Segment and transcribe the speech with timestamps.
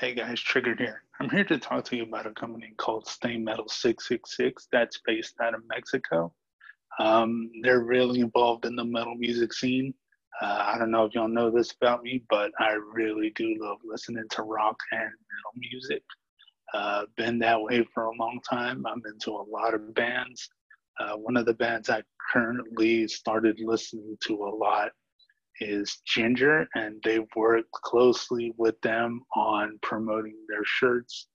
[0.00, 1.02] Hey guys, Triggered here.
[1.18, 5.34] I'm here to talk to you about a company called Stay Metal 666 that's based
[5.42, 6.32] out of Mexico.
[7.00, 9.92] Um, they're really involved in the metal music scene.
[10.40, 13.78] Uh, I don't know if y'all know this about me, but I really do love
[13.84, 16.04] listening to rock and metal music.
[16.72, 18.86] Uh, been that way for a long time.
[18.86, 20.48] I'm into a lot of bands.
[21.00, 24.92] Uh, one of the bands I currently started listening to a lot
[25.60, 31.28] is Ginger, and they've worked closely with them on promoting their shirts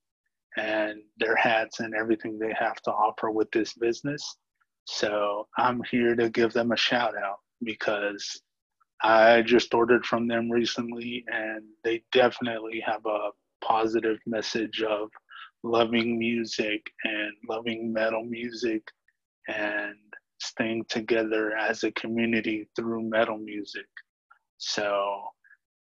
[0.58, 4.38] and their hats and everything they have to offer with this business.
[4.86, 8.42] So I'm here to give them a shout out because
[9.02, 13.30] I just ordered from them recently and they definitely have a
[13.64, 15.10] positive message of
[15.64, 18.84] loving music and loving metal music
[19.48, 19.96] and
[20.40, 23.86] staying together as a community through metal music.
[24.66, 25.24] So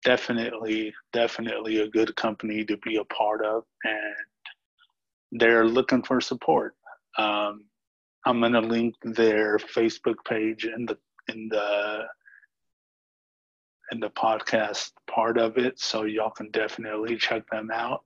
[0.04, 6.76] definitely, definitely a good company to be a part of, and they're looking for support.
[7.18, 7.66] Um,
[8.26, 10.98] I'm gonna link their Facebook page in the
[11.30, 12.04] in the
[13.92, 18.04] in the podcast part of it, so y'all can definitely check them out.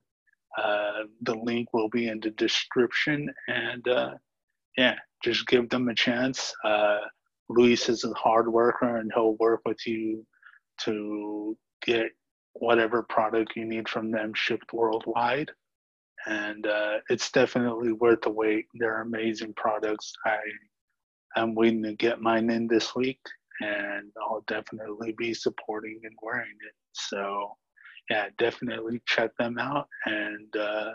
[0.57, 4.11] Uh, the link will be in the description, and uh,
[4.77, 6.53] yeah, just give them a chance.
[6.63, 6.99] Uh,
[7.49, 10.25] Luis is a hard worker, and he'll work with you
[10.83, 12.11] to get
[12.53, 15.51] whatever product you need from them shipped worldwide.
[16.25, 18.65] And uh, it's definitely worth the wait.
[18.73, 20.11] They're amazing products.
[20.25, 20.37] I
[21.37, 23.19] am waiting to get mine in this week,
[23.61, 26.73] and I'll definitely be supporting and wearing it.
[26.93, 27.55] So,
[28.09, 30.93] yeah, definitely check them out and uh,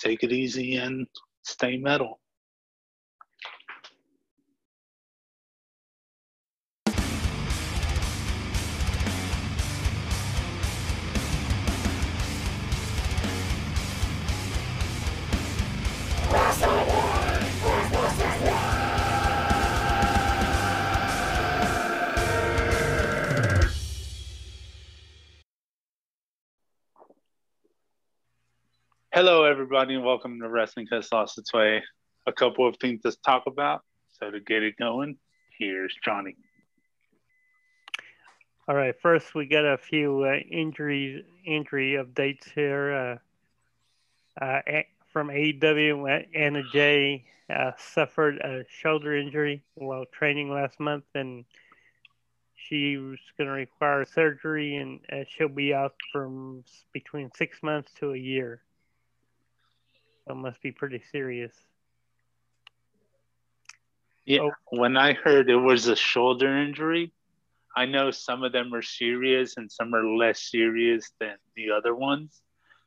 [0.00, 1.06] take it easy and
[1.44, 2.20] stay metal.
[29.20, 31.82] Hello, everybody, and welcome to Wrestling Has Lost Its Way.
[32.28, 33.82] A couple of things to talk about.
[34.10, 35.16] So, to get it going,
[35.58, 36.36] here's Johnny.
[38.68, 43.18] All right, first we got a few uh, injuries, injury updates here.
[44.40, 51.06] Uh, uh, from AEW, Anna Jay uh, suffered a shoulder injury while training last month,
[51.16, 51.44] and
[52.54, 56.62] she was going to require surgery, and uh, she'll be out from
[56.92, 58.62] between six months to a year.
[60.28, 61.54] That must be pretty serious.
[64.26, 64.52] Yeah, oh.
[64.70, 67.12] when I heard it was a shoulder injury,
[67.74, 71.94] I know some of them are serious and some are less serious than the other
[71.94, 72.42] ones.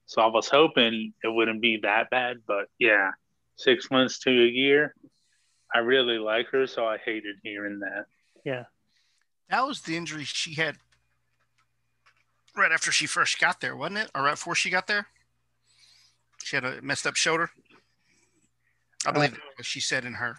[0.06, 3.10] So I was hoping it wouldn't be that bad, but yeah,
[3.56, 4.94] six months to a year.
[5.74, 8.06] I really like her, so I hated hearing that.
[8.44, 8.66] Yeah.
[9.50, 10.78] That was the injury she had
[12.56, 14.12] right after she first got there, wasn't it?
[14.14, 15.08] Or right before she got there?
[16.44, 17.50] She had a messed up shoulder.
[19.06, 20.38] I believe uh, what she said in her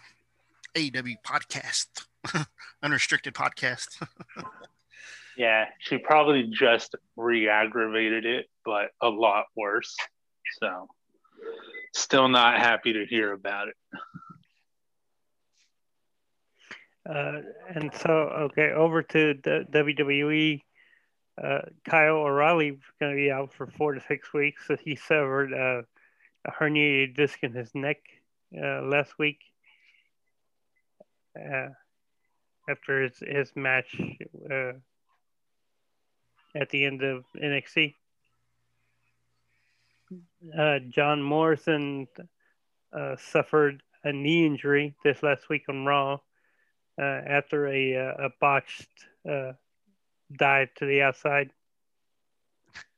[0.75, 2.05] AEW podcast,
[2.83, 4.01] unrestricted podcast.
[5.37, 9.95] yeah, she probably just re-aggravated it, but a lot worse.
[10.59, 10.87] So,
[11.93, 13.75] still not happy to hear about it.
[17.09, 17.41] Uh,
[17.75, 20.61] and so, okay, over to the WWE.
[21.41, 24.67] Uh, Kyle O'Reilly is going to be out for four to six weeks.
[24.67, 25.81] So he severed uh,
[26.45, 27.97] a herniated disc in his neck
[28.55, 29.39] uh, last week
[31.39, 31.69] uh,
[32.69, 33.99] after his, his match
[34.49, 34.73] uh,
[36.55, 37.95] at the end of NXT.
[40.57, 42.07] Uh, John Morrison
[42.91, 46.19] uh, suffered a knee injury this last week on Raw
[46.99, 48.89] uh, after a, a botched
[49.25, 51.51] dive to the outside.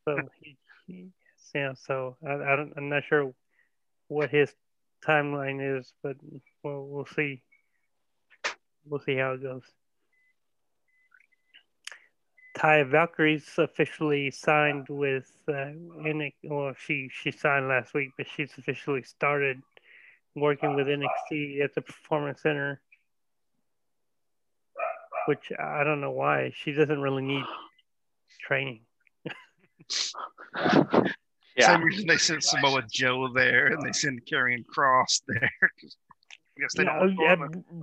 [0.03, 0.57] So he,
[0.87, 1.11] he
[1.55, 3.33] yeah, so I, I don't, I'm not sure
[4.09, 4.53] what his
[5.07, 6.17] timeline is, but
[6.63, 7.41] we'll, we'll see.
[8.85, 9.63] We'll see how it goes.
[12.57, 16.33] Taya Valkyrie's officially signed with uh, NXT.
[16.43, 19.61] Well, she she signed last week, but she's officially started
[20.35, 22.81] working with NXT at the Performance Center.
[25.27, 27.45] Which I don't know why she doesn't really need
[28.41, 28.81] training.
[31.55, 31.67] Yeah.
[31.67, 35.51] Same reason they sent Samoa Joe there and they send Karrion Kross there.
[36.77, 37.35] yeah, yeah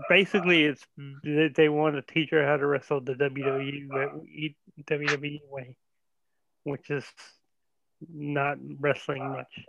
[0.08, 0.86] basically, it's
[1.24, 4.54] they want to teach her how to wrestle the WWE
[4.84, 5.74] WWE way,
[6.64, 7.06] which is
[8.12, 9.64] not wrestling much.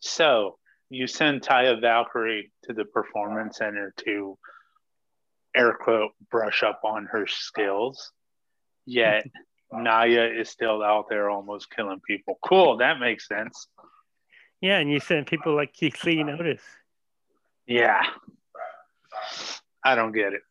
[0.00, 0.58] So
[0.90, 4.38] you send Taya Valkyrie to the performance center to
[5.54, 8.12] air quote brush up on her skills,
[8.86, 9.26] yet
[9.76, 12.38] Nia is still out there almost killing people.
[12.44, 13.68] Cool, that makes sense.
[14.60, 16.62] Yeah, and you send people like Keith Lee notice.
[17.66, 18.02] Yeah.
[19.84, 20.42] I don't get it.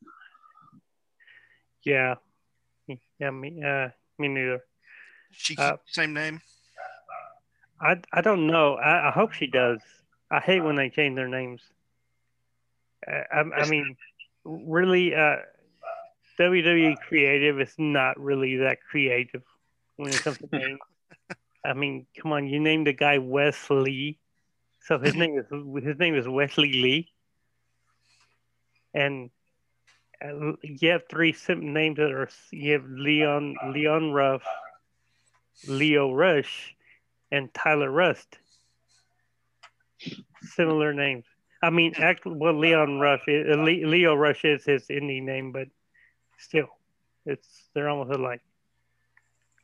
[1.84, 2.16] Yeah.
[3.20, 3.90] Yeah, me uh
[4.20, 4.64] me neither.
[5.32, 6.42] She Uh, keep the same name.
[7.82, 8.76] I I don't know.
[8.76, 9.80] I, I hope she does.
[10.30, 11.62] I hate when they change their names.
[13.08, 13.96] Uh, I, I mean,
[14.46, 15.38] really, uh,
[16.40, 19.44] WWE creative is not really that creative
[19.98, 20.80] when it comes to names.
[21.66, 24.20] I mean, come on, you named the guy Wesley,
[24.82, 25.46] so his name is
[25.84, 27.12] his name is Wesley Lee,
[28.94, 29.30] and
[30.24, 34.44] uh, you have three sim- names that are you have Leon Leon Ruff,
[35.68, 36.76] Leo Rush,
[37.32, 38.38] and Tyler Rust.
[40.42, 41.24] Similar names.
[41.62, 45.70] I mean, actually, well, Leon Rush, is, uh, Leo Rush is his indie name, but
[46.44, 46.70] still,
[47.26, 48.42] it's they're almost alike.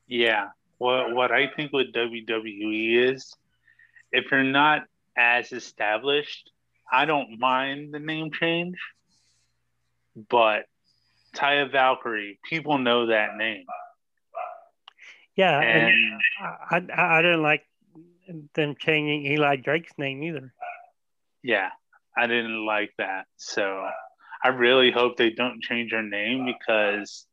[0.07, 0.49] Yeah.
[0.77, 3.33] What what I think with WWE is
[4.11, 4.83] if you're not
[5.17, 6.51] as established,
[6.91, 8.77] I don't mind the name change.
[10.29, 10.65] But
[11.35, 13.65] Taya Valkyrie, people know that name.
[15.35, 17.65] Yeah, and And I, I I didn't like
[18.55, 20.53] them changing Eli Drake's name either.
[21.43, 21.69] yeah,
[22.17, 23.27] I didn't like that.
[23.37, 23.87] So
[24.43, 27.25] I really hope they don't change her name because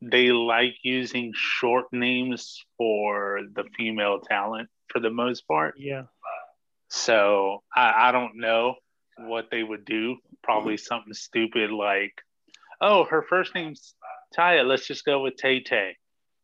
[0.00, 5.74] they like using short names for the female talent for the most part.
[5.78, 6.04] Yeah,
[6.88, 8.76] So I, I don't know
[9.18, 10.16] what they would do.
[10.42, 10.86] Probably mm-hmm.
[10.86, 12.14] something stupid like,
[12.80, 13.94] oh, her first name's
[14.36, 14.66] Taya.
[14.66, 15.96] Let's just go with Tay Tay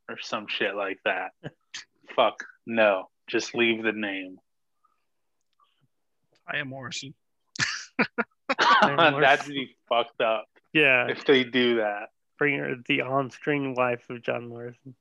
[0.08, 1.32] or some shit like that.
[2.17, 3.08] Fuck no.
[3.29, 4.38] Just leave the name.
[6.53, 7.15] Am Morrison.
[8.82, 11.08] That'd be fucked up yeah.
[11.08, 12.10] if they do that.
[12.38, 14.94] Bring her the on-screen wife of John Morrison.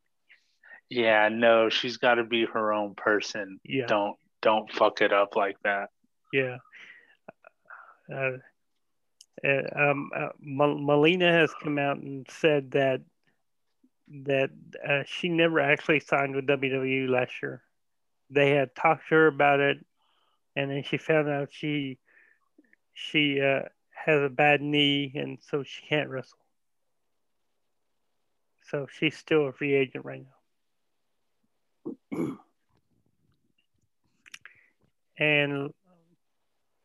[0.90, 3.60] Yeah, no, she's got to be her own person.
[3.64, 5.90] Yeah, Don't don't fuck it up like that.
[6.34, 6.58] yeah.
[8.14, 8.38] Uh,
[9.48, 13.02] uh, um, uh, Melina has come out and said that
[14.26, 14.50] that
[14.86, 17.64] uh, she never actually signed with WWE last year.
[18.30, 19.86] They had talked to her about it,
[20.56, 21.98] and then she found out she
[22.94, 26.38] she uh, has a bad knee, and so she can't wrestle.
[28.70, 30.24] So she's still a free agent right
[32.14, 32.38] now.
[35.18, 35.74] and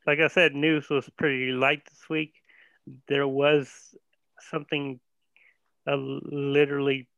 [0.07, 2.35] like I said, news was pretty light this week.
[3.09, 3.95] There was
[4.51, 5.01] something,
[5.87, 7.09] a literally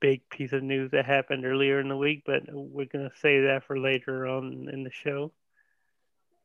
[0.00, 3.40] big piece of news that happened earlier in the week, but we're going to say
[3.42, 5.32] that for later on in the show.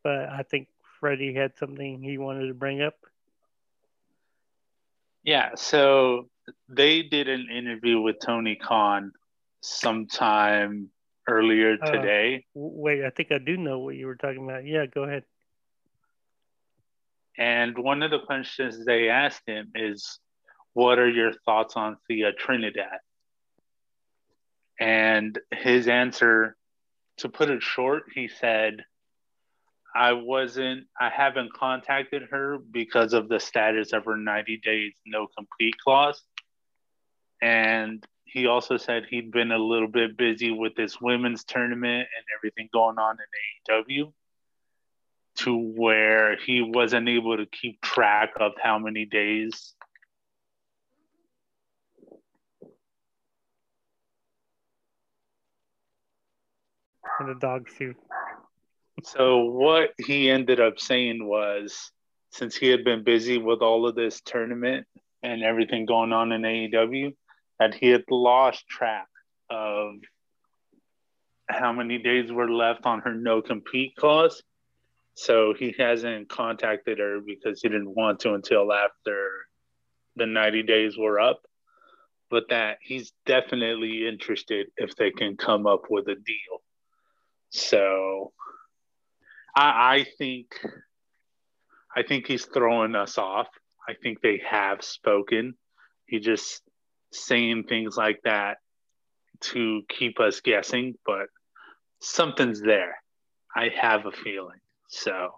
[0.03, 0.67] But I think
[0.99, 2.95] Freddie had something he wanted to bring up.
[5.23, 6.29] Yeah, so
[6.67, 9.11] they did an interview with Tony Khan
[9.61, 10.89] sometime
[11.27, 12.45] earlier Uh, today.
[12.53, 14.65] Wait, I think I do know what you were talking about.
[14.65, 15.23] Yeah, go ahead.
[17.37, 20.19] And one of the questions they asked him is,
[20.73, 22.99] What are your thoughts on Thea Trinidad?
[24.79, 26.55] And his answer,
[27.17, 28.85] to put it short, he said,
[29.95, 35.27] I wasn't, I haven't contacted her because of the status of her 90 days no
[35.35, 36.21] complete clause.
[37.41, 42.25] And he also said he'd been a little bit busy with this women's tournament and
[42.37, 44.13] everything going on in AEW
[45.37, 49.73] to where he wasn't able to keep track of how many days
[57.19, 57.97] And the dog suit.
[59.03, 61.91] So what he ended up saying was
[62.31, 64.85] since he had been busy with all of this tournament
[65.23, 67.15] and everything going on in AEW,
[67.59, 69.07] that he had lost track
[69.49, 69.95] of
[71.49, 74.41] how many days were left on her no compete clause.
[75.15, 79.29] So he hasn't contacted her because he didn't want to until after
[80.15, 81.41] the 90 days were up.
[82.29, 86.61] But that he's definitely interested if they can come up with a deal.
[87.49, 88.31] So
[89.59, 90.47] I, I think
[91.95, 93.47] I think he's throwing us off.
[93.87, 95.55] I think they have spoken.
[96.05, 96.61] He just
[97.11, 98.57] saying things like that
[99.41, 101.27] to keep us guessing, but
[101.99, 102.95] something's there.
[103.53, 104.59] I have a feeling.
[104.87, 105.31] So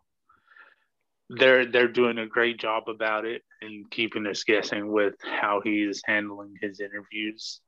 [1.30, 6.02] they're they're doing a great job about it and keeping us guessing with how he's
[6.06, 7.60] handling his interviews.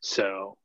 [0.00, 0.56] So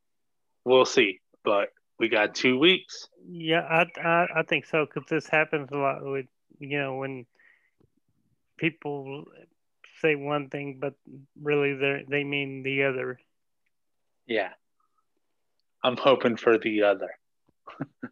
[0.64, 1.20] we'll see.
[1.44, 1.68] But
[1.98, 3.08] We got two weeks.
[3.28, 6.26] Yeah, I I, I think so because this happens a lot with
[6.58, 7.26] you know when
[8.56, 9.24] people
[10.00, 10.94] say one thing but
[11.40, 13.18] really they they mean the other.
[14.26, 14.50] Yeah.
[15.82, 17.10] I'm hoping for the other.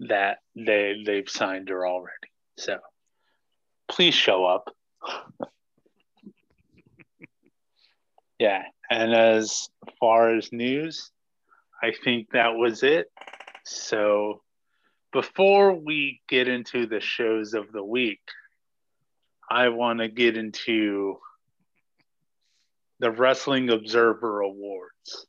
[0.00, 2.30] that they they've signed her already.
[2.56, 2.78] So
[3.88, 4.74] please show up.
[8.38, 9.68] yeah, and as
[9.98, 11.10] far as news,
[11.82, 13.10] I think that was it.
[13.64, 14.42] So
[15.12, 18.20] before we get into the shows of the week,
[19.50, 21.18] I want to get into
[23.00, 25.26] the Wrestling Observer Awards.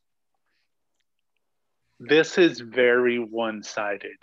[2.00, 4.18] This is very one sided.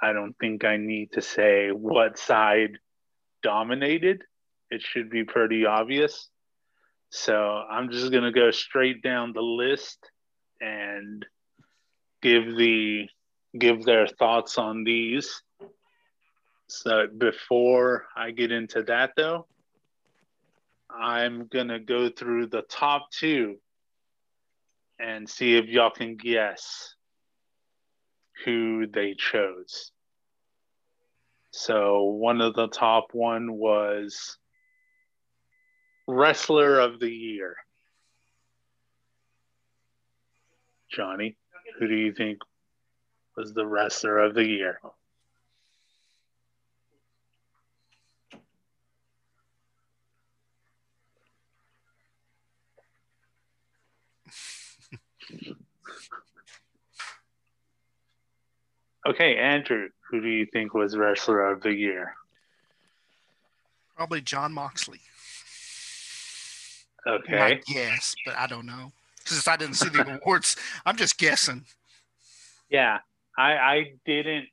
[0.00, 2.78] I don't think I need to say what side
[3.42, 4.22] dominated.
[4.70, 6.28] It should be pretty obvious.
[7.10, 9.98] So I'm just going to go straight down the list
[10.60, 11.24] and
[12.24, 13.06] give the
[13.56, 15.42] give their thoughts on these.
[16.68, 19.46] So before I get into that though,
[20.90, 23.56] I'm to go through the top 2
[24.98, 26.94] and see if y'all can guess
[28.44, 29.92] who they chose.
[31.50, 34.38] So one of the top one was
[36.08, 37.56] wrestler of the year.
[40.90, 41.36] Johnny,
[41.78, 42.38] who do you think
[43.36, 44.80] was the wrestler of the year?
[59.06, 62.14] Okay, Andrew, who do you think was wrestler of the year?
[63.94, 65.00] Probably Jon Moxley.
[67.06, 67.60] Okay.
[67.68, 68.92] Yes, but I don't know
[69.24, 70.56] because I didn't see the awards.
[70.84, 71.64] I'm just guessing.
[72.70, 72.98] Yeah,
[73.36, 74.48] I I didn't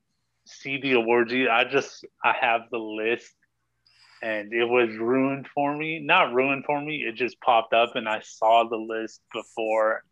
[0.46, 1.34] see the awards.
[1.34, 1.52] Either.
[1.52, 3.34] I just I have the list,
[4.22, 6.00] and it was ruined for me.
[6.00, 7.04] Not ruined for me.
[7.04, 10.04] It just popped up, and I saw the list before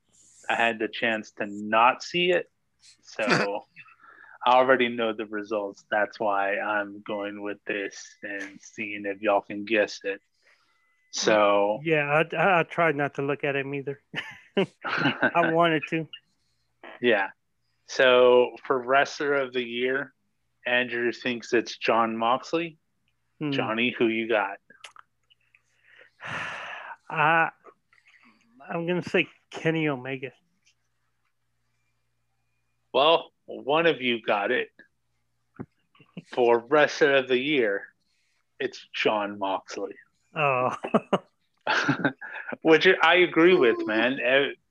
[0.50, 2.50] I had the chance to not see it.
[3.02, 3.24] So
[4.46, 5.86] I already know the results.
[5.92, 10.22] That's why I'm going with this and seeing if y'all can guess it.
[11.12, 14.00] So yeah, I, I tried not to look at him either.
[14.58, 16.08] I wanted to.
[17.02, 17.28] Yeah.
[17.88, 20.14] So for wrestler of the year,
[20.68, 22.78] Andrew thinks it's Jon Moxley.
[23.40, 23.52] Hmm.
[23.52, 24.58] Johnny, who you got?
[27.10, 27.52] I
[28.70, 30.32] I'm gonna say Kenny Omega.
[32.94, 34.70] Well, one of you got it.
[36.34, 37.88] For wrestler of the year,
[38.60, 39.96] it's Jon Moxley.
[40.36, 40.76] Oh.
[42.62, 44.20] Which I agree with, man.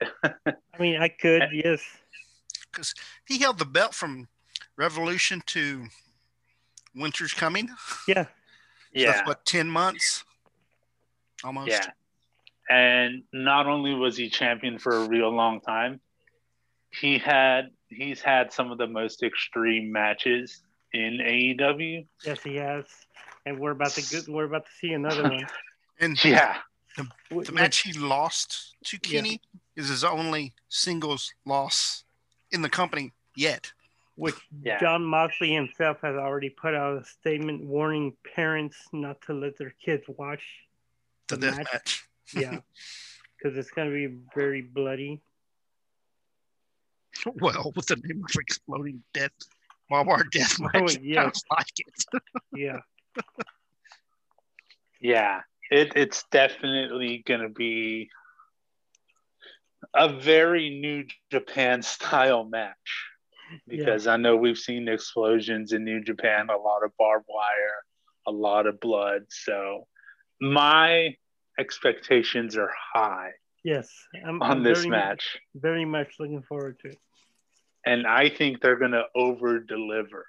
[0.24, 1.82] I mean, I could, yes.
[2.70, 2.94] Because
[3.26, 4.28] he held the belt from
[4.76, 5.86] Revolution to
[6.94, 7.68] Winter's Coming.
[8.06, 8.24] Yeah.
[8.24, 8.28] So
[8.92, 9.12] yeah.
[9.12, 10.24] That's what, 10 months?
[11.44, 11.70] Almost.
[11.70, 11.86] Yeah.
[12.70, 16.00] And not only was he champion for a real long time,
[16.90, 20.62] he had he's had some of the most extreme matches
[20.92, 22.06] in AEW.
[22.24, 22.84] Yes, he has,
[23.48, 25.46] and we're about to get, we're about to see another one.
[26.00, 26.58] and yeah,
[26.96, 27.06] the,
[27.42, 29.40] the match he lost to Kenny
[29.76, 29.82] yeah.
[29.82, 32.04] is his only singles loss
[32.50, 33.72] in the company yet.
[34.16, 34.80] Which yeah.
[34.80, 39.74] Jon Moxley himself has already put out a statement warning parents not to let their
[39.84, 40.42] kids watch
[41.28, 41.66] the, the match.
[41.72, 42.08] match.
[42.34, 42.58] yeah,
[43.38, 45.20] because it's going to be very bloody.
[47.40, 49.32] Well, with the name of exploding death,
[49.90, 51.22] Marbar death oh, match, oh, yeah.
[51.22, 52.22] sounds like it.
[52.54, 52.78] yeah.
[55.00, 58.10] Yeah, it, it's definitely going to be
[59.94, 62.74] a very New Japan style match
[63.66, 64.12] because yeah.
[64.12, 67.84] I know we've seen explosions in New Japan, a lot of barbed wire,
[68.26, 69.22] a lot of blood.
[69.28, 69.86] So
[70.40, 71.16] my
[71.58, 73.30] expectations are high.
[73.64, 73.88] Yes,
[74.26, 75.38] I'm, on I'm this very, match.
[75.54, 76.98] Very much looking forward to it.
[77.86, 80.26] And I think they're going to over deliver.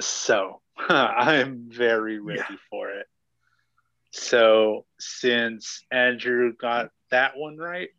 [0.00, 2.56] So I am very ready yeah.
[2.70, 3.06] for it.
[4.10, 7.90] So since Andrew got that one right,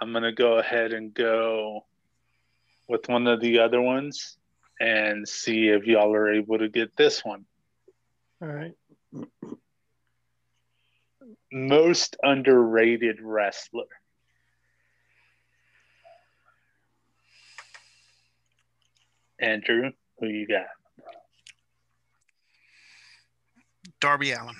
[0.00, 1.84] I'm going to go ahead and go
[2.88, 4.36] with one of the other ones
[4.80, 7.44] and see if y'all are able to get this one.
[8.42, 8.74] All right
[11.54, 13.84] most underrated wrestler?
[19.38, 20.66] Andrew, who you got?
[24.04, 24.54] Darby Allin.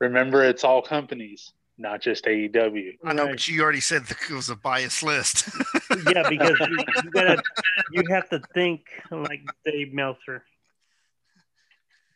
[0.00, 2.98] Remember, it's all companies, not just AEW.
[3.04, 3.32] I know, Right.
[3.32, 5.48] but you already said that it was a biased list.
[6.12, 7.42] yeah, because you, you gotta
[7.92, 10.44] you have to think like Dave Meltzer.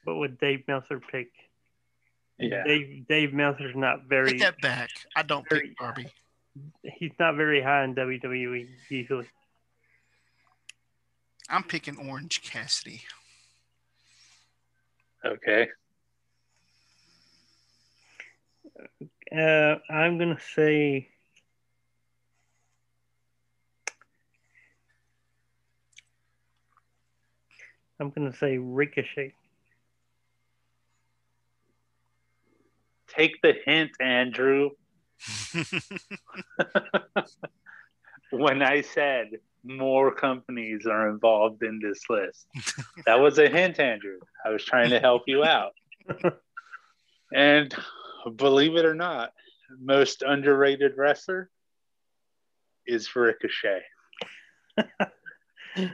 [0.05, 1.31] What would Dave Meltzer pick?
[2.39, 2.63] Yeah.
[2.65, 4.91] Dave Dave Meltzer's not very Take that back.
[5.17, 6.07] I don't Very- pick Darby.
[6.85, 9.27] he's not very high in WWE usually.
[11.49, 13.03] I'm picking Orange Cassidy.
[15.27, 15.69] Okay.
[19.37, 21.09] Uh, I'm gonna say
[27.99, 29.33] I'm gonna say Ricochet.
[33.09, 34.71] Take the hint, Andrew.
[38.31, 42.47] when I said more companies are involved in this list.
[43.07, 44.19] that was a hint, Andrew.
[44.45, 45.73] I was trying to help you out.
[47.35, 47.75] and
[48.37, 49.33] believe it or not,
[49.81, 51.51] most underrated wrestler
[52.87, 53.83] is Ricochet.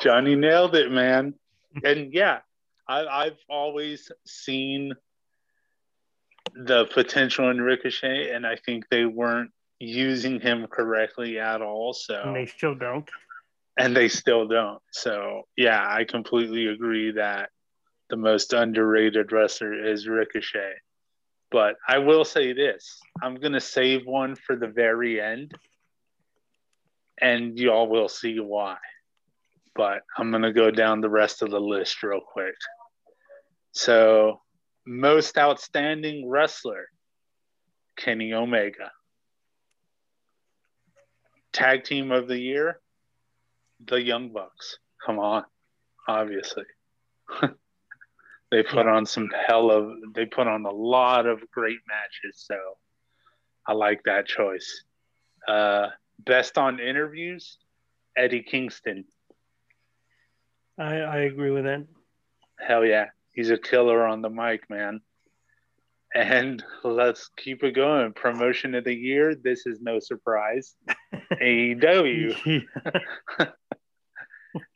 [0.00, 1.34] Johnny nailed it, man.
[1.84, 2.40] And yeah,
[2.88, 4.92] I, I've always seen
[6.54, 9.50] the potential in Ricochet, and I think they weren't
[9.82, 11.92] using him correctly at all.
[11.92, 13.08] So and they still don't.
[13.76, 14.80] and they still don't.
[14.92, 17.50] So yeah, I completely agree that
[18.08, 20.74] the most underrated wrestler is Ricochet.
[21.50, 25.52] But I will say this: I'm gonna save one for the very end,
[27.20, 28.76] and y'all will see why.
[29.74, 32.54] But I'm gonna go down the rest of the list real quick.
[33.72, 34.40] So,
[34.86, 36.86] most outstanding wrestler,
[37.96, 38.90] Kenny Omega.
[41.52, 42.80] Tag team of the year,
[43.84, 44.78] the Young Bucks.
[45.04, 45.44] Come on,
[46.08, 46.64] obviously.
[48.50, 52.56] they put on some hell of they put on a lot of great matches, so
[53.66, 54.84] I like that choice.
[55.46, 57.58] Uh, best on interviews,
[58.16, 59.04] Eddie Kingston.
[60.78, 61.86] I, I agree with that.
[62.58, 65.00] Hell yeah, he's a killer on the mic, man.
[66.14, 68.12] And let's keep it going.
[68.12, 69.34] Promotion of the year.
[69.34, 70.74] This is no surprise.
[71.32, 72.64] AEW.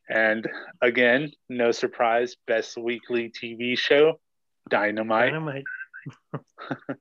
[0.08, 0.48] And
[0.80, 4.20] again, no surprise, best weekly TV show,
[4.70, 5.32] Dynamite.
[5.32, 5.64] Dynamite.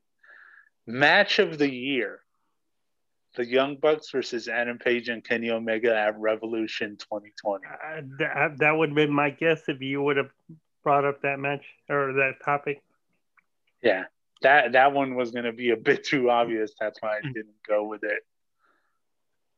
[0.87, 2.19] Match of the year,
[3.35, 7.63] the Young Bucks versus Adam Page and Kenny Omega at Revolution 2020.
[7.65, 10.29] Uh, that, that would have been my guess if you would have
[10.83, 12.81] brought up that match or that topic.
[13.83, 14.05] Yeah,
[14.41, 16.73] that that one was going to be a bit too obvious.
[16.79, 18.19] That's why I didn't go with it.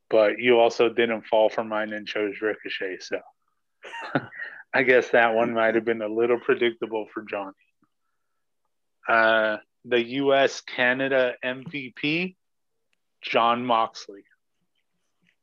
[0.09, 3.19] But you also didn't fall for mine and chose Ricochet, so
[4.73, 7.51] I guess that one might have been a little predictable for Johnny.
[9.07, 10.61] Uh, the U.S.
[10.61, 12.35] Canada MVP,
[13.21, 14.23] Jon Moxley,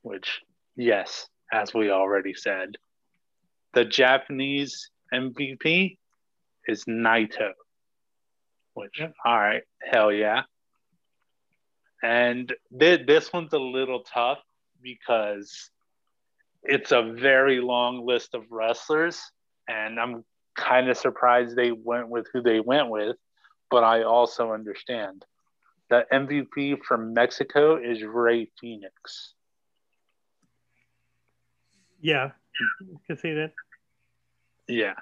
[0.03, 0.40] which
[0.77, 2.77] yes, as we already said,
[3.73, 5.99] the Japanese MVP
[6.66, 7.53] is Naito
[8.75, 9.15] which Yep.
[9.25, 10.43] all right, hell yeah.
[12.03, 14.43] And th- this one's a little tough
[14.83, 15.71] because
[16.63, 19.21] it's a very long list of wrestlers,
[19.69, 20.25] and I'm
[20.57, 23.17] kind of surprised they went with who they went with,
[23.71, 25.25] but I also understand.
[25.91, 29.33] The MVP from Mexico is Rey Fénix.
[32.01, 32.33] Yeah,
[32.81, 33.53] you can see that.
[34.69, 34.95] Yeah.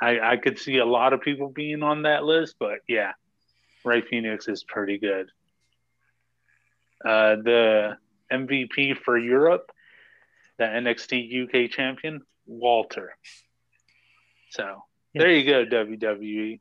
[0.00, 3.12] I, I could see a lot of people being on that list, but yeah,
[3.84, 5.28] Rey Fénix is pretty good.
[7.04, 7.96] Uh, the
[8.32, 9.70] MVP for Europe,
[10.58, 13.16] the NXT UK champion, Walter.
[14.50, 14.82] So
[15.14, 16.60] there you go, WWE.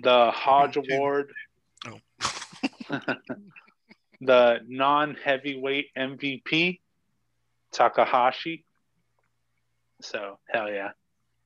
[0.00, 1.32] The Hodge Award,
[1.86, 1.98] Oh.
[4.20, 6.80] the non heavyweight MVP,
[7.72, 8.64] Takahashi.
[10.02, 10.90] So hell yeah,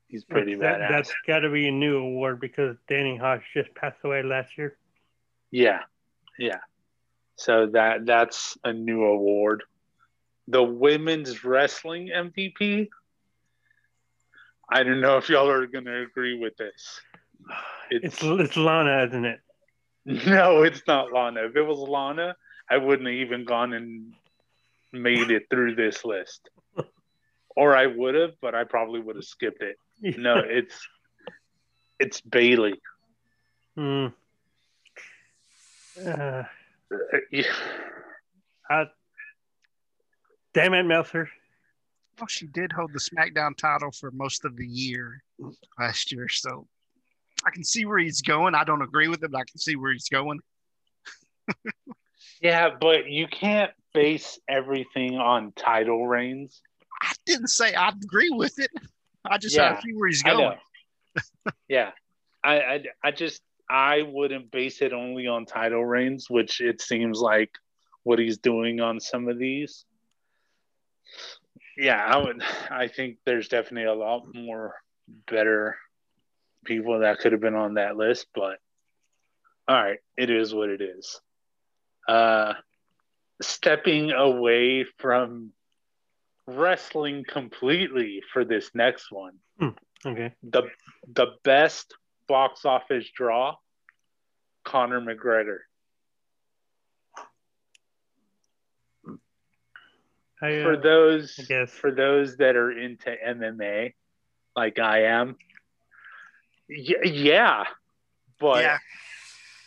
[0.09, 0.89] he's pretty That, badass.
[0.91, 4.77] that's got to be a new award because Danny Hodge just passed away last year.
[5.51, 5.81] Yeah,
[6.39, 6.59] yeah.
[7.37, 9.63] So that that's a new award.
[10.49, 12.89] The women's wrestling MVP.
[14.71, 17.01] I don't know if y'all are gonna agree with this.
[17.91, 19.41] It's it's Lana, isn't it?
[20.05, 21.45] no, it's not Lana.
[21.47, 22.37] If it was Lana,
[22.71, 24.15] I wouldn't have even gone and
[24.93, 26.49] made it through this list.
[27.57, 29.79] Or I would have, but I probably would have skipped it.
[30.01, 30.87] No, it's
[31.99, 32.75] it's Bayley.
[33.77, 34.13] Mm.
[36.07, 36.45] Uh,
[37.31, 37.53] Yeah.
[38.71, 38.85] uh,
[40.55, 41.29] damn it, Meltzer.
[42.19, 45.23] Well, she did hold the SmackDown title for most of the year
[45.79, 46.67] last year, so
[47.45, 48.55] I can see where he's going.
[48.55, 50.41] I don't agree with it, but I can see where he's going.
[52.41, 56.61] yeah, but you can't base everything on title reigns.
[57.03, 58.71] I didn't say I agree with it.
[59.25, 60.59] I just Yeah, to see where he's I going.
[61.69, 61.91] yeah,
[62.45, 67.21] I, I I just I wouldn't base it only on title reigns, which it seems
[67.21, 67.51] like
[68.05, 69.85] what he's doing on some of these.
[71.77, 72.43] Yeah, I would.
[72.71, 74.75] I think there's definitely a lot more
[75.31, 75.77] better
[76.65, 78.59] people that could have been on that list, but
[79.69, 81.21] all right, it is what it is.
[82.09, 82.55] Uh,
[83.43, 85.53] stepping away from
[86.49, 89.35] wrestling completely for this next one
[90.07, 90.33] Okay.
[90.43, 90.63] the
[91.15, 91.95] the best
[92.27, 93.55] box office draw,
[94.65, 95.59] Conor McGregor.
[100.41, 101.71] I, uh, For those I guess.
[101.73, 103.95] for those that are into MMA,
[104.55, 105.37] like I am,
[106.71, 107.65] y- yeah,
[108.39, 108.79] but yeah,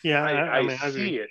[0.03, 1.17] yeah, I, I, I, I, mean, I see agree.
[1.19, 1.29] it.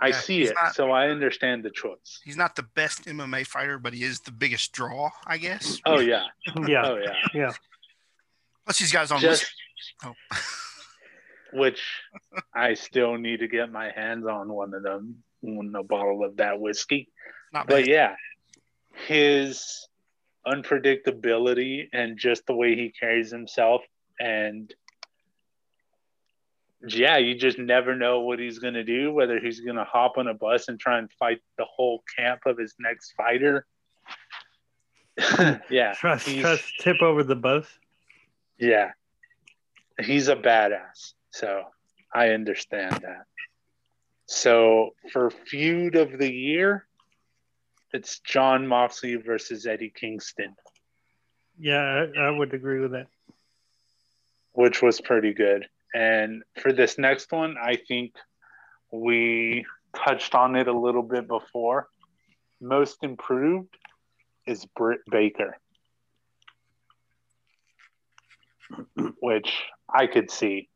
[0.00, 2.20] I Yeah, see it, not- so I understand the choice.
[2.24, 5.80] he's not the best MMA fighter, but he is the biggest draw, I guess.
[5.84, 6.26] Oh yeah,
[6.66, 7.14] Yeah, oh yeah.
[7.34, 7.52] yeah.
[8.64, 9.46] Plus, these guys on Just
[10.04, 10.14] Oh.
[11.52, 11.82] which
[12.54, 16.36] I still need to get my hands on one of them, one a bottle of
[16.36, 17.08] that whiskey.
[17.52, 17.88] not but bad.
[17.88, 18.14] yeah,
[19.06, 19.88] his
[20.46, 23.82] unpredictability and just the way he carries himself,
[24.20, 24.72] and
[26.86, 29.12] yeah, you just never know what he's gonna do.
[29.12, 32.58] Whether he's gonna hop on a bus and try and fight the whole camp of
[32.58, 33.66] his next fighter.
[35.70, 37.66] yeah, Trust, trust, tip over the bus.
[38.58, 38.92] yeah,
[40.00, 41.14] he's a badass.
[41.30, 41.64] So
[42.14, 43.24] I understand that.
[44.26, 46.86] So for feud of the year,
[47.92, 50.54] it's Jon Moxley versus Eddie Kingston,
[51.58, 53.06] Yeah, I, I would agree with that.
[54.52, 55.66] which was pretty good.
[55.94, 58.14] And for this next one, I think
[58.92, 59.64] we
[59.96, 61.88] touched on it a little bit before.
[62.60, 63.74] Most improved
[64.46, 65.56] is Britt Baker,
[69.20, 69.52] which
[69.92, 70.68] I could see.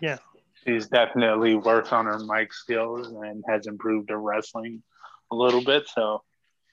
[0.00, 0.18] Yeah.
[0.64, 4.82] She's definitely worked on her mic skills and has improved her wrestling
[5.30, 5.86] a little bit.
[5.88, 6.22] So,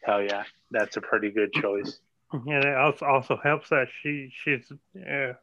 [0.03, 1.99] hell yeah, that's a pretty good choice.
[2.31, 5.33] And it also helps that she she's uh,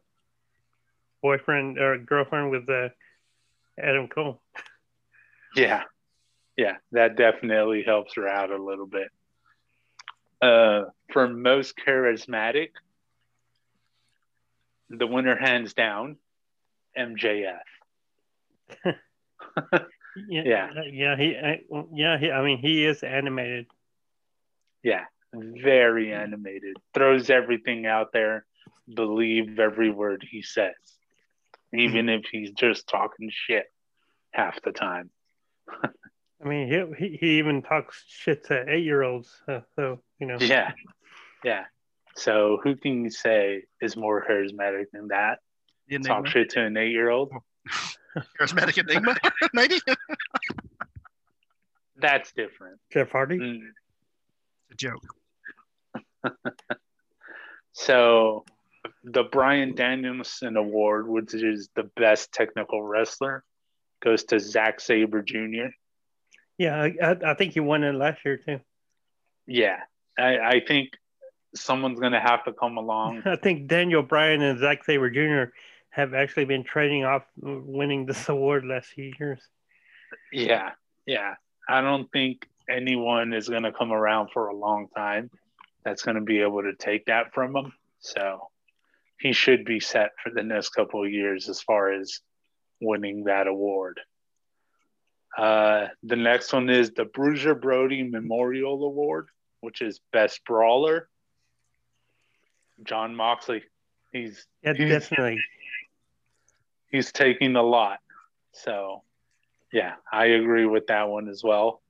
[1.21, 2.89] boyfriend or girlfriend with uh,
[3.77, 4.41] Adam Cole.
[5.55, 5.83] Yeah.
[6.57, 9.07] Yeah, that definitely helps her out a little bit.
[10.41, 12.69] Uh, for most charismatic,
[14.89, 16.17] the winner hands down,
[16.97, 17.59] MJF.
[20.27, 20.69] Yeah, Yeah.
[20.75, 21.15] uh, yeah.
[21.15, 22.17] He, uh, yeah.
[22.17, 23.67] He, I mean, he is animated.
[24.83, 26.75] Yeah, very animated.
[26.93, 28.45] Throws everything out there.
[28.93, 30.73] Believe every word he says,
[31.73, 33.65] even if he's just talking shit
[34.31, 35.09] half the time.
[36.43, 39.29] I mean, he he, he even talks shit to eight year olds.
[39.47, 40.71] Uh, so you know, Yeah,
[41.43, 41.65] yeah.
[42.15, 45.39] So who can you say is more charismatic than that?
[45.87, 47.31] The Talk shit to an eight-year-old.
[48.39, 49.15] Charismatic Enigma,
[49.53, 49.79] maybe.
[51.97, 52.79] That's different.
[52.93, 53.39] Jeff Hardy.
[53.39, 53.61] Mm.
[54.71, 55.03] a joke.
[57.71, 58.43] So
[59.03, 63.43] the Bryan Danielson Award, which is the best technical wrestler,
[64.03, 65.67] goes to Zack Sabre Jr.
[66.57, 68.59] Yeah, I, I, think he won it last year too.
[69.47, 69.79] Yeah,
[70.17, 70.89] I, I think
[71.55, 73.23] someone's gonna have to come along.
[73.25, 75.51] I think Daniel Bryan and Zack Sabre Jr.
[75.89, 79.39] have actually been trading off winning this award last few years.
[80.33, 80.71] Yeah,
[81.05, 81.35] yeah.
[81.67, 85.29] I don't think anyone is gonna come around for a long time
[85.85, 87.73] that's gonna be able to take that from them.
[88.01, 88.49] So
[89.19, 92.19] he should be set for the next couple of years as far as
[92.81, 93.99] winning that award.
[95.37, 99.27] Uh, the next one is the Bruiser Brody Memorial Award,
[99.61, 101.09] which is Best Brawler.
[102.83, 103.63] Jon Moxley.
[104.11, 105.39] He's Yeah, He's- definitely.
[106.91, 107.99] he's taking a lot.
[108.53, 109.03] So,
[109.71, 111.81] yeah, I agree with that one as well.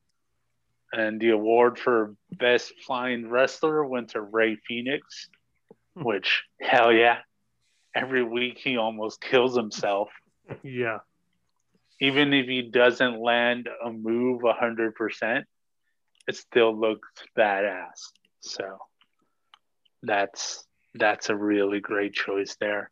[0.92, 5.00] And the award for best flying wrestler went to Rey Fénix,
[5.95, 6.04] Hmm.
[6.04, 7.19] which hell yeah,
[7.95, 10.10] every week he almost kills himself.
[10.63, 10.99] Yeah.
[12.02, 15.43] Even if he doesn't land a move 100%,
[16.28, 18.13] it still looks badass.
[18.39, 18.80] So,
[20.02, 22.89] that's that's a really great choice there.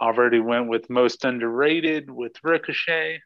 [0.00, 3.20] Already went with most underrated with Ricochet.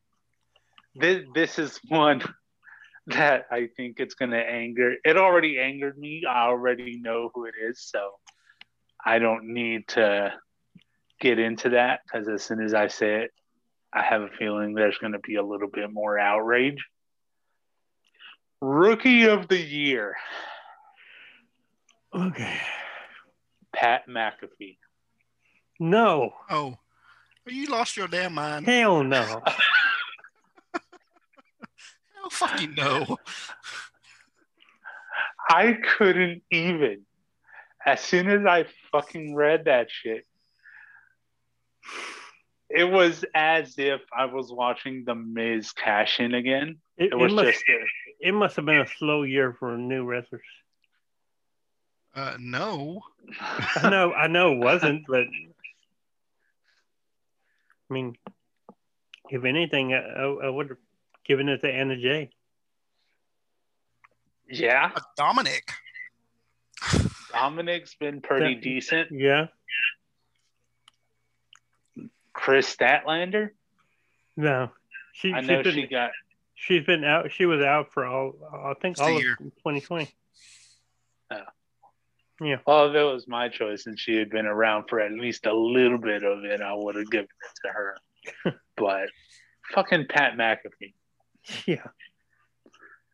[0.94, 2.22] This this is one
[3.06, 4.96] that I think it's going to anger.
[5.04, 6.24] It already angered me.
[6.28, 8.10] I already know who it is, so
[9.04, 10.32] I don't need to
[11.20, 13.30] get into that because as soon as I say it,
[13.92, 16.84] I have a feeling there's going to be a little bit more outrage.
[18.60, 20.16] Rookie of the year,
[22.14, 22.58] Okay.
[23.72, 24.78] Pat McAfee.
[25.78, 26.34] No.
[26.50, 26.76] Oh,
[27.46, 28.66] you lost your damn mind.
[28.66, 29.42] Hell no.
[30.74, 33.16] Hell fucking no.
[35.48, 37.06] I couldn't even.
[37.84, 40.26] As soon as I fucking read that shit,
[42.68, 46.78] it was as if I was watching The Miz cash in again.
[46.96, 49.76] It, It it was must, just a, it must have been a slow year for
[49.76, 50.42] new wrestlers.
[52.14, 53.00] Uh, no.
[53.40, 58.14] I know, I know it wasn't, but I mean,
[59.30, 60.78] if anything, I, I, I would have
[61.24, 62.30] given it to Anna Jay.
[64.48, 64.90] yeah.
[65.16, 65.70] Dominic.
[67.40, 69.08] Dominic's been pretty That- decent.
[69.12, 69.46] Yeah.
[72.32, 73.50] Kris Statlander,
[74.36, 74.70] No.
[75.12, 76.12] She, I know been, she got.
[76.54, 77.32] She's been out.
[77.32, 79.36] She was out for all, I think, It's a all of year.
[79.36, 80.08] 2020.
[82.66, 85.52] Well, if it was my choice and she had been around for at least a
[85.52, 87.96] little bit of it, I would have given it to her.
[88.76, 89.10] but
[89.74, 90.94] fucking Pat McAfee.
[91.66, 91.86] Yeah.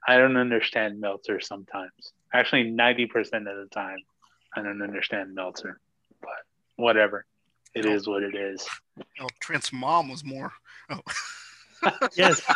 [0.06, 2.12] I don't understand Meltzer sometimes.
[2.32, 3.98] Actually, 90% of the time,
[4.56, 5.78] I don't understand Meltzer.
[6.20, 6.30] But
[6.76, 7.24] whatever.
[7.74, 8.66] It is what it is.
[9.20, 10.50] Oh, Trent's mom was more.
[10.90, 11.00] Oh,
[12.16, 12.40] Yes.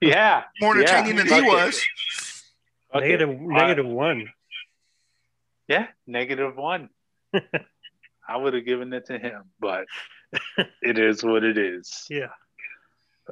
[0.00, 0.42] Yeah.
[0.60, 0.82] more Yeah.
[0.98, 1.80] entertaining than he was.
[2.94, 3.06] Okay.
[3.08, 4.28] negative, Uh, negative one.
[5.68, 6.90] Yeah, negative one.
[8.28, 9.84] I would have given it to him, but
[10.82, 12.06] it is what it is.
[12.10, 12.30] Yeah.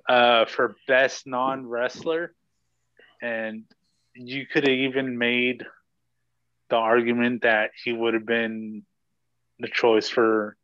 [0.09, 2.33] uh, for best non wrestler,
[3.21, 3.65] and
[4.15, 5.67] you could have even made
[6.71, 8.85] the argument that he would have been
[9.59, 10.57] the choice for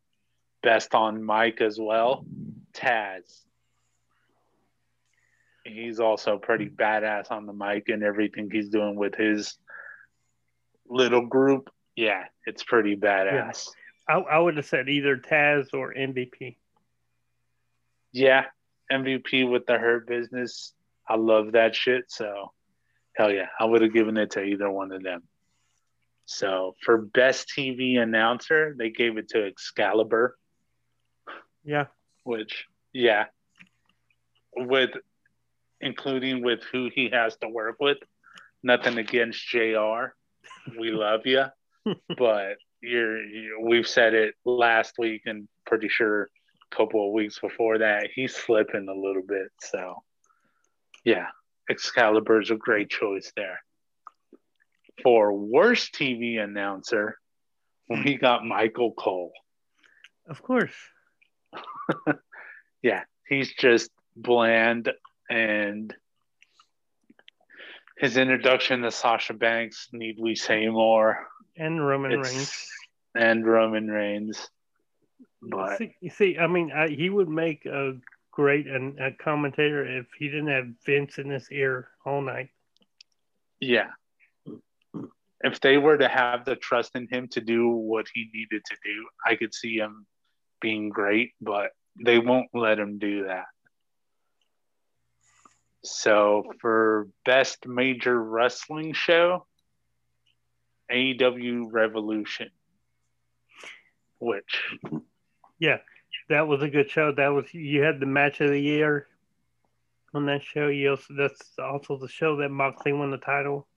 [0.63, 2.25] best on mic as well.
[2.73, 3.43] Taz.
[5.63, 9.57] He's also pretty badass on the mic and everything he's doing with his
[10.87, 11.69] little group.
[11.95, 13.69] Yeah, it's pretty badass.
[14.07, 16.55] I, I would have said either Taz or MVP.
[18.13, 18.45] yeah,
[18.91, 20.73] MVP with the Hurt Business.
[21.07, 22.05] I love that shit.
[22.07, 22.53] So,
[23.15, 25.23] hell yeah, I would have given it to either one of them.
[26.29, 30.37] So, for best TV announcer, they gave it to Excalibur,
[31.63, 31.85] Yeah.
[32.25, 33.27] which, yeah,
[34.53, 34.89] with
[35.79, 37.97] including with who he has to work with.
[38.61, 40.15] Nothing against JR.
[40.77, 41.45] We love you,
[42.17, 46.23] but you're, you, we've said it last week and pretty sure
[46.71, 49.47] a couple of weeks before that, he's slipping a little bit.
[49.61, 50.03] So,
[51.05, 51.27] yeah,
[51.69, 53.61] Excalibur's a great choice there.
[55.03, 57.17] For worst TV announcer,
[57.89, 59.31] we got Michael Cole.
[60.27, 60.73] Of course.
[62.83, 64.91] Yeah, he's just bland
[65.29, 65.93] and
[67.97, 71.27] his introduction to Sasha Banks, need we say more?
[71.57, 72.69] And Roman It's- Reigns.
[73.15, 74.49] And Roman Reigns.
[75.41, 77.97] But See, you see, I mean, I, he would make a
[78.31, 82.49] great an, a commentator if he didn't have Vince in his ear all night.
[83.59, 83.87] Yeah.
[85.41, 88.75] If they were to have the trust in him to do what he needed to
[88.83, 90.05] do, I could see him
[90.61, 91.71] being great, but
[92.03, 93.45] they won't let him do that.
[95.83, 99.45] So for best major wrestling show,
[100.91, 102.49] AEW Revolution,
[104.19, 104.63] which
[105.59, 105.77] Yeah,
[106.29, 107.11] that was a good show.
[107.11, 109.07] That was you had the match of the year
[110.13, 110.67] on that show.
[110.67, 113.67] You also that's also the show that Moxley won the title.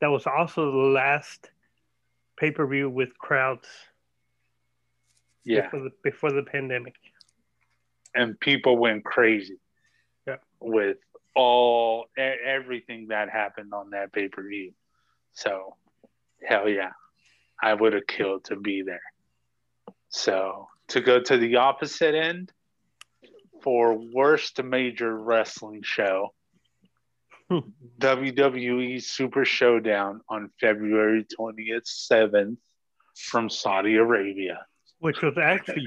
[0.00, 1.50] That was also the last
[2.36, 3.68] pay per view with crowds
[5.44, 6.94] yeah, before the before the pandemic.
[8.14, 9.58] and people went crazy
[10.26, 10.36] Yeah.
[10.60, 10.98] with
[11.34, 14.72] all everything that happened on that pay per view.
[15.32, 15.76] So,
[16.46, 16.92] hell yeah,
[17.62, 19.02] I would have killed to be there.
[20.10, 22.52] So, to go to the opposite end
[23.62, 26.32] for worst major wrestling show,
[27.50, 32.56] WWE Super Showdown on February 27th
[33.16, 34.66] from Saudi Arabia.
[35.00, 35.86] which was actually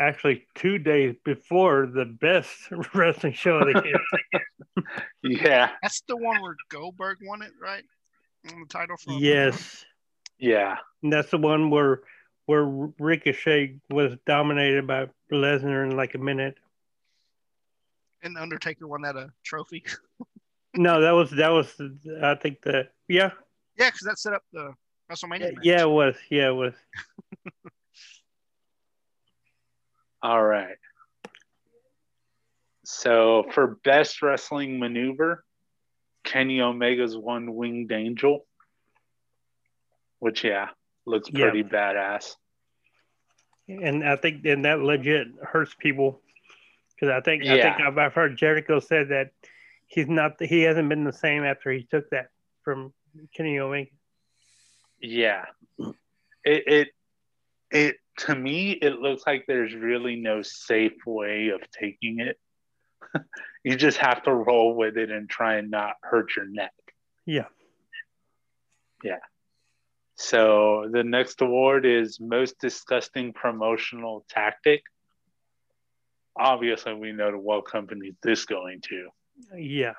[0.00, 2.50] actually two days before the best
[2.94, 4.84] wrestling show of the year.
[5.22, 7.84] Yeah, That's the one where Goldberg won it, right?
[8.52, 9.84] On the title from yes,
[10.38, 10.78] yeah.
[11.02, 12.00] and that's the one where
[12.46, 16.56] where Ricochet was dominated by Lesnar in like a minute.
[18.22, 19.84] And Undertaker won that a trophy.
[20.74, 21.74] No, that was that was
[22.22, 23.30] I think the yeah
[23.78, 24.72] Yeah, because that set up the
[25.10, 25.40] WrestleMania.
[25.40, 25.64] yeah, match.
[25.64, 26.74] yeah it was yeah it was
[30.22, 30.76] All right.
[32.84, 35.44] So for best wrestling maneuver,
[36.24, 38.46] Kenny Omega's one winged angel,
[40.20, 40.68] which yeah
[41.06, 41.50] looks Yeah.
[41.50, 42.36] pretty badass.
[43.68, 46.20] and I think and that legit hurts people
[46.94, 49.32] because I think I think I've, I've heard Jericho said that
[49.92, 52.28] he's not he hasn't been the same after he took that
[52.64, 52.92] from
[53.36, 53.90] Kenny Omega.
[55.00, 55.44] Yeah,
[56.44, 56.88] it it
[57.70, 62.38] it to me it looks like there's really no safe way of taking it.
[63.64, 66.72] you just have to roll with it and try and not hurt your neck.
[67.26, 67.46] Yeah,
[69.04, 69.18] Yeah.
[70.14, 74.82] So the next award is most disgusting promotional tactic.
[76.36, 79.08] Obviously, we know to what company is this going to.
[79.56, 79.94] Yeah,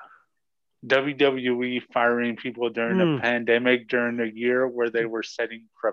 [0.86, 5.92] WWE firing people during a pandemic during a year where they were setting pro-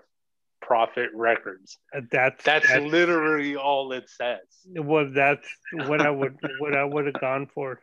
[0.62, 1.78] profit records.
[1.96, 4.40] Uh, that's That's, that's literally all it says.
[4.66, 5.48] well, that's
[5.88, 7.80] what I would what I would have gone for.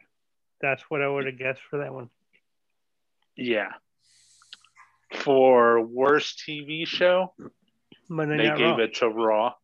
[0.60, 2.10] That's what I would have guessed for that one.
[3.36, 3.70] Yeah.
[5.12, 7.32] For worst TV show,
[8.08, 8.84] Monday they Night gave Raw.
[8.84, 9.54] it to Raw.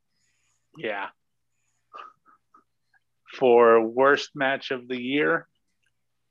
[0.78, 1.06] Yeah.
[3.38, 5.48] For worst match of the year,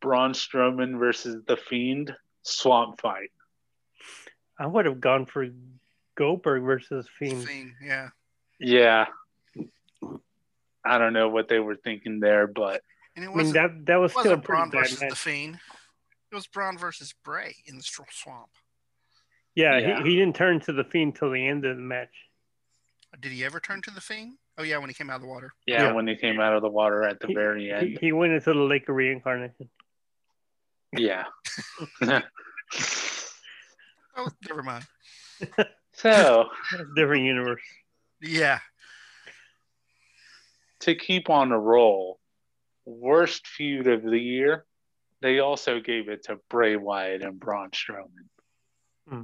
[0.03, 2.13] Braun Strowman versus The Fiend
[2.43, 3.31] Swamp Fight.
[4.59, 5.47] I would have gone for
[6.15, 7.45] Goldberg versus Fiend.
[7.47, 8.09] Thing, yeah.
[8.59, 9.05] Yeah.
[10.85, 12.81] I don't know what they were thinking there, but
[13.15, 14.99] And it I mean that that was it still a wasn't pretty Braun bad versus
[14.99, 15.15] the.
[15.15, 15.59] Fiend.
[16.31, 18.49] It was Braun versus Bray in the swamp.
[19.55, 20.03] Yeah, Yeah.
[20.03, 22.09] He, he didn't turn to the Fiend till the end of the match.
[23.21, 24.33] Did he ever turn to the Fiend?
[24.57, 25.53] Oh yeah, when he came out of the water.
[25.65, 25.91] yeah, Yeah.
[25.93, 27.97] when he came out of the water at the He- very He, end.
[28.01, 29.69] he went into the Lake of Reincarnation.
[30.97, 31.25] Yeah.
[34.15, 34.85] Oh, never mind.
[35.93, 36.45] so
[36.95, 37.61] Different universe.
[38.21, 38.59] Yeah.
[40.81, 42.19] to keep on the roll,
[42.85, 44.65] worst feud of the year,
[45.21, 48.27] they also gave it to Bray Wyatt and Braun Strowman.
[49.09, 49.21] Hmm.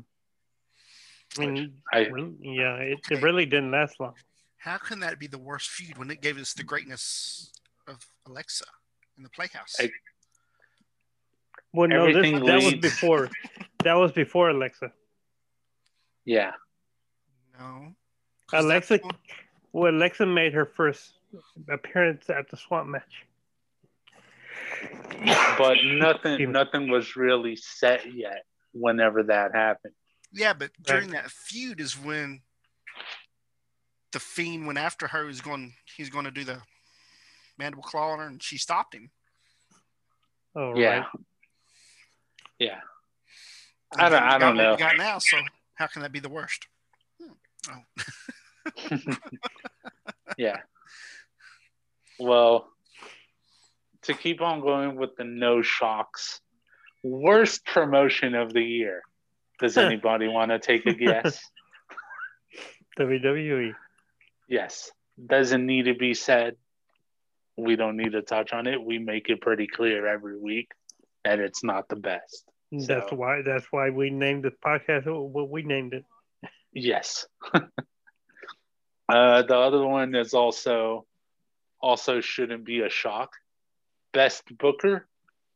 [1.37, 4.15] I mean, I really- yeah, it, it really didn't last long.
[4.57, 7.51] How can that be the worst feud when it gave us the greatness
[7.87, 8.65] of Alexa
[9.17, 9.75] in the Playhouse?
[9.79, 9.91] I-
[11.73, 13.29] Well, no, this, Everything that was before.
[13.83, 14.91] That was before Alexa.
[16.25, 16.51] yeah.
[17.59, 17.93] No.
[18.53, 18.99] Alexa,
[19.73, 21.13] well, Alexa made her first
[21.69, 23.25] appearance at the Swamp match.
[25.57, 29.93] But nothing nothing was really set yet whenever that happened.
[30.31, 32.41] Yeah, but during that feud is when
[34.11, 35.27] the fiend went after her.
[35.27, 35.73] He's going.
[35.97, 36.61] He's going to do the
[37.57, 39.11] mandible claw on her, and she stopped him.
[40.55, 40.99] Oh, Yeah.
[40.99, 41.05] right.
[42.59, 42.79] Yeah.
[43.97, 44.77] I don't- then I don't what we know.
[44.77, 45.37] Got now, so
[45.75, 46.67] how can that be the worst?
[50.37, 50.57] Yeah.
[52.19, 52.67] Well,
[54.03, 56.39] to keep on going with the no shocks,
[57.03, 59.01] worst promotion of the year.
[59.59, 61.41] Does anybody want to take a guess?
[62.99, 63.73] WWE.
[64.47, 64.91] yes.
[65.25, 66.55] Doesn't need to be said.
[67.57, 68.81] We don't need to touch on it.
[68.81, 70.69] We make it pretty clear every week
[71.29, 72.43] that it's not the best.
[72.71, 73.41] That's why.
[73.45, 76.05] That's why we named the podcast what we named it.
[76.73, 77.27] Yes.
[77.53, 77.61] uh,
[79.07, 81.05] the other one is also
[81.79, 83.33] also shouldn't be a shock.
[84.11, 85.07] Best Booker,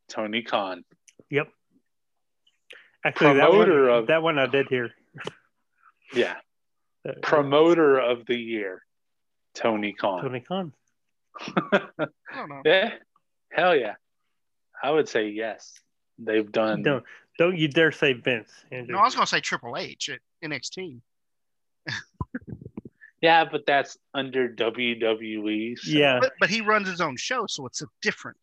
[0.09, 0.85] Tony Khan.
[1.29, 1.47] Yep.
[3.05, 4.91] Actually, that one, of- that one I did hear.
[6.15, 6.35] Yeah.
[7.07, 8.83] Uh, Promoter of the year,
[9.55, 10.21] Tony Khan.
[10.21, 10.71] Tony Khan.
[11.41, 11.79] I
[12.35, 12.61] don't know.
[12.65, 12.91] yeah.
[13.51, 13.95] Hell yeah.
[14.83, 15.73] I would say yes.
[16.19, 17.03] They've done Don't
[17.39, 18.51] don't you dare say Vince.
[18.71, 18.93] Andrew.
[18.93, 20.99] No, I was going to say Triple H at NXT.
[23.23, 25.79] Yeah, but that's under WWE.
[25.79, 28.35] so- yeah, But, but he runs his own show, so it's a different.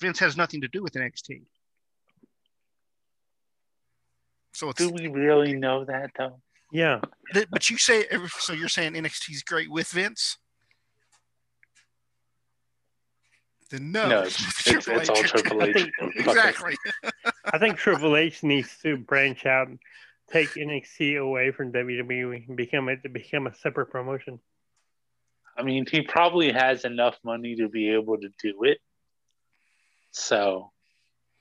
[0.00, 1.42] Vince has nothing to do with NXT.
[4.54, 6.40] So it's Do we really know that though?
[6.70, 7.00] yeah.
[7.50, 8.04] but you say
[8.38, 10.38] so you're saying NXT NXT's great with Vince?
[13.70, 15.74] Then no, No, it's, it's, it's all Triple I H.
[15.74, 16.74] think- exactly.
[17.44, 19.78] I think Triple H needs to branch out, and
[20.30, 24.40] take NXT away from WWE, and become a to become a separate promotion.
[25.56, 28.78] I mean, he probably has enough money to be able to do it.
[30.12, 30.70] So,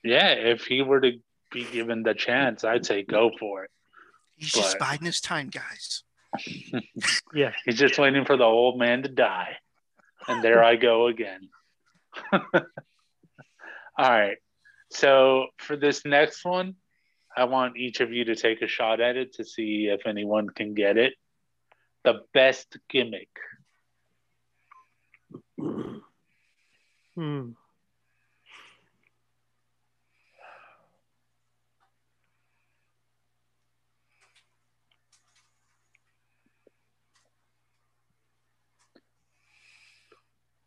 [0.04, 1.12] yeah, if he were to
[1.52, 3.72] be given the chance, I'd say go for it.
[4.36, 6.04] He's just But- biding his time, guys.
[7.34, 9.58] Yeah, He's just waiting for the old man to die.
[10.28, 11.50] And there I go again.
[12.34, 12.62] All
[13.98, 14.38] right.
[14.90, 16.76] So, for this next one,
[17.36, 20.50] I want each of you to take a shot at it to see if anyone
[20.50, 21.14] can get it.
[22.04, 23.30] The best gimmick.
[27.16, 27.52] Hmm.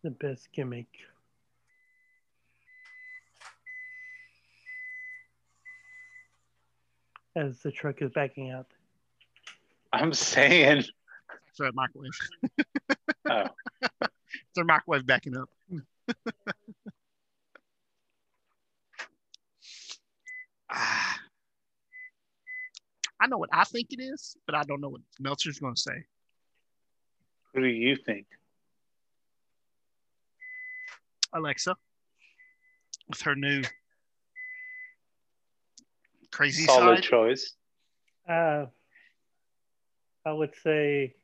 [0.03, 0.89] The best gimmick.
[7.41, 8.67] As the truck is backing out.
[9.95, 10.85] I'm saying,
[11.49, 12.11] It's a microwave.
[13.31, 13.47] oh,
[14.03, 15.49] It's their microwave backing up.
[20.73, 21.17] Ah.
[23.21, 25.81] I know what I think it is, but I don't know what Meltzer's going to
[25.81, 26.05] say.
[27.53, 28.27] who do you think?
[31.33, 31.75] Alexa,
[33.09, 33.63] with her new
[36.31, 37.03] crazy Solid side.
[37.05, 37.55] choice.
[38.29, 38.67] Uh,
[40.25, 41.15] I would say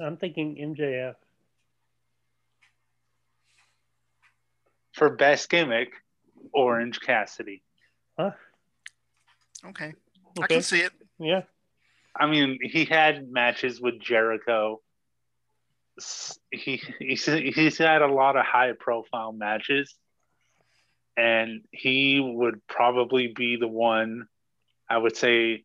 [0.00, 1.14] I'm thinking MJF.
[4.92, 5.92] For best gimmick,
[6.52, 7.62] Orange Cassidy.
[8.18, 8.32] Huh?
[9.66, 9.92] Okay.
[10.40, 10.92] I can see it.
[11.18, 11.42] Yeah.
[12.18, 14.80] I mean, he had matches with Jericho.
[16.50, 19.94] He he's, he's had a lot of high profile matches,
[21.16, 24.26] and he would probably be the one.
[24.88, 25.64] I would say,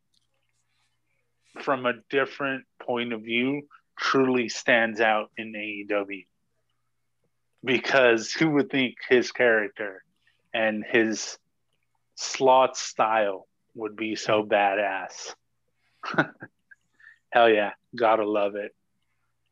[1.62, 3.64] from a different point of view,
[3.98, 6.26] truly stands out in AEW.
[7.64, 10.04] Because who would think his character
[10.54, 11.38] and his
[12.16, 15.34] slot style would be so badass?
[17.32, 18.76] Hell yeah, gotta love it.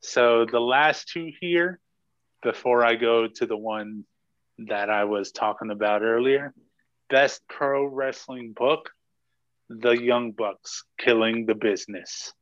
[0.04, 1.80] So the last two here,
[2.44, 4.04] before I go to the one
[4.68, 6.54] that I was talking about earlier,
[7.10, 8.92] best pro wrestling book,
[9.70, 12.34] The Young Bucks Killing the Business.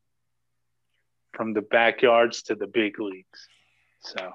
[1.34, 3.48] From the backyards to the big leagues.
[4.02, 4.34] So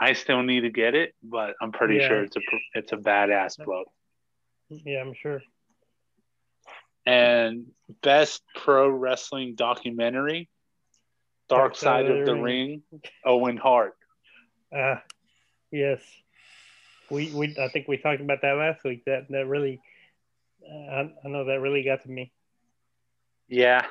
[0.00, 2.08] I still need to get it, but I'm pretty Yeah.
[2.08, 2.40] sure it's a
[2.74, 3.88] it's a badass book.
[4.70, 5.42] Yeah, I'm sure.
[7.06, 7.66] and
[8.00, 10.48] best pro wrestling documentary
[11.54, 12.82] dark side of the ring
[13.24, 13.94] owen hart
[14.74, 14.96] Uh,
[15.70, 16.00] yes.
[17.10, 19.04] We we I think we talked about that last week.
[19.06, 19.80] That that really,
[20.68, 22.32] uh, I, I know that really got to me.
[23.48, 23.86] yeah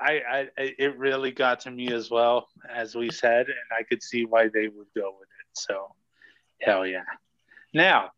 [0.00, 4.02] I I- it really got to me as well as we said and i could
[4.02, 5.94] see why they would go with it so
[6.60, 7.04] hell yeah
[7.72, 8.10] now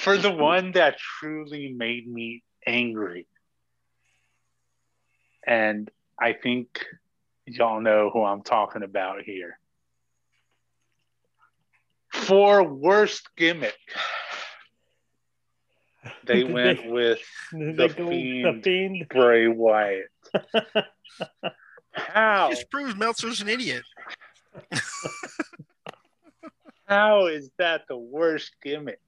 [0.00, 3.26] for the one that truly made me angry
[5.46, 6.84] and i think
[7.46, 9.58] y'all know who i'm talking about here
[12.12, 13.76] for worst gimmick
[16.24, 17.18] they went with
[17.52, 18.64] They go the Fiend.
[18.64, 19.08] fiend.
[19.08, 20.06] bray wyatt
[21.92, 23.82] how Just proves Meltzer's an idiot.
[26.86, 29.00] how is that the worst gimmick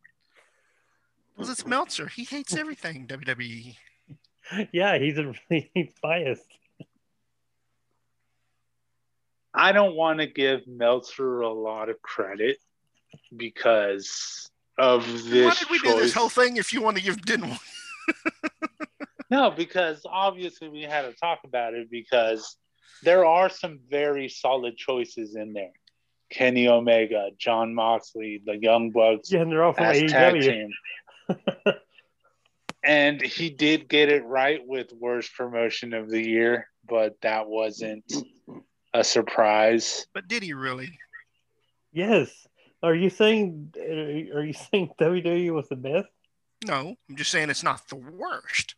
[1.36, 2.06] Well, it's Meltzer.
[2.08, 3.06] He hates everything.
[3.06, 3.76] WWE.
[4.72, 6.46] yeah, he's a really he's biased.
[9.54, 12.58] I don't want to give Meltzer a lot of credit
[13.36, 15.46] because of this.
[15.46, 17.58] Why did we do this whole thing if you want to give didn't we?
[19.30, 22.56] No, because obviously we had to talk about it because
[23.02, 25.72] there are some very solid choices in there.
[26.30, 30.70] Kenny Omega, Jon Moxley, the Young Bucks Yeah, and they're all from tag AEW.
[32.88, 32.96] Team.
[32.96, 38.04] and he did get it right with worst promotion of the year, but that wasn't
[38.94, 40.06] a surprise.
[40.14, 40.98] But did he really?
[41.92, 42.46] Yes.
[42.82, 43.74] Are you saying
[44.34, 46.08] are you saying WWE was the best?
[46.66, 48.74] No, I'm just saying it's not the worst.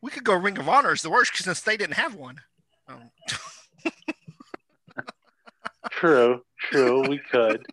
[0.00, 2.40] We could go Ring of Honor is the worst because since they didn't have one.
[2.88, 3.10] Um,
[5.90, 7.64] True, true, we could.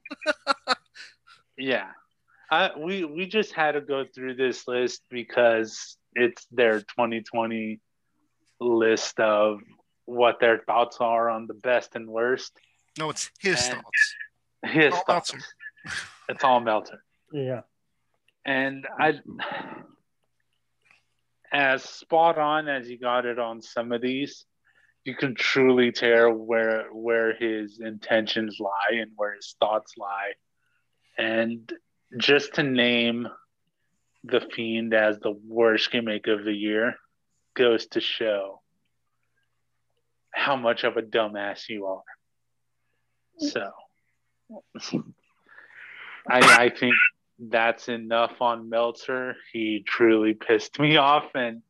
[1.58, 1.88] yeah.
[2.52, 7.80] I, we we just had to go through this list because it's their 2020
[8.60, 9.60] list of
[10.06, 12.52] what their thoughts are on the best and worst.
[12.98, 14.16] no, it's his And- thoughts.
[14.66, 15.34] His All thoughts.
[15.34, 15.48] Meltzer.
[16.30, 17.02] It's all Meltzer.
[17.32, 17.62] Yeah.
[18.46, 19.20] And I
[21.52, 24.46] as spot on as you got it on some of these,
[25.06, 30.34] you can truly tell where where his intentions lie and where his thoughts lie.
[31.18, 31.72] And
[32.18, 33.28] just to name
[34.24, 36.96] the fiend as the worst gimmick of the year
[37.56, 38.62] goes to show
[40.32, 42.04] how much of a dumbass you are.
[43.40, 43.72] So
[46.30, 46.96] I I think
[47.40, 49.36] that's enough on Meltzer.
[49.54, 51.62] He truly pissed me off, and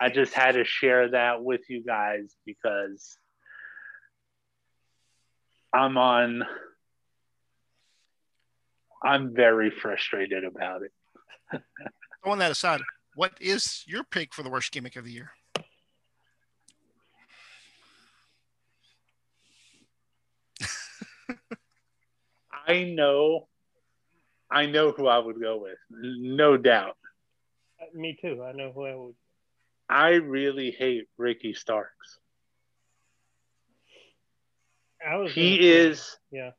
[0.00, 3.18] I just had to share that with you guys because
[5.72, 6.44] I'm on.
[9.02, 11.62] I'm very frustrated about it.
[12.24, 12.80] On that aside,
[13.14, 15.30] what is your pick for the worst gimmick of the year?
[22.66, 23.48] I know,
[24.50, 26.96] I know who I would go with, no doubt.
[27.94, 28.42] Me too.
[28.42, 29.14] I know who I would.
[29.88, 32.18] I really hate Ricky Starks.
[35.06, 35.32] I was.
[35.32, 36.50] He is, Yeah.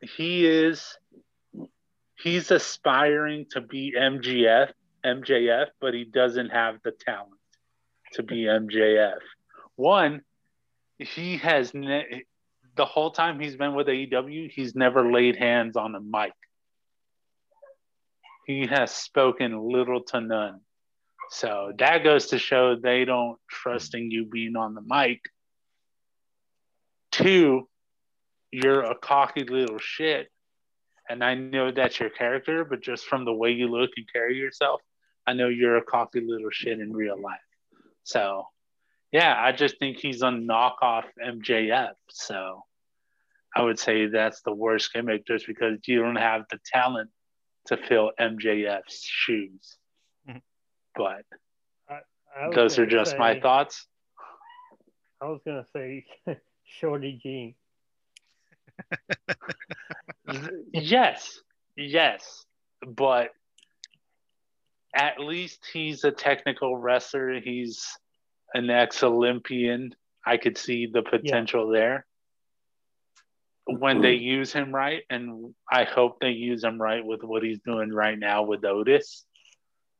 [0.00, 0.96] he is,
[2.22, 4.70] he's aspiring to be MGF,
[5.04, 7.40] MJF, but he doesn't have the talent
[8.12, 9.18] to be MJF.
[9.76, 10.22] One,
[10.98, 12.24] he has ne-
[12.76, 16.32] the whole time he's been with AEW, he's never laid hands on a mic.
[18.46, 20.60] He has spoken little to none.
[21.30, 25.20] So that goes to show they don't trust in you being on the mic.
[27.10, 27.68] Two,
[28.50, 30.28] you're a cocky little shit.
[31.12, 34.34] And I know that's your character, but just from the way you look and carry
[34.38, 34.80] yourself,
[35.26, 37.38] I know you're a cocky little shit in real life.
[38.02, 38.46] So,
[39.12, 41.92] yeah, I just think he's a knockoff MJF.
[42.08, 42.62] So,
[43.54, 47.10] I would say that's the worst gimmick just because you don't have the talent
[47.66, 49.76] to fill MJF's shoes.
[50.26, 50.40] Mhm.
[50.94, 51.26] But
[51.90, 53.86] I was those are gonna just my thoughts.
[55.20, 56.06] I was gonna say
[56.64, 57.54] Shorty G.
[60.28, 60.48] Uh-huh.
[60.72, 61.40] yes,
[61.76, 62.44] yes,
[62.86, 63.30] but
[64.94, 67.40] at least he's a technical wrestler.
[67.40, 67.86] He's
[68.54, 69.94] an ex Olympian.
[70.24, 72.06] I could see the potential there
[73.66, 74.24] when they mm-hmm.
[74.24, 78.18] use him right, and I hope they use him right with what he's doing right
[78.18, 79.24] now with Otis.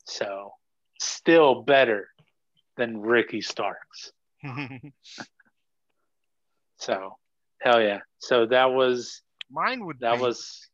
[0.04, 0.52] So,
[1.00, 2.08] still better
[2.76, 4.12] than Ricky Starks.
[6.82, 7.16] So,
[7.60, 8.00] hell yeah.
[8.18, 9.22] So that was
[9.52, 10.66] Mine would that was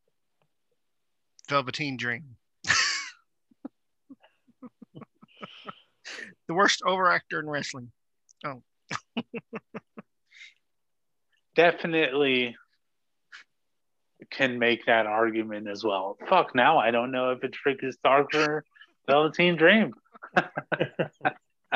[1.49, 2.37] Velveteen Dream.
[6.47, 7.91] the worst overactor in wrestling.
[8.45, 8.63] Oh.
[11.57, 12.57] Definitely
[14.31, 16.17] can make that argument as well.
[16.29, 18.65] Fuck, now I don't know if it's Ricky Starks or
[19.09, 19.93] Velveteen Dream.
[20.37, 21.73] I,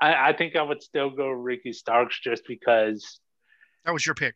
[0.00, 3.20] I think I would still go Ricky Starks just because
[3.84, 4.34] That was your pick.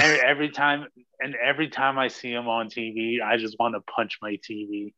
[0.00, 0.86] Every, every time
[1.20, 4.92] and every time I see him on TV, I just want to punch my TV.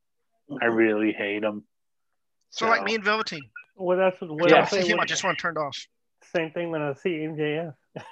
[0.50, 0.74] I mm-hmm.
[0.74, 1.64] really hate him.
[2.50, 3.42] So, like me and Velveteen.
[3.76, 4.58] Well, that's what, what Yeah.
[4.58, 5.76] I I see him, I just want to turn it off.
[6.34, 7.74] Same thing when I see MJF.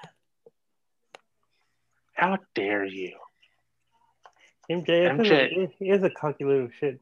[2.14, 3.16] How dare you?
[4.70, 5.64] MJF MJ.
[5.64, 7.00] a, he is a cocky little shit.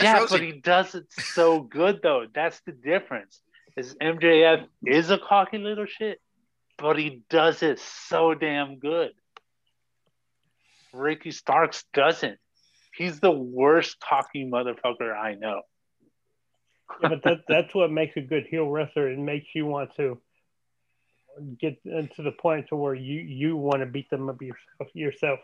[0.00, 0.34] Yeah, Rosie.
[0.34, 2.26] but he does it so good though.
[2.32, 3.40] That's the difference.
[3.76, 6.20] Is MJF is a cocky little shit,
[6.78, 9.10] but he does it so damn good.
[10.92, 12.38] Ricky Starks doesn't.
[12.96, 15.62] He's the worst talking motherfucker I know.
[17.02, 19.10] Yeah, but that, that's what makes a good heel wrestler.
[19.10, 20.20] It makes you want to
[21.60, 24.88] get to the point to where you you want to beat them up yourself.
[24.94, 25.40] Yourself.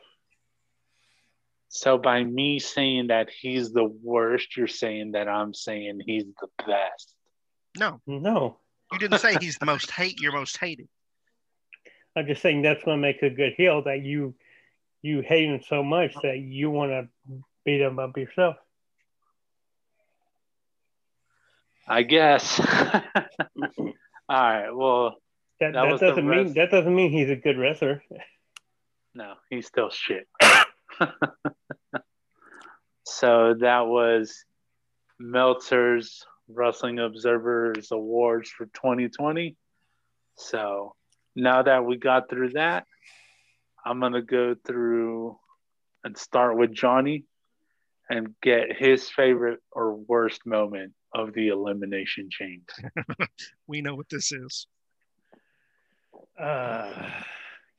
[1.68, 6.48] So by me saying that he's the worst, you're saying that I'm saying he's the
[6.66, 7.14] best.
[7.78, 8.58] No, No,
[8.92, 10.20] you didn't say he's the most hate.
[10.20, 10.88] You're most hated.
[12.16, 13.82] I'm just saying that's what makes a good heel.
[13.82, 14.34] That you
[15.02, 17.08] you hate him so much that you want to
[17.64, 18.56] beat him up yourself.
[21.86, 22.60] I guess.
[22.68, 23.84] All
[24.28, 24.70] right.
[24.70, 25.16] Well,
[25.58, 28.02] That, That that, doesn't mean that doesn't mean he's a good wrestler.
[29.14, 30.28] No, he's still shit.
[33.04, 34.44] so that was
[35.18, 39.56] Meltzer's Wrestling Observers Awards for 2020.
[40.36, 40.94] So
[41.34, 42.86] now that we got through that,
[43.84, 45.38] I'm going to go through
[46.04, 47.24] and start with Johnny
[48.08, 52.72] and get his favorite or worst moment of the Elimination Chamber.
[53.66, 54.66] We know what this is.
[56.36, 57.08] Uh,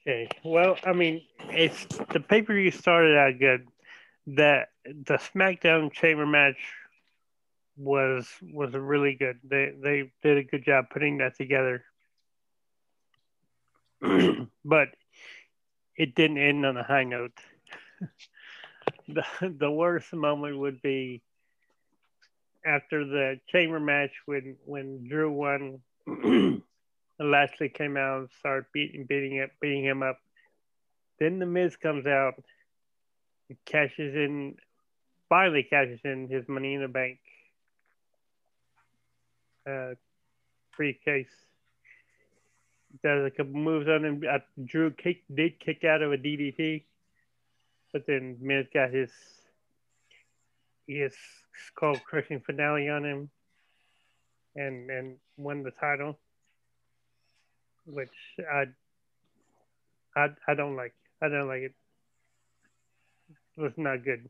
[0.01, 0.29] okay.
[0.43, 3.67] Well, I mean, it's the pay per view started out good.
[4.27, 6.55] That the SmackDown Chamber match
[7.75, 9.39] was was really good.
[9.43, 11.83] They they did a good job putting that together,
[14.65, 14.89] but
[15.95, 17.37] it didn't end on a high note.
[19.07, 21.21] the The worst moment would be
[22.65, 25.79] after the Chamber match when when Drew won.
[27.19, 30.17] Lashley came out and started beating beating it beating him up.
[31.19, 32.33] Then the Miz comes out,
[33.65, 34.55] cashes in,
[35.29, 37.19] finally cashes in his money in the bank
[39.69, 39.91] uh,
[40.75, 41.27] briefcase.
[43.03, 44.23] Does a couple moves on him.
[44.29, 46.83] Uh, Drew kick, did kick out of a DDT,
[47.93, 49.11] but then Miz got his
[50.87, 51.15] his
[51.67, 53.29] skull crushing finale on him,
[54.55, 56.19] and and won the title,
[57.85, 58.09] which
[58.51, 58.65] I
[60.15, 60.93] I I don't like.
[61.21, 61.73] I don't like it.
[63.57, 64.29] It was not good.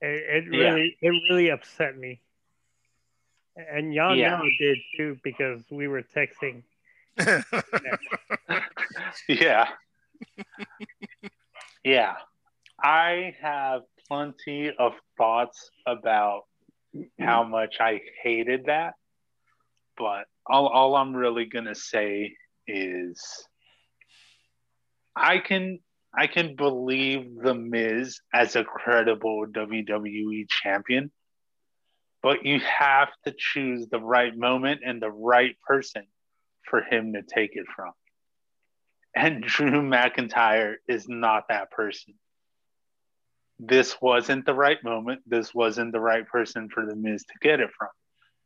[0.00, 1.10] It, it really yeah.
[1.10, 2.20] it really upset me.
[3.72, 4.36] And y'all yeah.
[4.36, 6.62] know it did too because we were texting.
[9.28, 9.68] yeah.
[11.84, 12.14] yeah.
[12.82, 16.42] I have plenty of thoughts about
[17.18, 18.94] how much I hated that.
[19.96, 22.34] But all, all I'm really going to say
[22.66, 23.22] is
[25.14, 25.80] I can
[26.16, 31.12] I can believe the Miz as a credible WWE champion
[32.22, 36.04] but you have to choose the right moment and the right person
[36.64, 37.92] for him to take it from.
[39.14, 42.14] And Drew McIntyre is not that person.
[43.58, 45.20] This wasn't the right moment.
[45.26, 47.90] This wasn't the right person for The Miz to get it from.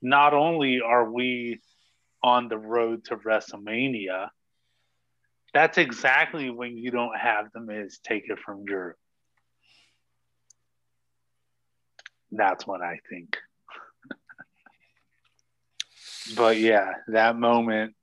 [0.02, 1.60] Not only are we
[2.22, 4.28] on the road to WrestleMania,
[5.52, 8.94] that's exactly when you don't have The Miz take it from Drew.
[12.32, 13.36] That's what I think
[16.36, 17.94] but yeah, that moment,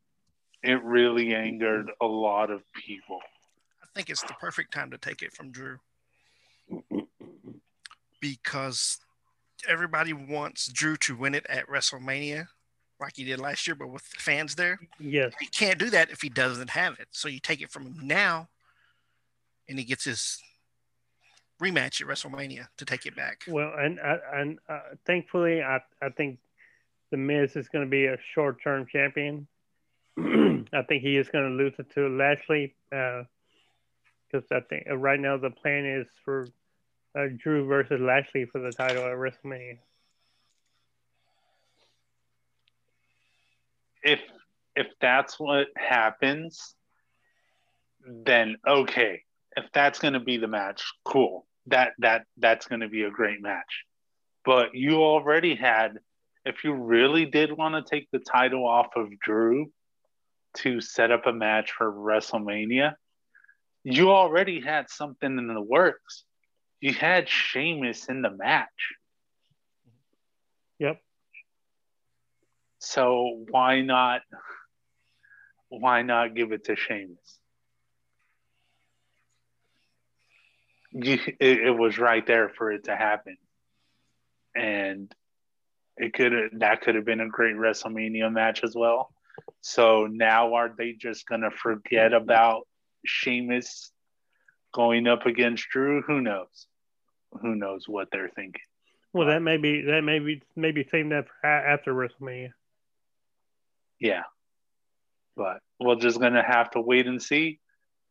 [0.63, 3.19] it really angered a lot of people.
[3.83, 5.77] I think it's the perfect time to take it from Drew
[8.19, 8.99] because
[9.67, 12.47] everybody wants Drew to win it at WrestleMania
[12.99, 14.79] like he did last year, but with fans there.
[14.99, 15.33] Yes.
[15.39, 17.07] He can't do that if he doesn't have it.
[17.11, 18.49] So you take it from him now
[19.67, 20.41] and he gets his
[21.61, 23.43] rematch at WrestleMania to take it back.
[23.47, 23.99] Well, and
[24.33, 26.39] and uh, thankfully, I I think
[27.11, 29.47] the Miz is going to be a short term champion.
[30.17, 33.25] I think he is going to lose it to Lashley because
[34.51, 36.47] uh, I think uh, right now the plan is for
[37.17, 39.79] uh, Drew versus Lashley for the title at WrestleMania.
[44.03, 44.21] If
[44.75, 46.75] if that's what happens,
[48.05, 49.23] then okay.
[49.55, 51.45] If that's going to be the match, cool.
[51.67, 53.85] That that that's going to be a great match.
[54.45, 55.99] But you already had
[56.45, 59.71] if you really did want to take the title off of Drew
[60.57, 62.95] to set up a match for WrestleMania,
[63.83, 66.23] you already had something in the works.
[66.79, 68.67] You had Sheamus in the match.
[70.79, 70.99] Yep.
[72.79, 74.21] So why not
[75.69, 77.39] why not give it to Sheamus?
[80.91, 83.37] You, it, it was right there for it to happen.
[84.53, 85.13] And
[85.97, 89.13] it could that could have been a great WrestleMania match as well.
[89.61, 92.67] So now are they just gonna forget about
[93.05, 93.91] Sheamus
[94.73, 96.01] going up against Drew?
[96.01, 96.67] Who knows?
[97.41, 98.61] Who knows what they're thinking?
[99.13, 102.53] Well, that may be that may be maybe same that after WrestleMania.
[103.99, 104.23] Yeah,
[105.35, 107.59] but we're just gonna have to wait and see.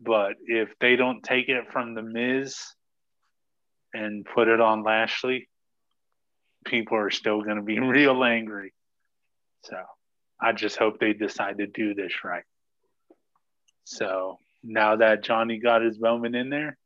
[0.01, 2.59] But if they don't take it from the Miz
[3.93, 5.49] and put it on Lashley,
[6.71, 8.73] people are still going to be real angry.
[9.65, 9.77] So
[10.41, 12.45] I just hope they decide to do this right.
[13.85, 16.79] So now that Johnny got his moment in there,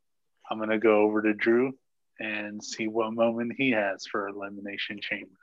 [0.51, 1.73] I'm going to go over to Drew
[2.19, 5.37] and see what moment he has for Elimination Chamber.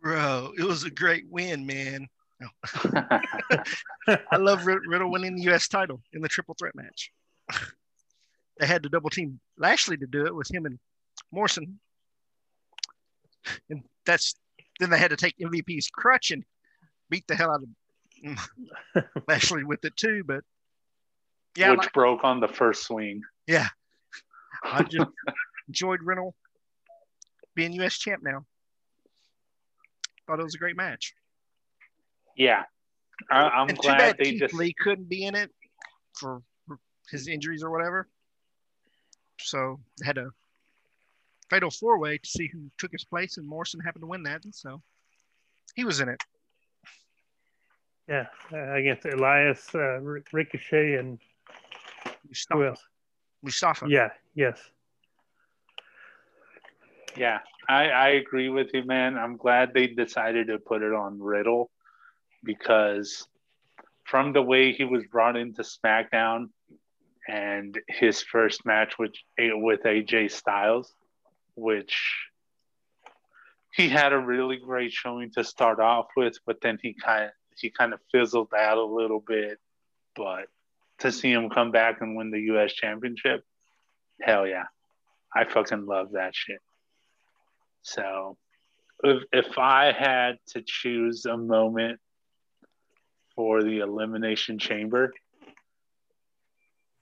[0.00, 2.06] Bro, it was a great win, man.
[2.94, 5.66] I love Riddle winning the U.S.
[5.66, 7.10] title in the triple threat match.
[8.60, 10.78] they had to double team Lashley to do it with him and
[11.32, 11.80] Morrison
[13.70, 14.34] and that's
[14.80, 16.44] then they had to take MVP's crutch and
[17.10, 20.22] beat the hell out of Lashley with it too.
[20.24, 20.44] But
[21.56, 23.22] yeah, which like, broke on the first swing.
[23.46, 23.66] Yeah,
[24.64, 25.10] I just
[25.66, 26.34] enjoyed Riddle
[27.54, 27.98] being U.S.
[27.98, 28.44] champ now.
[30.26, 31.14] Thought it was a great match.
[32.36, 32.64] Yeah,
[33.30, 35.50] I, am glad too bad they Keith just Lee couldn't be in it
[36.14, 36.42] for
[37.10, 38.08] his injuries or whatever.
[39.40, 40.30] So had to
[41.50, 44.44] fatal four way to see who took his place, and Morrison happened to win that,
[44.44, 44.82] and so
[45.74, 46.22] he was in it.
[48.08, 50.00] Yeah, uh, against Elias, uh,
[50.32, 51.18] Ricochet, and
[52.26, 52.58] Mustafa.
[52.58, 52.80] Who else?
[53.42, 53.86] Mustafa.
[53.88, 54.08] Yeah.
[54.34, 54.58] Yes.
[57.16, 59.18] Yeah, I, I agree with you, man.
[59.18, 61.70] I'm glad they decided to put it on Riddle
[62.44, 63.26] because
[64.04, 66.50] from the way he was brought into SmackDown
[67.28, 70.94] and his first match with with AJ Styles,
[71.58, 71.96] which
[73.72, 77.30] he had a really great showing to start off with, but then he kind of
[77.56, 79.58] he kind of fizzled out a little bit.
[80.16, 80.46] But
[81.00, 82.72] to see him come back and win the U.S.
[82.72, 83.44] Championship,
[84.20, 84.64] hell yeah,
[85.34, 86.60] I fucking love that shit.
[87.82, 88.36] So,
[89.02, 92.00] if if I had to choose a moment
[93.34, 95.12] for the Elimination Chamber,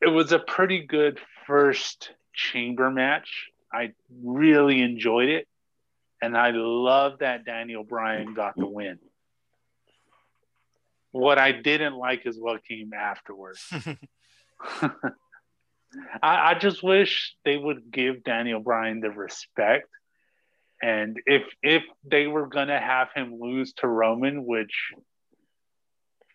[0.00, 3.50] it was a pretty good first chamber match.
[3.72, 3.92] I
[4.22, 5.48] really enjoyed it.
[6.22, 8.98] And I love that Daniel Bryan got the win.
[11.12, 13.62] What I didn't like is what came afterwards.
[16.22, 19.88] I, I just wish they would give Daniel Bryan the respect.
[20.82, 24.92] And if if they were gonna have him lose to Roman, which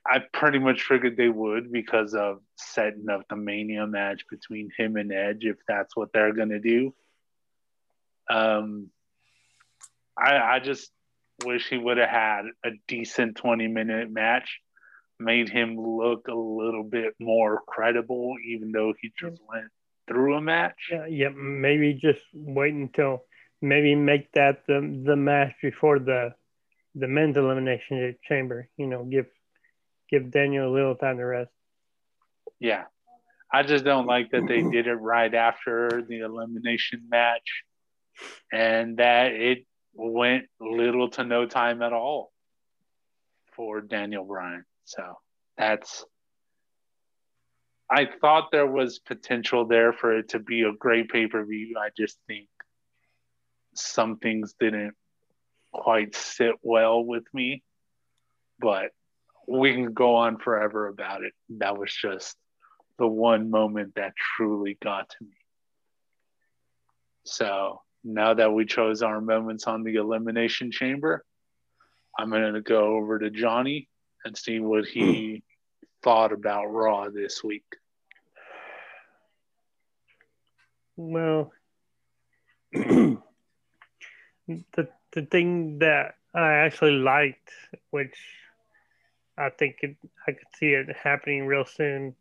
[0.05, 4.95] I pretty much figured they would because of setting up the Mania match between him
[4.95, 6.93] and Edge, if that's what they're gonna do.
[8.29, 8.89] Um,
[10.17, 10.91] I, I just
[11.45, 14.59] wish he would have had a decent 20 minute match,
[15.19, 19.67] made him look a little bit more credible, even though he just went
[20.07, 20.89] through a match.
[20.91, 23.23] Yeah, yeah maybe just wait until
[23.61, 26.33] maybe make that the the match before the
[26.95, 28.67] the men's elimination chamber.
[28.77, 29.27] You know, give
[30.09, 31.51] give Daniel a little time to rest.
[32.59, 32.83] Yeah.
[33.53, 37.63] I just don't like that they did it right after the elimination match
[38.51, 42.31] and that it went little to no time at all
[43.53, 44.65] for Daniel Bryan.
[44.85, 45.17] So
[45.57, 46.05] that's
[47.89, 51.75] I thought there was potential there for it to be a great pay per view.
[51.77, 52.47] I just think
[53.75, 54.93] some things didn't
[55.73, 57.63] quite sit well with me,
[58.59, 58.91] but
[59.45, 61.33] we can go on forever about it.
[61.49, 62.37] That was just
[62.97, 65.35] the one moment that truly got to me.
[67.25, 71.23] So now that we chose our moments on the elimination chamber,
[72.17, 73.87] I'm going to go over to Johnny
[74.25, 75.85] and see what he hmm.
[76.03, 77.65] thought about Raw this week.
[80.97, 81.51] Well,
[82.73, 83.19] the
[85.13, 87.49] the thing that I actually liked,
[87.89, 88.15] which
[89.37, 89.95] I think it,
[90.27, 92.15] I could see it happening real soon,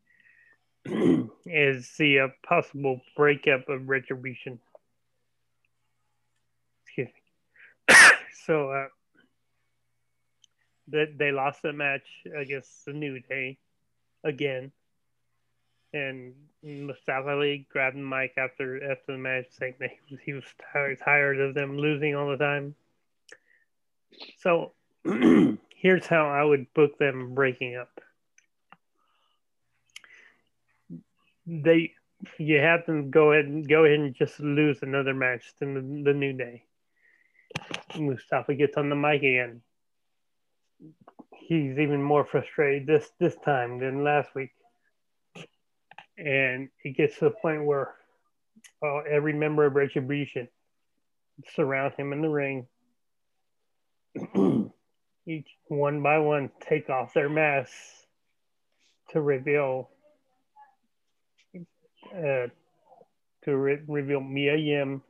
[1.47, 4.59] is the uh, possible breakup of Retribution.
[8.51, 8.89] So uh,
[10.89, 12.03] they, they lost the match
[12.37, 13.59] against the New Day
[14.25, 14.73] again.
[15.95, 20.45] And Mustafa Ali grabbed mic after after the match, saying that he was, he was
[20.73, 22.75] tired, tired of them losing all the time.
[24.39, 24.73] So
[25.77, 28.01] here's how I would book them breaking up.
[31.47, 31.93] They,
[32.37, 36.03] you have them go ahead and go ahead and just lose another match to the,
[36.05, 36.65] the New Day.
[37.99, 39.63] Mustafa gets on the mic again.
[41.35, 44.51] He's even more frustrated this this time than last week,
[46.17, 47.95] and it gets to the point where
[48.83, 50.49] uh, every member of Retribution
[51.55, 52.67] surround him in the ring.
[55.27, 58.07] Each one by one take off their masks
[59.11, 59.91] to reveal
[62.15, 62.47] uh,
[63.45, 65.03] to re- reveal Mia Yim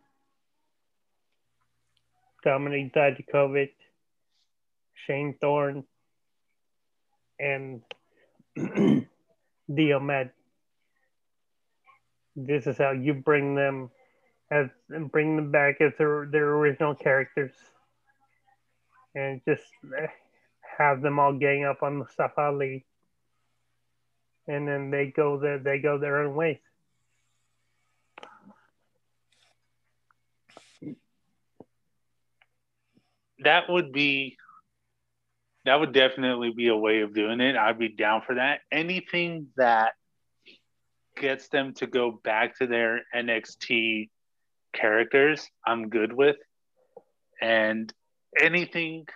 [2.45, 3.73] Dominik Dijakovic,
[5.07, 5.85] Shane Thorne,
[7.39, 7.83] and
[9.75, 10.33] Dio Maddin.
[12.37, 13.91] This is how you bring them
[14.51, 17.53] as and bring them back as their, their original characters.
[19.15, 19.65] And just
[19.99, 20.07] eh,
[20.79, 22.85] have them all gang up on Mustafa Ali.
[24.47, 26.59] And then they go their they go their own ways.
[33.45, 34.37] That would be
[35.65, 37.57] that would definitely be a way of doing it.
[37.57, 38.61] I'd be down for that.
[38.73, 39.93] Anything that
[41.17, 44.09] gets them to go back to their NXT
[44.73, 46.37] characters, I'm good with.
[47.43, 47.93] And
[48.41, 49.07] anything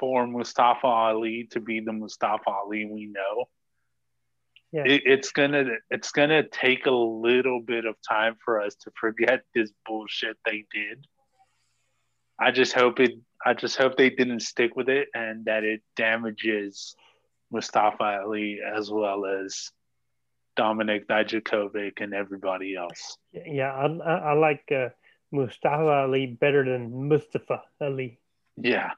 [0.00, 3.44] for Mustafa Ali to be the Mustafa Ali we know.
[4.72, 4.84] Yeah.
[4.86, 9.42] It, it's gonna it's gonna take a little bit of time for us to forget
[9.54, 11.06] this bullshit they did
[12.42, 13.12] I just hope it.
[13.44, 16.94] I just hope they didn't stick with it and that it damages
[17.50, 19.70] Mustafa Ali as well as
[20.56, 23.16] Dominik Dijakovic and everybody else.
[23.32, 24.88] Yeah, I, I like uh,
[25.30, 28.18] Mustafa Ali better than Mustafa Ali.
[28.56, 28.90] Yeah,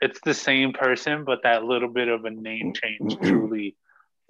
[0.00, 3.76] it's the same person, but that little bit of a name change truly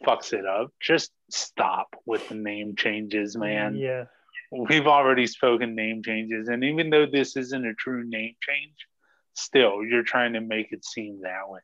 [0.06, 0.72] fucks it up.
[0.80, 3.76] Just stop with the name changes, man.
[3.76, 4.04] Yeah.
[4.50, 8.86] We've already spoken name changes, and even though this isn't a true name change,
[9.34, 11.60] still you're trying to make it seem that way.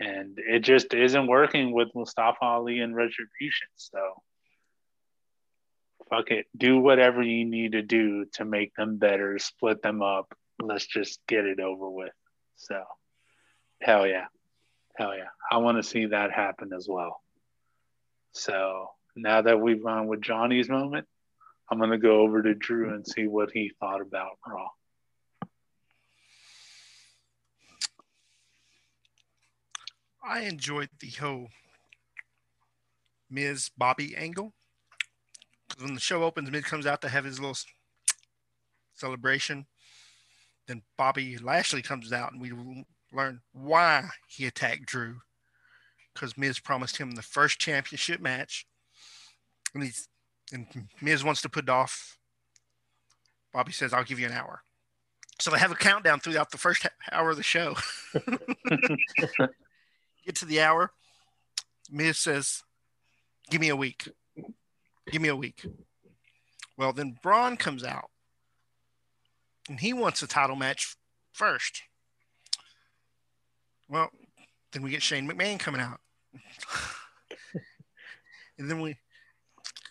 [0.00, 3.68] And it just isn't working with Mustafa Ali and Retribution.
[3.76, 4.22] So
[6.08, 6.46] fuck it.
[6.56, 10.34] Do whatever you need to do to make them better, split them up.
[10.60, 12.12] Let's just get it over with.
[12.56, 12.82] So
[13.80, 14.26] hell yeah.
[14.96, 15.28] Hell yeah.
[15.50, 17.20] I want to see that happen as well.
[18.32, 21.06] So now that we've gone with Johnny's moment,
[21.70, 24.68] I'm going to go over to Drew and see what he thought about Raw.
[30.22, 31.48] I enjoyed the whole
[33.30, 34.52] Miz Bobby angle.
[35.68, 37.56] Because when the show opens, Miz comes out to have his little
[38.94, 39.66] celebration.
[40.66, 42.52] Then Bobby Lashley comes out, and we
[43.12, 45.20] learn why he attacked Drew.
[46.12, 48.66] Because Miz promised him the first championship match,
[49.74, 50.08] and he's
[50.52, 50.66] and
[51.00, 52.18] Miz wants to put it off.
[53.52, 54.62] Bobby says, "I'll give you an hour."
[55.40, 57.74] So they have a countdown throughout the first hour of the show.
[60.24, 60.92] Get to the hour.
[61.90, 62.62] Miz says,
[63.50, 64.08] Give me a week.
[65.10, 65.66] Give me a week.
[66.76, 68.10] Well, then Braun comes out
[69.68, 70.96] and he wants a title match
[71.32, 71.82] first.
[73.88, 74.10] Well,
[74.72, 76.00] then we get Shane McMahon coming out.
[78.58, 78.96] and then we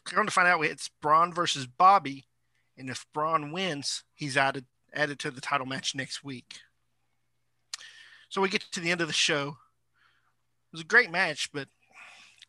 [0.05, 2.25] come to find out it's Braun versus Bobby.
[2.77, 6.59] And if Braun wins, he's added added to the title match next week.
[8.29, 11.67] So we get to the end of the show It was a great match, but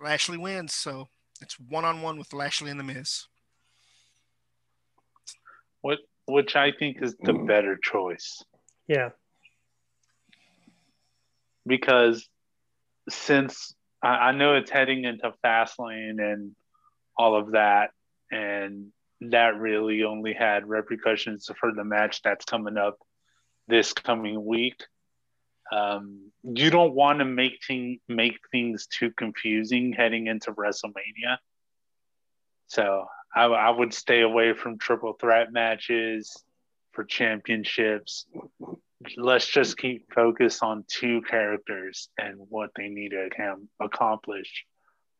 [0.01, 1.09] Lashley wins, so
[1.41, 3.27] it's one on one with Lashley and the Miz.
[5.83, 8.43] What which I think is the better choice.
[8.89, 9.11] Yeah.
[11.67, 12.27] Because
[13.11, 16.57] since I, I know it's heading into Fastlane and
[17.17, 17.91] all of that,
[18.31, 22.99] and that really only had repercussions for the match that's coming up
[23.69, 24.83] this coming week.
[25.73, 31.39] Um, you don't want to make thing, make things too confusing heading into WrestleMania.
[32.67, 36.37] So I, I would stay away from triple threat matches
[36.93, 38.27] for championships.
[39.17, 43.29] Let's just keep focus on two characters and what they need to
[43.81, 44.65] accomplish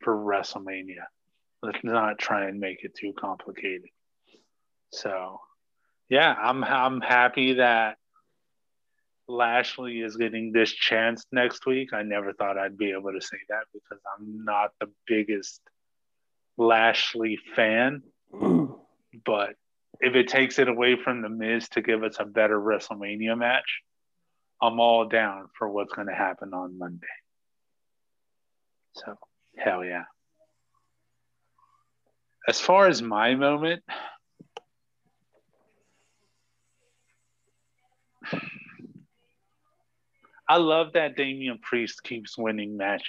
[0.01, 1.05] for WrestleMania.
[1.65, 3.89] Let's not try and make it too complicated.
[4.93, 5.41] So,
[6.11, 7.97] yeah, I'm I'm happy that
[9.29, 11.95] Lashley is getting this chance next week.
[11.95, 15.63] I never thought I'd be able to say that because I'm not the biggest
[16.59, 18.03] Lashley fan.
[19.25, 19.55] but
[20.01, 23.81] if it takes it away from The Miz to give us a better WrestleMania match,
[24.61, 27.07] I'm all down for what's going to happen on Monday.
[28.97, 29.17] So,
[29.57, 30.05] hell yeah.
[32.47, 33.83] As far as my moment,
[40.47, 43.09] I love that Damian Priest keeps winning matches.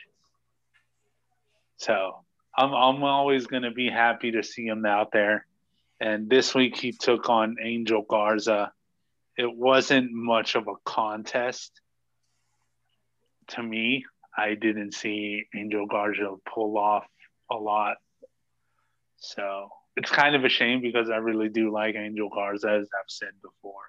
[1.77, 2.23] So
[2.57, 5.45] I'm I'm always gonna be happy to see him out there.
[5.99, 8.71] And this week he took on Angel Garza.
[9.37, 11.81] It wasn't much of a contest
[13.49, 14.05] to me.
[14.37, 17.05] I didn't see Angel Garza pull off
[17.51, 17.97] a lot.
[19.25, 23.09] So it's kind of a shame because I really do like Angel Garza, as I've
[23.09, 23.81] said before.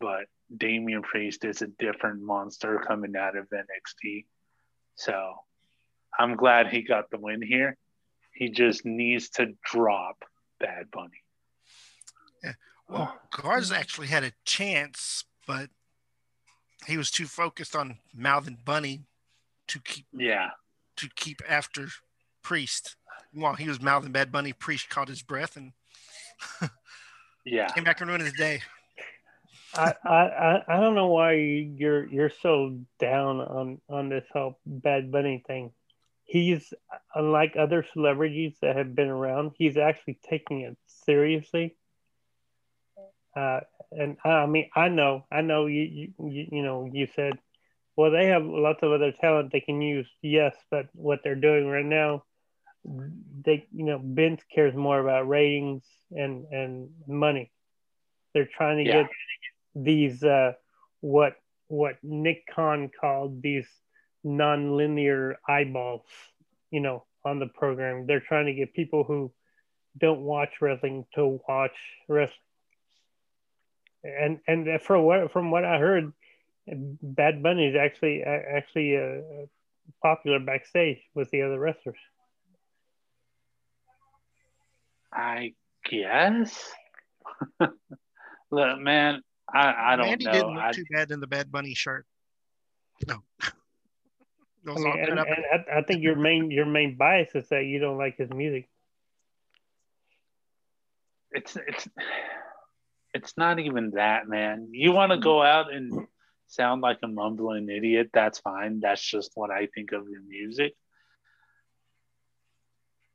[0.00, 0.26] But
[0.56, 4.26] Damian Priest is a different monster coming out of NXT.
[4.96, 5.34] So
[6.18, 7.76] I'm glad he got the win here.
[8.32, 10.24] He just needs to drop
[10.60, 11.22] Bad Bunny.
[12.42, 12.52] Yeah.
[12.88, 15.70] Well, Garza actually had a chance, but
[16.86, 19.02] he was too focused on mouthing Bunny
[19.66, 20.50] to keep yeah
[20.96, 21.88] to keep after
[22.42, 22.96] Priest.
[23.34, 25.72] While he was mouthing Bad Bunny, Priest caught his breath and
[27.44, 28.60] yeah came back and ruined his day.
[29.74, 35.10] I, I I don't know why you're you're so down on on this whole Bad
[35.10, 35.72] Bunny thing.
[36.24, 36.72] He's
[37.14, 39.52] unlike other celebrities that have been around.
[39.58, 41.76] He's actually taking it seriously.
[43.36, 43.60] Uh,
[43.90, 47.34] and I mean, I know, I know you, you, you know, you said,
[47.96, 50.08] well, they have lots of other talent they can use.
[50.22, 52.24] Yes, but what they're doing right now,
[52.84, 57.50] they, you know, Vince cares more about ratings and and money.
[58.32, 59.02] They're trying to yeah.
[59.02, 59.10] get
[59.74, 60.52] these uh,
[61.00, 61.36] what
[61.68, 63.66] what Nick Khan called these
[64.22, 66.06] non-linear eyeballs,
[66.70, 68.06] you know, on the program.
[68.06, 69.32] They're trying to get people who
[69.98, 71.76] don't watch wrestling to watch
[72.08, 72.38] wrestling.
[74.02, 76.12] And and from what from what I heard,
[76.66, 79.46] Bad Bunny is actually actually uh,
[80.02, 81.96] popular backstage with the other wrestlers.
[85.14, 85.52] I
[85.88, 86.72] guess.
[87.60, 90.32] Look, man, I, I don't Randy know.
[90.32, 92.06] didn't look I, too bad in the Bad Bunny shirt.
[93.06, 93.22] No.
[94.66, 97.78] I, mean, and, and I, I think your main your main bias is that you
[97.78, 98.66] don't like his music.
[101.34, 101.88] it's it's
[103.12, 104.68] it's not even that, man.
[104.72, 106.06] You want to go out and
[106.46, 108.10] sound like a mumbling idiot?
[108.12, 108.80] That's fine.
[108.80, 110.74] That's just what I think of your music.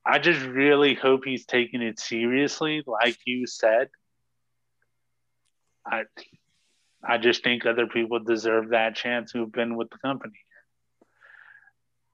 [0.10, 3.89] I just really hope he's taking it seriously, like you said.
[5.86, 6.05] I
[7.03, 10.39] I just think other people deserve that chance who've been with the company.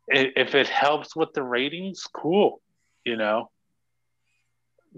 [0.09, 2.61] If it helps with the ratings, cool.
[3.05, 3.49] You know,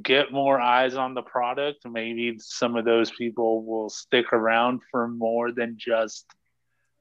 [0.02, 1.88] get more eyes on the product.
[1.88, 6.26] Maybe some of those people will stick around for more than just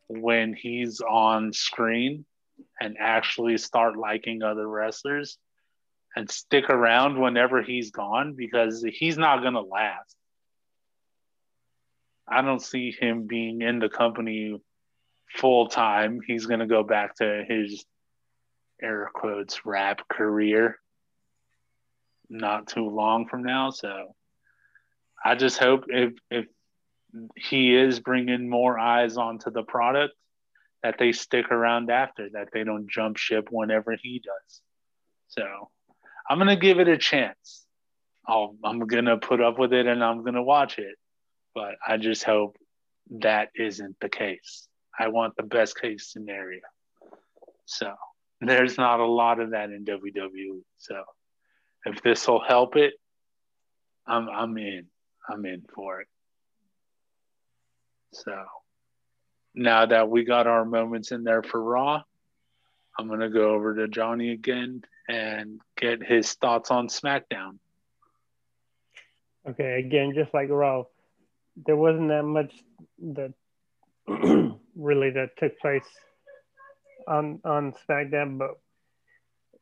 [0.08, 2.26] when he's on screen
[2.82, 5.38] and actually start liking other wrestlers
[6.16, 10.16] and stick around whenever he's gone because he's not going to last.
[12.26, 14.58] I don't see him being in the company
[15.36, 16.20] full time.
[16.26, 17.84] He's going to go back to his
[18.82, 20.78] air quotes rap career
[22.28, 23.70] not too long from now.
[23.70, 24.14] So
[25.24, 26.46] I just hope if if
[27.36, 30.14] he is bringing more eyes onto the product,
[30.82, 34.60] that they stick around after, that they don't jump ship whenever he does.
[35.28, 35.70] So
[36.28, 37.64] I'm gonna give it a chance.
[38.26, 40.96] I'll, I'm gonna put up with it and I'm gonna watch it,
[41.54, 42.56] but I just hope
[43.10, 44.66] that isn't the case.
[44.98, 46.60] I want the best case scenario.
[47.66, 47.92] So
[48.40, 50.62] there's not a lot of that in WWE.
[50.78, 51.02] So
[51.84, 52.94] if this will help it,
[54.06, 54.86] I'm I'm in.
[55.28, 56.08] I'm in for it.
[58.12, 58.44] So
[59.54, 62.02] now that we got our moments in there for Raw,
[62.98, 67.58] I'm gonna go over to Johnny again and get his thoughts on SmackDown.
[69.48, 70.84] Okay, again, just like Raw,
[71.64, 72.52] there wasn't that much
[73.14, 73.32] that
[74.76, 75.86] really that took place
[77.06, 78.58] on on SmackDown, but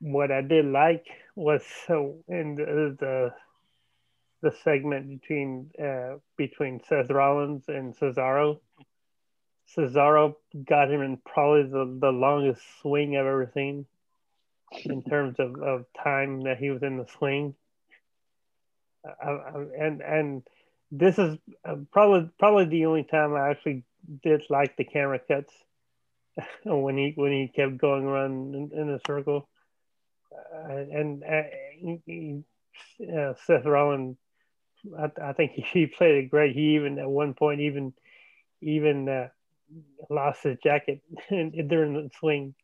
[0.00, 3.34] what I did like was so in the the,
[4.40, 8.60] the segment between uh, between Seth Rollins and Cesaro.
[9.76, 10.36] Cesaro
[10.68, 13.86] got him in probably the, the longest swing I've ever seen
[14.84, 17.54] in terms of, of time that he was in the swing.
[19.04, 20.42] I, I, and and
[20.90, 23.84] this is uh, probably probably the only time I actually
[24.22, 25.52] did like the camera cuts
[26.64, 29.48] when he when he kept going around in, in a circle.
[30.32, 31.42] Uh, and uh,
[33.16, 34.16] uh, Seth Rollins,
[34.98, 36.54] I, I think he, he played it great.
[36.54, 37.92] He even at one point even
[38.60, 39.28] even uh,
[40.10, 42.54] lost his jacket during the swing.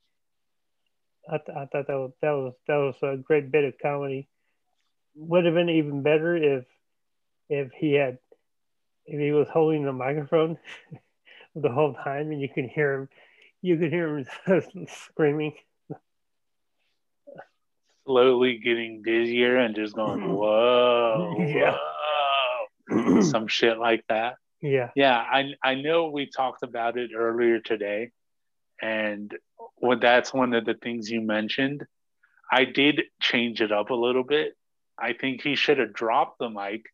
[1.31, 4.29] I, th- I thought that was that was that was a great bit of comedy.
[5.15, 6.65] Would have been even better if
[7.49, 8.19] if he had
[9.07, 10.59] if he was holding the microphone
[11.55, 13.09] the whole time and you can hear him
[13.63, 15.55] you could hear him screaming
[18.07, 21.77] Slowly getting dizzier and just going, whoa, Yeah.
[22.91, 24.37] whoa, some shit like that.
[24.61, 28.11] yeah Yeah, I I know we talked about it earlier today,
[28.81, 29.31] and
[29.81, 31.85] what that's one of the things you mentioned.
[32.53, 34.57] I did change it up a little bit.
[34.99, 36.85] I think he should have dropped the mic,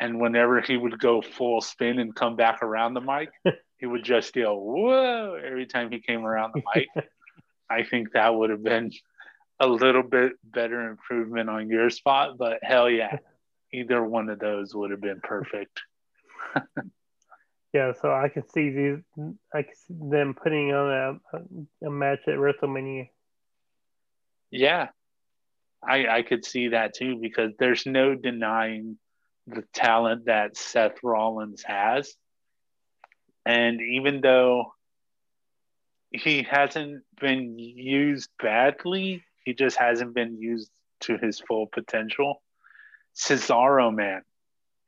[0.00, 3.30] and whenever he would go full spin and come back around the mic,
[3.78, 6.88] he would just yell "whoa" every time he came around the mic.
[7.70, 8.90] I think that would have been
[9.60, 13.18] a little bit better improvement on your spot, but hell yeah,
[13.72, 15.82] either one of those would have been perfect.
[17.72, 18.98] Yeah so I can see these
[19.54, 23.08] I can see them putting on a, a match at WrestleMania.
[24.50, 24.88] Yeah,
[25.86, 28.98] I I could see that too because there's no denying
[29.46, 32.14] the talent that Seth Rollins has,
[33.46, 34.74] and even though
[36.10, 42.42] he hasn't been used badly, he just hasn't been used to his full potential.
[43.14, 44.22] Cesaro, man,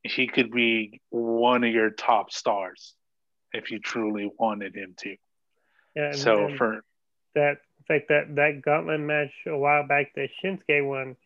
[0.02, 2.94] he could be one of your top stars
[3.52, 5.16] if you truly wanted him to.
[5.94, 6.84] yeah, so for
[7.34, 11.16] that in fact that that gauntlet match a while back that Shinsuke won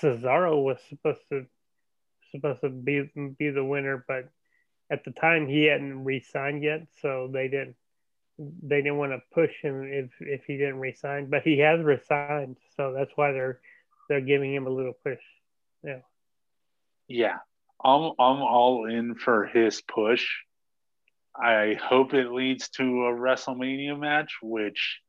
[0.00, 1.46] Cesaro was supposed to
[2.30, 4.28] supposed to be be the winner but
[4.90, 7.76] at the time he hadn't re-signed yet so they didn't
[8.38, 12.56] they didn't want to push him if if he didn't resign, but he has resigned,
[12.76, 13.60] so that's why they're
[14.08, 15.18] they're giving him a little push.
[15.82, 16.00] Yeah,
[17.08, 17.38] yeah,
[17.82, 20.26] I'm I'm all in for his push.
[21.36, 25.00] I hope it leads to a WrestleMania match, which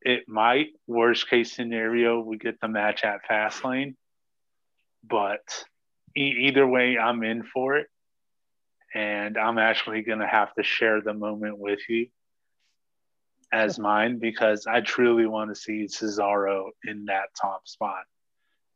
[0.00, 0.68] it might.
[0.86, 3.94] Worst case scenario we get the match at Fastlane,
[5.06, 5.42] but
[6.16, 7.88] e- either way I'm in for it,
[8.94, 12.06] and I'm actually gonna have to share the moment with you
[13.52, 18.04] as mine because I truly want to see Cesaro in that top spot.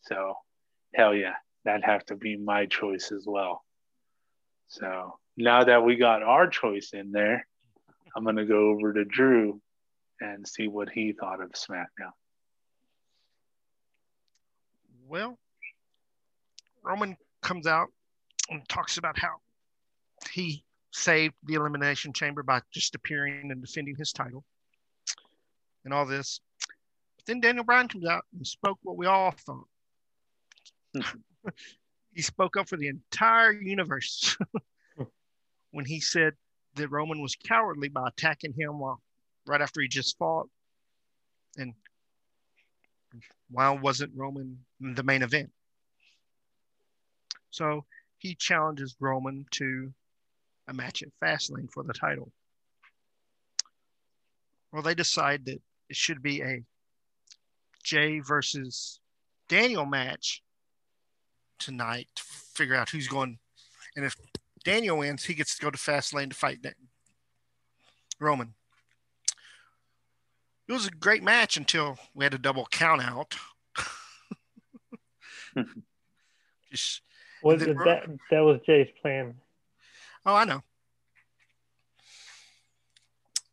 [0.03, 0.35] So,
[0.95, 1.35] hell yeah,
[1.65, 3.65] that'd have to be my choice as well.
[4.69, 7.47] So now that we got our choice in there,
[8.17, 9.61] I'm gonna go over to Drew
[10.21, 12.13] and see what he thought of SmackDown.
[15.09, 15.39] Well,
[16.83, 17.89] Roman comes out
[18.51, 19.37] and talks about how
[20.33, 24.45] he saved the Elimination Chamber by just appearing and defending his title
[25.85, 26.41] and all this.
[27.17, 29.67] But then Daniel Bryan comes out and spoke what we all thought.
[30.95, 31.19] Hmm.
[32.13, 34.37] he spoke up for the entire universe
[35.71, 36.35] when he said
[36.75, 39.01] that Roman was cowardly by attacking him while
[39.47, 40.49] right after he just fought.
[41.57, 41.75] And
[43.51, 45.51] why wasn't Roman the main event?
[47.51, 47.85] So
[48.19, 49.93] he challenges Roman to
[50.69, 52.33] a match at Fastlane for the title.
[54.73, 56.63] Well, they decide that it should be a
[57.83, 59.01] Jay versus
[59.49, 60.43] Daniel match
[61.65, 63.39] tonight to figure out who's going.
[63.97, 64.17] And if
[64.65, 66.65] Daniel wins, he gets to go to Fastlane to fight
[68.21, 68.55] Roman.
[70.69, 73.37] It was a great match until we had a double count out.
[76.71, 77.03] Just
[77.43, 79.35] was it that that was Jay's plan?
[80.25, 80.63] Oh, I know.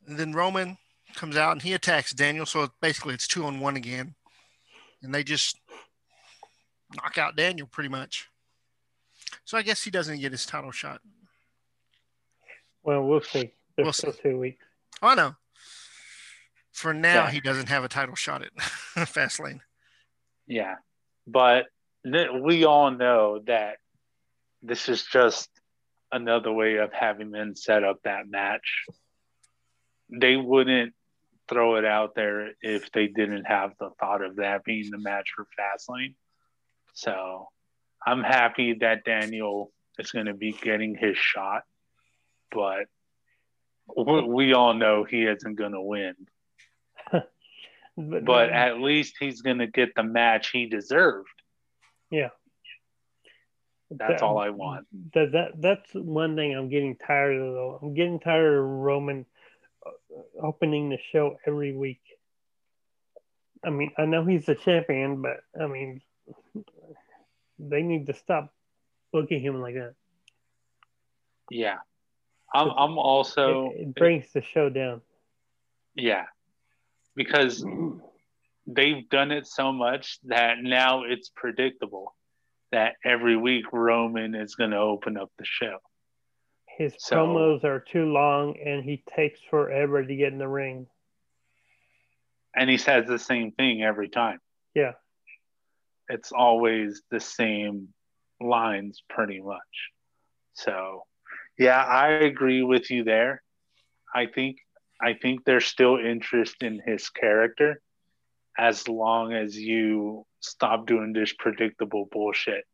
[0.07, 0.77] And then Roman
[1.15, 2.45] comes out and he attacks Daniel.
[2.45, 4.15] So basically, it's two on one again,
[5.01, 5.59] and they just
[6.95, 8.29] knock out Daniel pretty much.
[9.45, 11.01] So I guess he doesn't get his title shot.
[12.83, 13.51] Well, we'll see.
[13.75, 14.21] There's we'll still see.
[14.23, 14.65] two weeks.
[15.01, 15.35] Oh, I know.
[16.71, 17.31] For now, yeah.
[17.31, 18.55] he doesn't have a title shot at
[18.95, 19.59] Fastlane.
[20.47, 20.75] Yeah,
[21.27, 21.65] but
[22.03, 23.77] we all know that
[24.61, 25.49] this is just
[26.11, 28.85] another way of having them set up that match.
[30.09, 30.93] They wouldn't
[31.47, 35.29] throw it out there if they didn't have the thought of that being the match
[35.35, 36.15] for Fastlane.
[36.93, 37.47] So
[38.05, 41.63] I'm happy that Daniel is going to be getting his shot,
[42.51, 42.85] but
[43.95, 46.15] we all know he isn't going to win.
[47.11, 51.27] but, but at least he's going to get the match he deserved.
[52.09, 52.29] Yeah.
[53.91, 54.85] That's that, all I want.
[55.13, 57.53] That, that that's one thing I'm getting tired of.
[57.53, 57.79] Though.
[57.81, 59.25] I'm getting tired of Roman
[59.85, 59.91] uh,
[60.39, 62.01] opening the show every week.
[63.65, 66.01] I mean, I know he's the champion, but I mean,
[67.59, 68.53] they need to stop
[69.11, 69.93] booking him like that.
[71.51, 71.77] Yeah,
[72.53, 72.69] I'm.
[72.69, 73.71] I'm also.
[73.75, 75.01] It, it brings the show down.
[75.95, 76.25] Yeah,
[77.15, 77.65] because
[78.65, 82.15] they've done it so much that now it's predictable
[82.71, 85.79] that every week Roman is going to open up the show.
[86.77, 90.87] His so, promos are too long and he takes forever to get in the ring.
[92.55, 94.39] And he says the same thing every time.
[94.73, 94.93] Yeah.
[96.09, 97.89] It's always the same
[98.41, 99.91] lines pretty much.
[100.53, 101.03] So,
[101.57, 103.43] yeah, I agree with you there.
[104.13, 104.57] I think
[105.01, 107.81] I think there's still interest in his character
[108.57, 112.65] as long as you stop doing this predictable bullshit.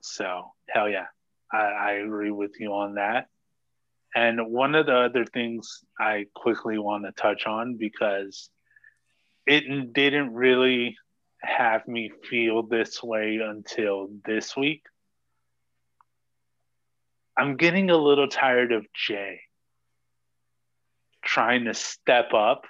[0.00, 1.06] So, hell yeah.
[1.52, 3.26] I, I agree with you on that.
[4.14, 8.50] And one of the other things I quickly want to touch on because
[9.46, 10.96] it didn't really
[11.42, 14.84] have me feel this way until this week.
[17.36, 19.40] I'm getting a little tired of Jay
[21.22, 22.66] trying to step up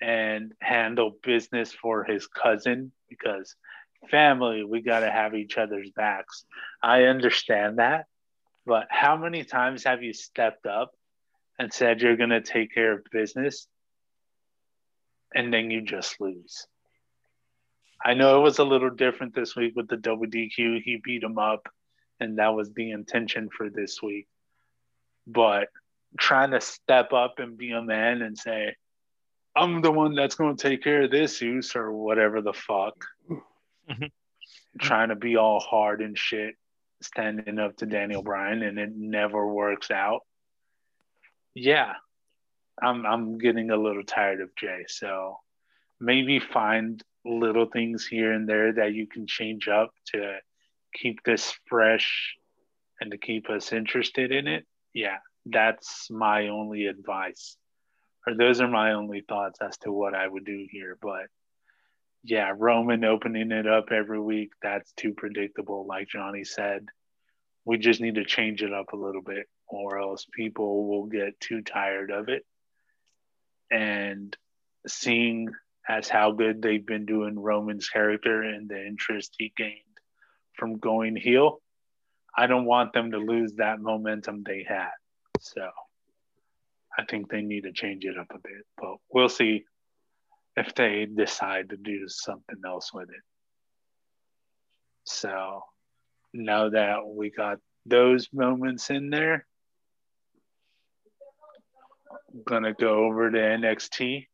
[0.00, 3.54] and handle business for his cousin because
[4.10, 6.44] family, we got to have each other's backs.
[6.82, 8.06] I understand that.
[8.66, 10.92] But how many times have you stepped up
[11.58, 13.66] and said you're going to take care of business
[15.34, 16.66] and then you just lose?
[18.04, 20.82] I know it was a little different this week with the WDQ.
[20.82, 21.68] He beat him up,
[22.18, 24.26] and that was the intention for this week.
[25.26, 25.68] But
[26.18, 28.74] trying to step up and be a man and say,
[29.54, 33.04] I'm the one that's going to take care of this use or whatever the fuck.
[33.28, 34.04] Mm-hmm.
[34.80, 36.54] Trying to be all hard and shit,
[37.02, 40.20] standing up to Daniel Bryan, and it never works out.
[41.54, 41.94] Yeah,
[42.80, 44.84] I'm I'm getting a little tired of Jay.
[44.86, 45.38] So
[45.98, 50.36] maybe find little things here and there that you can change up to
[50.94, 52.34] keep this fresh
[53.00, 54.66] and to keep us interested in it.
[54.92, 57.56] Yeah, that's my only advice
[58.26, 60.98] or those are my only thoughts as to what I would do here.
[61.00, 61.26] But
[62.22, 66.86] yeah, Roman opening it up every week, that's too predictable, like Johnny said.
[67.64, 71.40] We just need to change it up a little bit, or else people will get
[71.40, 72.44] too tired of it.
[73.70, 74.36] And
[74.86, 75.50] seeing
[75.90, 79.74] as how good they've been doing Roman's character and the interest he gained
[80.56, 81.60] from going heel,
[82.36, 84.92] I don't want them to lose that momentum they had.
[85.40, 85.68] So
[86.96, 89.64] I think they need to change it up a bit, but we'll see
[90.56, 93.24] if they decide to do something else with it.
[95.04, 95.62] So
[96.32, 99.44] now that we got those moments in there,
[102.32, 104.28] I'm gonna go over to NXT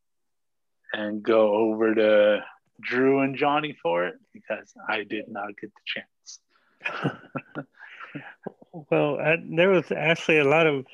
[0.96, 2.42] and go over to
[2.80, 7.66] Drew and Johnny for it because I did not get the chance.
[8.90, 10.86] well, uh, there was actually a lot of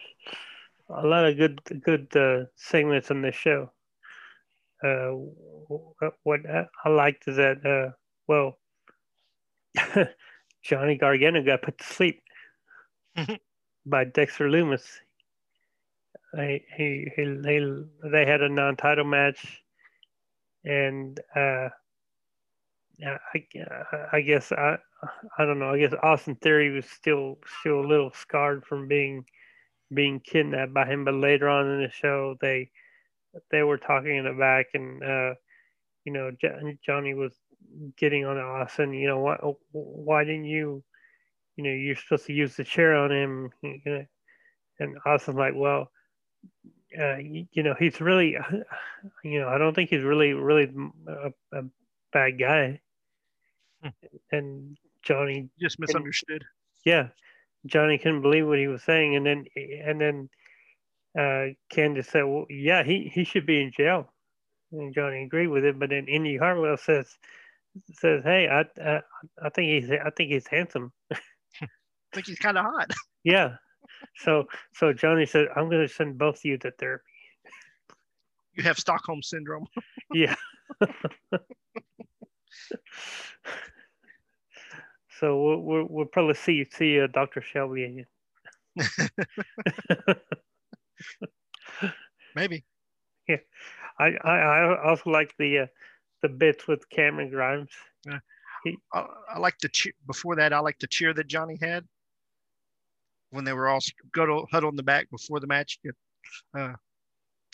[0.89, 3.71] a lot of good good uh, segments on this show.
[4.83, 5.13] Uh,
[6.25, 6.41] what
[6.85, 7.93] I liked is that uh,
[8.27, 8.59] well,
[10.65, 12.23] Johnny Gargano got put to sleep
[13.87, 14.83] by Dexter Lumis.
[16.35, 19.63] He, he, he, he, they had a non-title match,
[20.65, 21.69] and uh,
[23.05, 23.45] I,
[24.13, 24.77] I guess I,
[25.39, 25.71] I don't know.
[25.71, 29.25] I guess Austin Theory was still still a little scarred from being
[29.93, 31.05] being kidnapped by him.
[31.05, 32.71] But later on in the show, they
[33.51, 35.35] they were talking in the back, and uh,
[36.05, 36.31] you know
[36.85, 37.33] Johnny was
[37.97, 38.93] getting on Austin.
[38.93, 39.37] You know why
[39.73, 40.85] why didn't you?
[41.57, 43.51] You know you're supposed to use the chair on him.
[44.79, 45.91] And Austin's like, well,
[46.99, 48.37] uh, you, know he's really,
[49.25, 50.73] you know I don't think he's really really
[51.07, 51.63] a, a
[52.13, 52.81] bad guy.
[53.83, 53.89] Hmm.
[54.31, 56.45] And Johnny just misunderstood.
[56.85, 57.09] yeah,
[57.67, 60.29] Johnny couldn't believe what he was saying, and then and then
[61.19, 64.13] uh, Candice said, "Well, yeah, he he should be in jail."
[64.73, 67.19] And Johnny agreed with it, but then Indi Hartwell says
[67.93, 69.01] says, "Hey, I I,
[69.43, 70.93] I think he's I think he's handsome.
[71.13, 71.19] I
[72.13, 72.91] think he's kind of hot."
[73.25, 73.57] yeah.
[74.17, 77.05] So so Johnny said, "I'm going to send both of you to therapy."
[78.55, 79.67] You have Stockholm syndrome.
[80.15, 80.35] yeah.
[85.19, 87.41] So we'll, we'll, we'll probably see see uh, Dr.
[87.41, 88.07] Shelby again.
[92.35, 92.65] Maybe.
[93.29, 93.37] Yeah,
[93.99, 95.67] I, I I also like the uh,
[96.23, 97.71] the bits with Cameron Grimes.
[98.05, 98.19] Yeah.
[98.65, 100.53] He, I, I like the cheer before that.
[100.53, 101.87] I like the cheer that Johnny had
[103.33, 103.81] when they were all
[104.15, 105.79] huddled huddled in the back before the match.
[106.57, 106.75] Uh,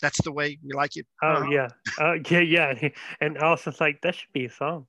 [0.01, 1.05] that's the way we like it.
[1.23, 1.67] Oh uh, yeah,
[1.99, 2.89] uh, yeah, yeah.
[3.19, 4.87] And also, like that should be a song.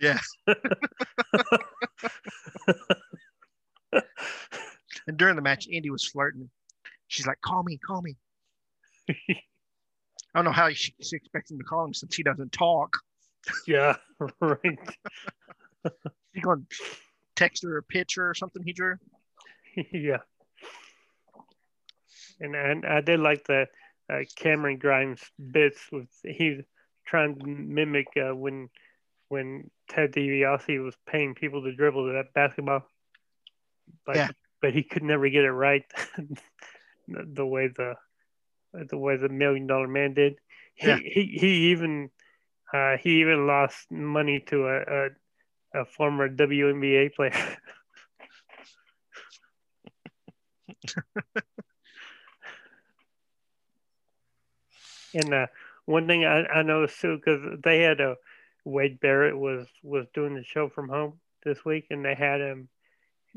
[0.00, 0.18] Yeah.
[5.06, 6.50] and during the match, Indi was flirting.
[7.08, 8.16] She's like, "Call me, call me."
[9.08, 9.14] I
[10.34, 12.96] don't know how she, she expects him to call him since he doesn't talk.
[13.66, 13.96] Yeah,
[14.40, 14.78] right.
[16.32, 16.76] He's going to
[17.36, 18.96] text her a picture or something he drew.
[19.92, 20.18] yeah.
[22.42, 23.68] And and I did like the
[24.10, 26.60] uh, Cameron Grimes bits with he
[27.06, 28.68] trying to mimic uh, when
[29.28, 32.84] when Ted DiBiase was paying people to dribble that basketball,
[34.04, 34.28] but yeah.
[34.60, 35.84] but he could never get it right
[37.08, 37.94] the way the
[38.74, 40.36] the way the Million Dollar Man did.
[40.74, 40.96] He yeah.
[40.96, 42.10] he, he even
[42.72, 45.08] uh, he even lost money to a, a,
[45.82, 47.56] a former WNBA player.
[55.14, 55.46] and uh,
[55.86, 58.16] one thing I, I noticed too, because they had a
[58.64, 62.68] Wade Barrett was was doing the show from home this week, and they had him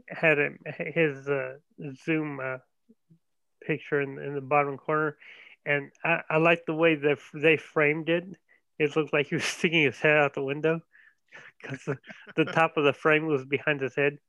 [0.09, 1.57] had him his uh,
[2.05, 2.57] Zoom uh,
[3.65, 5.17] picture in, in the bottom corner,
[5.65, 8.25] and I, I like the way that they framed it.
[8.79, 10.81] It looked like he was sticking his head out the window
[11.61, 11.97] because the,
[12.35, 14.19] the top of the frame was behind his head.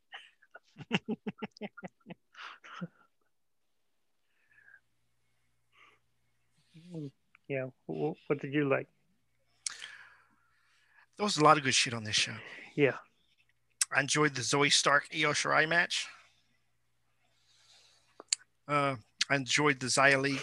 [7.49, 8.89] yeah, what did you like?
[11.17, 12.35] There was a lot of good shit on this show.
[12.75, 12.97] Yeah.
[13.95, 16.07] I enjoyed the Zoey Stark Io Shirai match.
[18.69, 18.97] Uh,
[19.31, 20.39] I enjoyed the Xia Li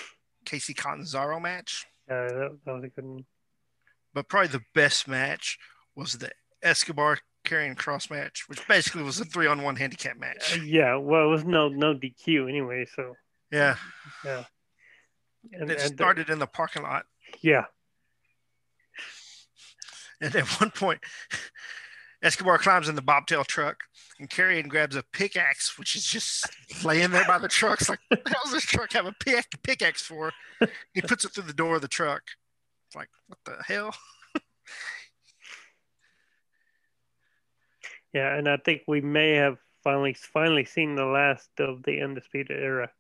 [0.46, 1.86] Kacy Catanzaro match.
[2.10, 3.26] Yeah, that, that was a good one.
[4.14, 5.58] But probably the best match
[5.96, 6.32] was the
[6.62, 10.58] Escobar Karrion Kross match, which basically was a three on one handicap match.
[10.58, 13.16] Uh, yeah, well, it was no no DQ anyway, so
[13.52, 13.76] yeah,
[14.24, 14.46] yeah.
[15.52, 17.06] And, it and started the, in the parking lot.
[17.42, 17.66] Yeah,
[20.24, 21.02] and at one point,
[22.24, 23.84] Escobar climbs in the bobtail truck,
[24.20, 26.50] and Karrion grabs a pickaxe, which is just
[26.86, 27.82] laying there by the truck.
[27.82, 30.32] It's like, what the hell does this truck have a pick, pickaxe for?
[30.94, 32.24] He puts it through the door of the truck.
[32.88, 33.94] It's like, what the hell?
[38.14, 42.62] Yeah, and I think we may have finally finally seen the last of the undisputed
[42.62, 42.92] era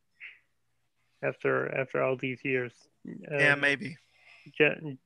[1.23, 2.73] after after all these years.
[3.05, 3.97] yeah, Uh, maybe.
[4.57, 4.97] Jo-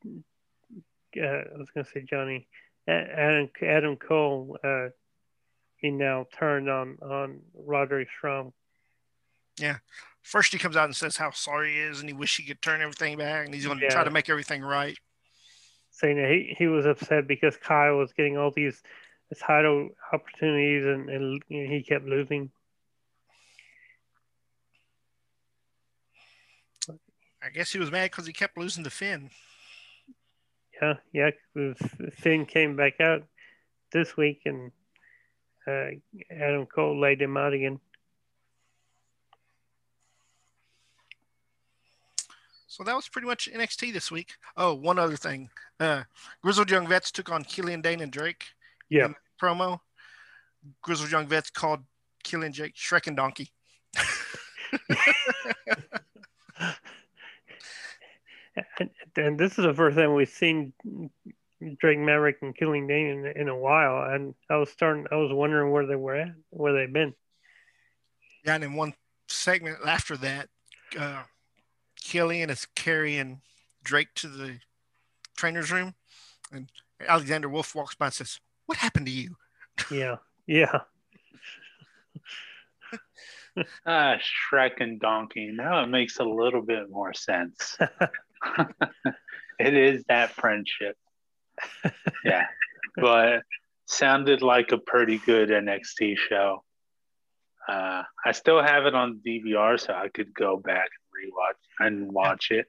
[1.17, 2.47] uh, I was gonna say Johnny
[2.87, 4.57] Adam Adam Cole.
[4.63, 4.89] Uh,
[5.77, 8.53] he now turned on on Roderick Strong.
[10.23, 12.61] First, he comes out and says how sorry he is, and he wish he could
[12.61, 13.91] turn everything back, and he's going to Yeah.
[13.91, 14.97] try to make everything right.
[15.89, 18.83] saying that he, he was upset because Kyle was getting all these
[19.39, 22.51] title opportunities and, and he kept losing.
[27.43, 29.29] I guess he was mad because he kept losing to Finn.
[30.81, 31.29] Yeah, yeah.
[32.13, 33.23] Finn came back out
[33.91, 34.71] this week and
[35.67, 35.87] uh,
[36.31, 37.79] Adam Cole laid him out again.
[42.67, 44.35] So that was pretty much NXT this week.
[44.55, 45.49] Oh, one other thing.
[45.79, 46.03] Uh,
[46.43, 48.45] Grizzled Young Vets took on Killian Dain and Drake.
[48.89, 49.09] Yeah.
[49.41, 49.79] promo.
[50.83, 51.79] Grizzled Young Vets called
[52.23, 53.51] Killian Jake Shrek and Donkey.
[58.79, 60.73] And, and this is the first time we've seen
[61.79, 64.11] Drake Maverick and Killian Dain in, in a while.
[64.11, 67.13] And I was starting, I was wondering where they were at, where they've been.
[68.45, 68.93] Yeah, and in one
[69.27, 70.49] segment after that,
[70.97, 71.23] uh,
[72.01, 73.41] Killian is carrying
[73.83, 74.59] Drake to the
[75.35, 75.95] trainer's room,
[76.51, 76.69] and
[77.05, 79.35] Alexander Wolfe walks by and says, "What happened to you?"
[79.91, 80.79] Yeah, yeah.
[83.87, 85.47] Ah, Shrek and Donkey.
[85.51, 87.75] Now it makes a little bit more sense.
[89.59, 90.95] it is that friendship.
[92.23, 92.45] Yeah.
[92.95, 93.43] But
[93.85, 96.63] sounded like a pretty good NXT show.
[97.67, 102.11] Uh, I still have it on DVR, so I could go back and rewatch and
[102.11, 102.65] watch it.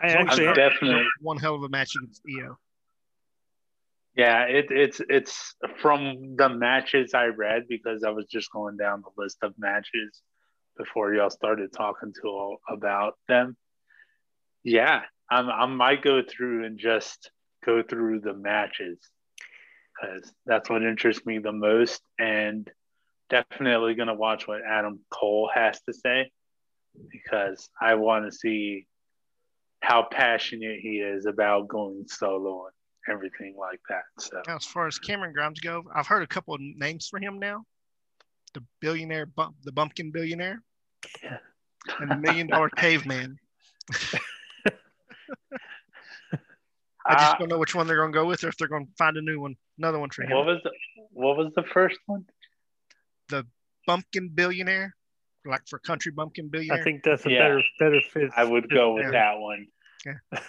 [0.00, 2.58] I actually, I'm definitely one hell of a match against Io.
[4.16, 9.02] Yeah, it, it's it's from the matches I read because I was just going down
[9.02, 10.22] the list of matches
[10.76, 13.56] before y'all started talking to all about them.
[14.64, 17.30] Yeah, I'm, I might go through and just
[17.64, 18.98] go through the matches
[20.00, 22.70] because that's what interests me the most, and
[23.30, 26.30] definitely gonna watch what Adam Cole has to say
[27.10, 28.86] because I want to see
[29.80, 34.02] how passionate he is about going solo and everything like that.
[34.18, 37.18] So Now, as far as Cameron Grimes go, I've heard a couple of names for
[37.18, 37.64] him now.
[38.54, 40.62] The billionaire, bump, the bumpkin billionaire,
[41.22, 41.38] Yeah.
[41.98, 43.38] and the million dollar caveman.
[47.04, 48.68] I just Uh, don't know which one they're going to go with, or if they're
[48.68, 50.30] going to find a new one, another one for him.
[50.36, 50.70] what was the
[51.10, 52.24] what was the first one?
[53.28, 53.44] The
[53.88, 54.94] Bumpkin billionaire,
[55.44, 56.80] like for country bumpkin billionaire.
[56.80, 57.38] I think that's a Yeah.
[57.48, 58.30] better better fit.
[58.36, 59.10] I would go with Yeah.
[59.10, 59.66] that one.
[60.06, 60.38] Yeah.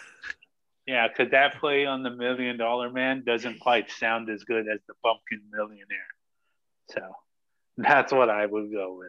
[0.86, 4.82] Yeah, because that play on the Million Dollar Man doesn't quite sound as good as
[4.86, 6.12] the Bumpkin Millionaire.
[6.90, 7.16] So
[7.78, 9.08] that's what I would go with.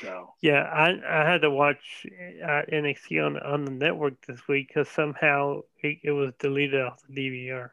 [0.00, 4.68] So Yeah, I I had to watch uh, NXT on on the network this week
[4.68, 7.70] because somehow it, it was deleted off the DVR.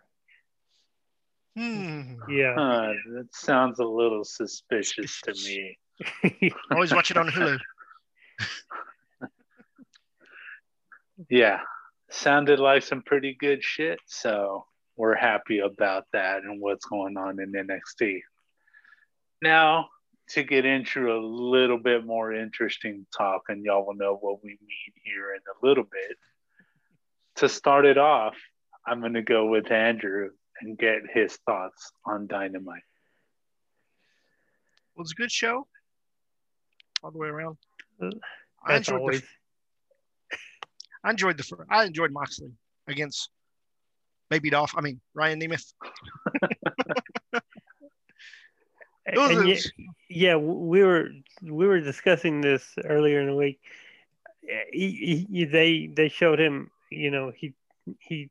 [1.56, 2.15] Hmm.
[2.30, 5.77] Yeah, uh, that sounds a little suspicious to me.
[6.72, 7.60] Always watch it on Hulu.
[11.30, 11.60] Yeah,
[12.10, 13.99] sounded like some pretty good shit.
[14.06, 14.65] So
[14.95, 18.22] we're happy about that and what's going on in NXT.
[19.41, 19.90] Now,
[20.29, 24.51] to get into a little bit more interesting talk, and y'all will know what we
[24.51, 26.17] mean here in a little bit.
[27.37, 28.35] To start it off,
[28.85, 30.29] I'm going to go with Andrew
[30.61, 32.83] and get his thoughts on Dynamite.
[34.95, 35.67] It was a good show,
[37.03, 37.57] all the way around.
[38.65, 39.21] I enjoyed always.
[39.21, 39.27] the.
[41.03, 41.43] I enjoyed the.
[41.43, 42.51] fir- I enjoyed Moxley
[42.87, 43.29] against
[44.29, 44.73] Baby Dolph.
[44.77, 45.73] I mean Ryan Nemeth.
[49.05, 49.53] It was And a-
[50.14, 51.10] yeah, yeah, we were
[51.44, 53.60] we were discussing this earlier in the week.
[54.72, 57.53] He, he, they they showed him, you know, he
[57.99, 58.30] he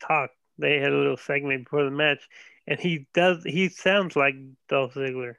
[0.00, 0.34] talked.
[0.58, 2.28] They had a little segment before the match,
[2.66, 3.42] and he does.
[3.44, 4.34] He sounds like
[4.68, 5.36] Dolph Ziggler.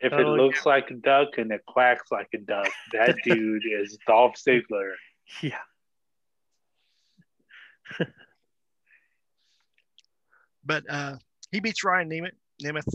[0.00, 3.62] If it Oh, looks like a duck and it quacks like a duck, that dude
[3.66, 4.94] is Dolph Ziggler.
[5.42, 5.58] Yeah,
[10.64, 11.16] But uh,
[11.50, 12.32] he beats Ryan Nemeth,
[12.62, 12.92] Nemeth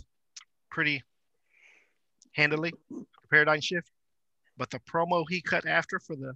[0.70, 1.04] pretty
[2.34, 2.74] handily,
[3.30, 3.90] paradigm shift.
[4.58, 6.34] But the promo he cut after for the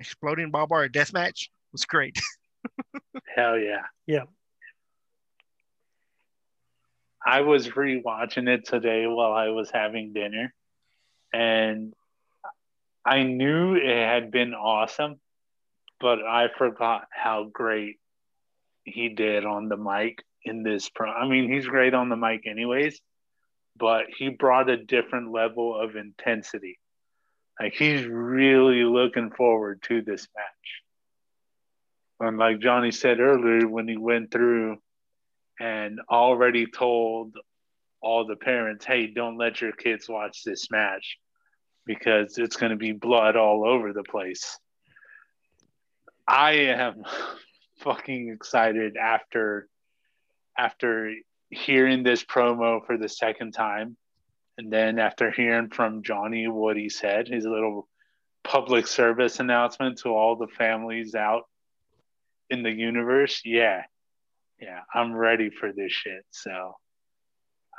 [0.00, 2.18] exploding barbed wire death match was great.
[3.34, 3.82] Hell yeah.
[4.06, 4.24] yeah.
[7.24, 10.54] I was rewatching it today while I was having dinner,
[11.32, 11.94] and
[13.04, 15.20] I knew it had been awesome,
[16.00, 17.98] but I forgot how great
[18.84, 21.10] he did on the mic in this pro.
[21.10, 23.00] I mean, he's great on the mic, anyways,
[23.76, 26.78] but he brought a different level of intensity.
[27.60, 32.28] Like he's really looking forward to this match.
[32.28, 34.78] And like Johnny said earlier, when he went through
[35.60, 37.34] and already told
[38.00, 41.18] all the parents, hey, don't let your kids watch this match
[41.84, 44.58] because it's going to be blood all over the place.
[46.26, 47.04] I am
[47.80, 49.68] fucking excited after
[50.58, 51.14] after
[51.50, 53.96] hearing this promo for the second time
[54.58, 57.88] and then after hearing from Johnny what he said, his little
[58.42, 61.44] public service announcement to all the families out
[62.50, 63.82] in the universe, yeah.
[64.60, 66.24] Yeah, I'm ready for this shit.
[66.30, 66.74] So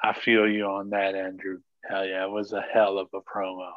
[0.02, 1.60] I feel you on that, Andrew.
[1.84, 3.72] Hell yeah, it was a hell of a promo.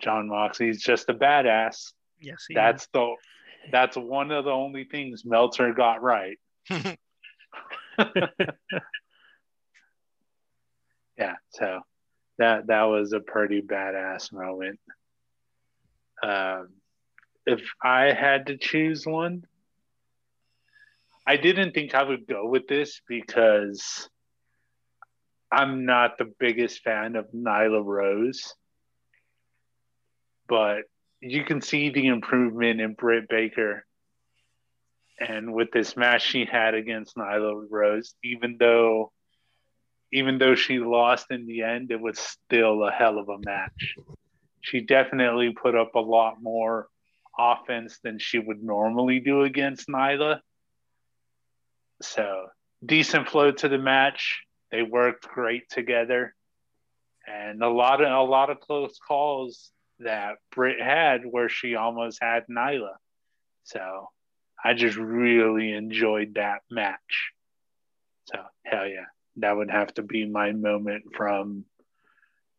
[0.00, 1.92] Jon Moxley's just a badass.
[2.20, 2.88] Yes, that's is.
[2.92, 3.14] the
[3.70, 6.38] that's one of the only things Meltzer got right.
[11.18, 11.80] yeah, so
[12.38, 14.78] that that was a pretty badass moment.
[16.22, 16.68] Um,
[17.46, 19.44] if I had to choose one,
[21.26, 24.08] I didn't think I would go with this because
[25.52, 28.54] I'm not the biggest fan of Nyla Rose,
[30.48, 30.82] but
[31.20, 33.84] you can see the improvement in Britt Baker.
[35.20, 39.12] And with this match she had against Nyla Rose, even though
[40.12, 43.94] even though she lost in the end, it was still a hell of a match.
[44.60, 46.88] She definitely put up a lot more
[47.38, 50.40] offense than she would normally do against Nyla.
[52.02, 52.46] So
[52.84, 54.40] decent flow to the match.
[54.72, 56.34] They worked great together,
[57.26, 59.70] and a lot of a lot of close calls
[60.00, 62.94] that Britt had where she almost had Nyla.
[63.64, 64.08] So
[64.64, 67.32] I just really enjoyed that match.
[68.24, 69.06] So hell yeah
[69.36, 71.64] that would have to be my moment from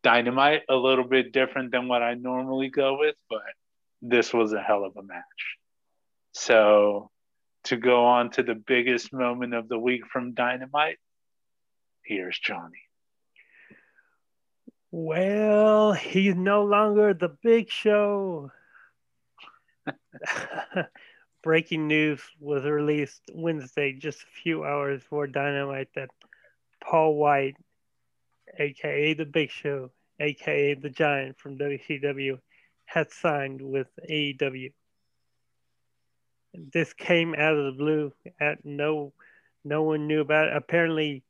[0.02, 0.62] Dynamite.
[0.68, 3.42] A little bit different than what I normally go with, but
[4.00, 5.56] this was a hell of a match.
[6.32, 7.10] So
[7.64, 10.98] to go on to the biggest moment of the week from Dynamite,
[12.04, 12.82] here's Johnny.
[14.90, 18.50] Well, he's no longer the big show.
[21.42, 26.10] Breaking news was released Wednesday, just a few hours before Dynamite, that
[26.80, 27.56] Paul White,
[28.58, 29.90] aka The Big Show,
[30.20, 32.38] aka The Giant from WCW,
[32.84, 34.72] had signed with AEW.
[36.54, 38.12] This came out of the blue.
[38.38, 39.12] At no,
[39.64, 40.56] no one knew about it.
[40.56, 41.24] Apparently,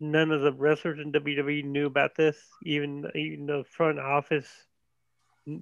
[0.00, 2.36] none of the wrestlers in WWE knew about this.
[2.64, 4.48] Even even the front office,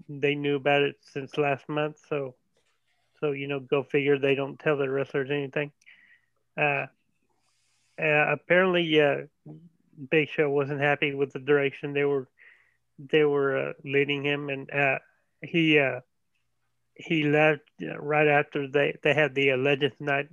[0.09, 1.99] they knew about it since last month.
[2.09, 2.35] So,
[3.27, 4.19] so you know, go figure.
[4.19, 5.73] They don't tell the wrestlers anything.
[6.57, 6.87] Uh,
[8.01, 9.23] uh, apparently, uh,
[10.11, 12.29] Big Show wasn't happy with the direction they were
[12.99, 14.99] they were uh, leading him, and uh,
[15.43, 16.01] he uh,
[16.95, 20.29] he left uh, right after they they had the Legends night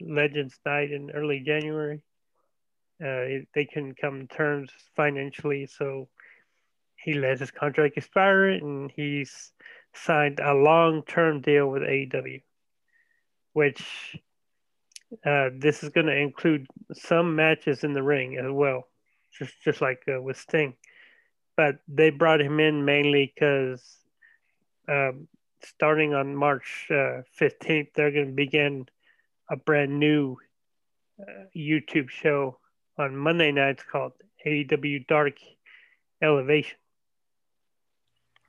[0.00, 2.02] Legends night in early January.
[3.00, 6.08] Uh, they couldn't come to terms financially, so
[6.96, 9.52] he let his contract expire, and he's
[9.94, 12.42] signed a long term deal with AEW,
[13.52, 14.16] which
[15.24, 18.88] uh, this is going to include some matches in the ring as well,
[19.38, 20.74] just just like uh, with Sting.
[21.56, 23.82] But they brought him in mainly because
[24.88, 25.28] um,
[25.62, 28.86] starting on March uh, fifteenth, they're going to begin
[29.50, 30.36] a brand new
[31.20, 32.58] uh, YouTube show
[32.98, 34.12] on Monday nights called
[34.46, 35.34] AEW Dark
[36.22, 36.76] Elevation,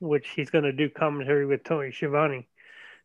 [0.04, 2.48] which he's going to do commentary with Tony Schiavone.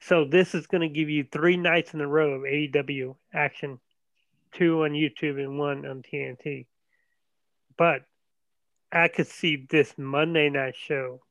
[0.01, 3.79] So this is going to give you three nights in a row of AEW action,
[4.53, 6.67] two on YouTube and one on TNT.
[7.77, 8.03] But
[8.91, 11.23] I could see this Monday night show.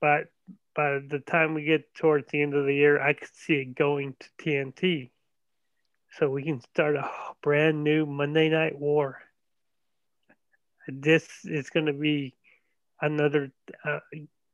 [0.00, 0.26] But
[0.74, 3.74] by the time we get towards the end of the year, I could see it
[3.74, 5.10] going to TNT.
[6.18, 7.08] So we can start a
[7.42, 9.22] brand new Monday Night War.
[10.88, 12.34] This is going to be
[13.00, 13.50] another,
[13.84, 14.00] uh,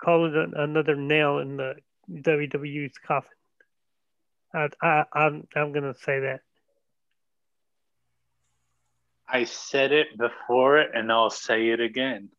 [0.03, 1.75] call it another nail in the
[2.11, 3.31] WWE's coffin.
[4.55, 6.41] I, I, I'm I'm gonna say that.
[9.29, 12.31] I said it before, and I'll say it again.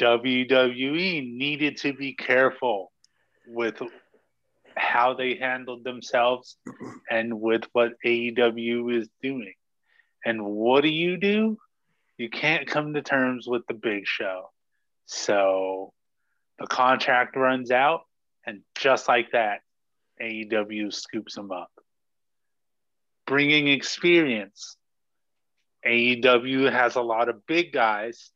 [0.00, 2.90] WWE needed to be careful
[3.46, 3.80] with
[4.76, 6.56] how they handled themselves
[7.08, 9.54] and with what AEW is doing.
[10.24, 11.58] And what do you do?
[12.16, 14.50] You can't come to terms with the big show.
[15.06, 15.92] So
[16.58, 18.02] the contract runs out,
[18.46, 19.60] and just like that,
[20.22, 21.70] AEW scoops them up.
[23.26, 24.76] Bringing experience.
[25.86, 28.30] AEW has a lot of big guys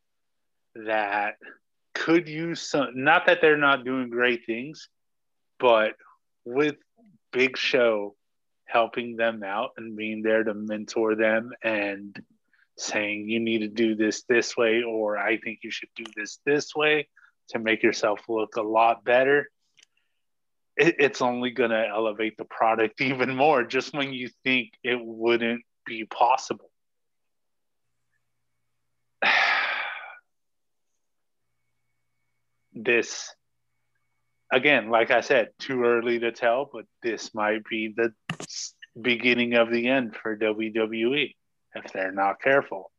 [0.74, 1.36] that
[1.94, 4.88] could use some, not that they're not doing great things,
[5.58, 5.94] but
[6.44, 6.76] with
[7.32, 8.14] Big Show
[8.64, 12.20] helping them out and being there to mentor them and
[12.80, 16.38] saying you need to do this this way or I think you should do this
[16.46, 17.08] this way
[17.48, 19.50] to make yourself look a lot better.
[20.76, 25.00] It, it's only going to elevate the product even more just when you think it
[25.00, 26.70] wouldn't be possible.
[32.72, 33.34] this
[34.52, 38.12] again, like I said, too early to tell, but this might be the
[39.00, 41.34] beginning of the end for WWE
[41.74, 42.90] if they're not careful.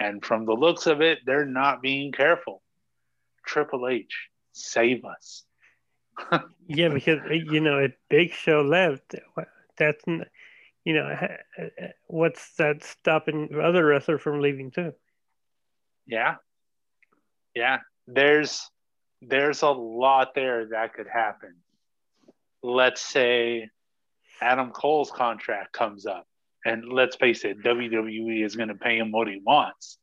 [0.00, 2.62] And from the looks of it, they're not being careful.
[3.44, 5.44] Triple H, save us.
[6.66, 9.14] yeah, because you know, if Big Show left,
[9.76, 10.04] that's
[10.84, 11.16] you know,
[12.06, 14.92] what's that stopping other wrestler from leaving too?
[16.06, 16.36] Yeah,
[17.54, 17.78] yeah.
[18.06, 18.70] There's
[19.20, 21.56] there's a lot there that could happen.
[22.62, 23.68] Let's say
[24.40, 26.26] Adam Cole's contract comes up,
[26.68, 29.98] and let's face it, WWE is going to pay him what he wants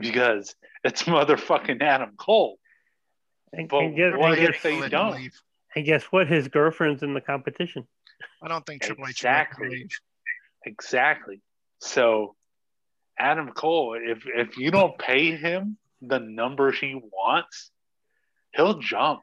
[0.00, 0.08] mm-hmm.
[0.08, 0.54] because
[0.84, 2.58] it's motherfucking Adam Cole.
[3.52, 5.30] And, but and guess, what if they don't?
[5.76, 6.26] And guess what?
[6.26, 7.86] His girlfriend's in the competition.
[8.42, 9.88] I don't think Triple H exactly.
[10.64, 11.40] Exactly.
[11.80, 12.34] So,
[13.18, 17.70] Adam Cole, if if you don't pay him the number he wants,
[18.54, 19.20] he'll jump.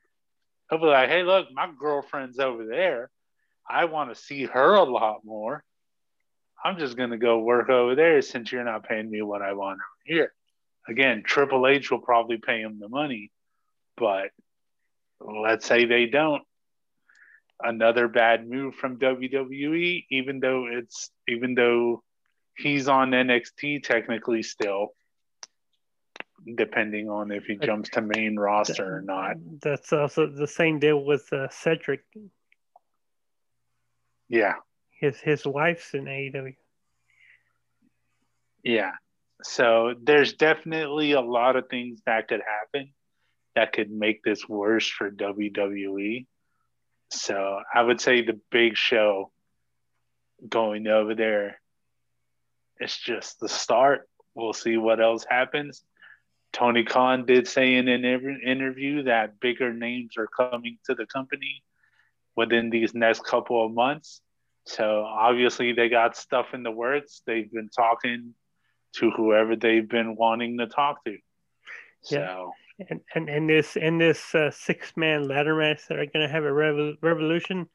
[0.70, 3.10] He'll be like, hey, look, my girlfriend's over there.
[3.68, 5.64] I want to see her a lot more.
[6.64, 9.54] I'm just going to go work over there since you're not paying me what I
[9.54, 10.34] want over here.
[10.88, 13.32] Again, Triple H will probably pay him the money,
[13.96, 14.32] but
[15.22, 16.44] let's say they don't.
[17.62, 22.04] Another bad move from WWE, even though it's even though
[22.58, 24.94] he's on NXT technically still,
[26.56, 29.36] depending on if he jumps to main roster or not.
[29.62, 32.04] That's also the same deal with uh, Cedric.
[34.30, 34.54] Yeah.
[35.00, 36.56] His his wife's in AEW.
[38.64, 38.92] Yeah.
[39.44, 42.92] So there's definitely a lot of things that could happen
[43.56, 46.26] that could make this worse for WWE.
[47.12, 49.32] So I would say the big show
[50.50, 51.60] going over there
[52.80, 54.10] it's just the start.
[54.36, 55.84] We'll see what else happens.
[56.54, 61.64] Tony Khan did say in an interview that bigger names are coming to the company
[62.36, 64.22] within these next couple of months.
[64.70, 67.24] So obviously they got stuff in the works.
[67.26, 68.36] They've been talking
[68.98, 71.18] to whoever they've been wanting to talk to.
[72.04, 72.86] So yeah.
[72.92, 76.32] and and in this in this uh, six man ladder match that are going to
[76.32, 77.68] have a rev- revolution,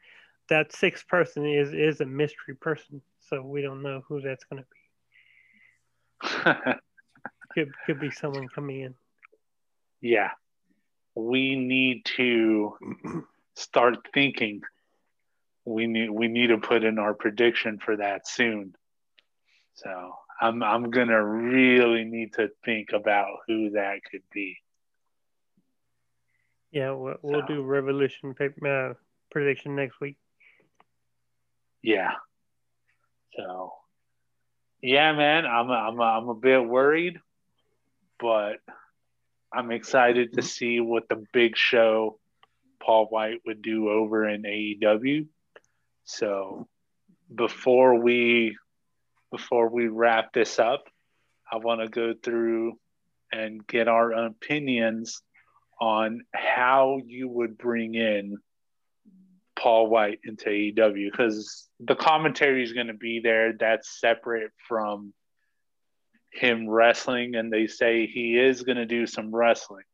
[0.49, 3.03] that sixth person is is a mystery person.
[3.29, 4.69] So we don't know who that's going to
[6.55, 6.73] be.
[7.55, 8.95] could could be someone coming in.
[10.01, 10.31] Yeah,
[11.17, 12.77] we need to
[13.57, 14.63] start thinking.
[15.65, 18.75] We need we need to put in our prediction for that soon.
[19.75, 24.59] So I'm I'm gonna really need to think about who that could be.
[26.71, 28.95] Yeah, we'll, we'll do revolution uh,
[29.31, 30.17] prediction next week.
[31.83, 32.13] Yeah.
[33.37, 33.73] So,
[34.83, 37.21] yeah, man, I'm I'm I'm a bit worried
[38.25, 38.57] but
[39.53, 42.19] I'm excited to see what the big show
[42.83, 45.27] Paul White would do over in AEW.
[46.05, 46.69] So
[47.35, 48.57] before we
[49.31, 50.85] before we wrap this up,
[51.51, 52.79] I want to go through
[53.33, 55.23] and get our opinions
[55.81, 58.39] on how you would bring in
[59.57, 63.53] Paul White into AEW because the commentary is going to be there.
[63.59, 65.13] That's separate from
[66.33, 69.85] him wrestling and they say he is going to do some wrestling.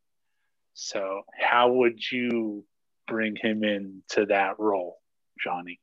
[0.73, 2.65] So, how would you
[3.07, 4.97] bring him into that role,
[5.43, 5.79] Johnny?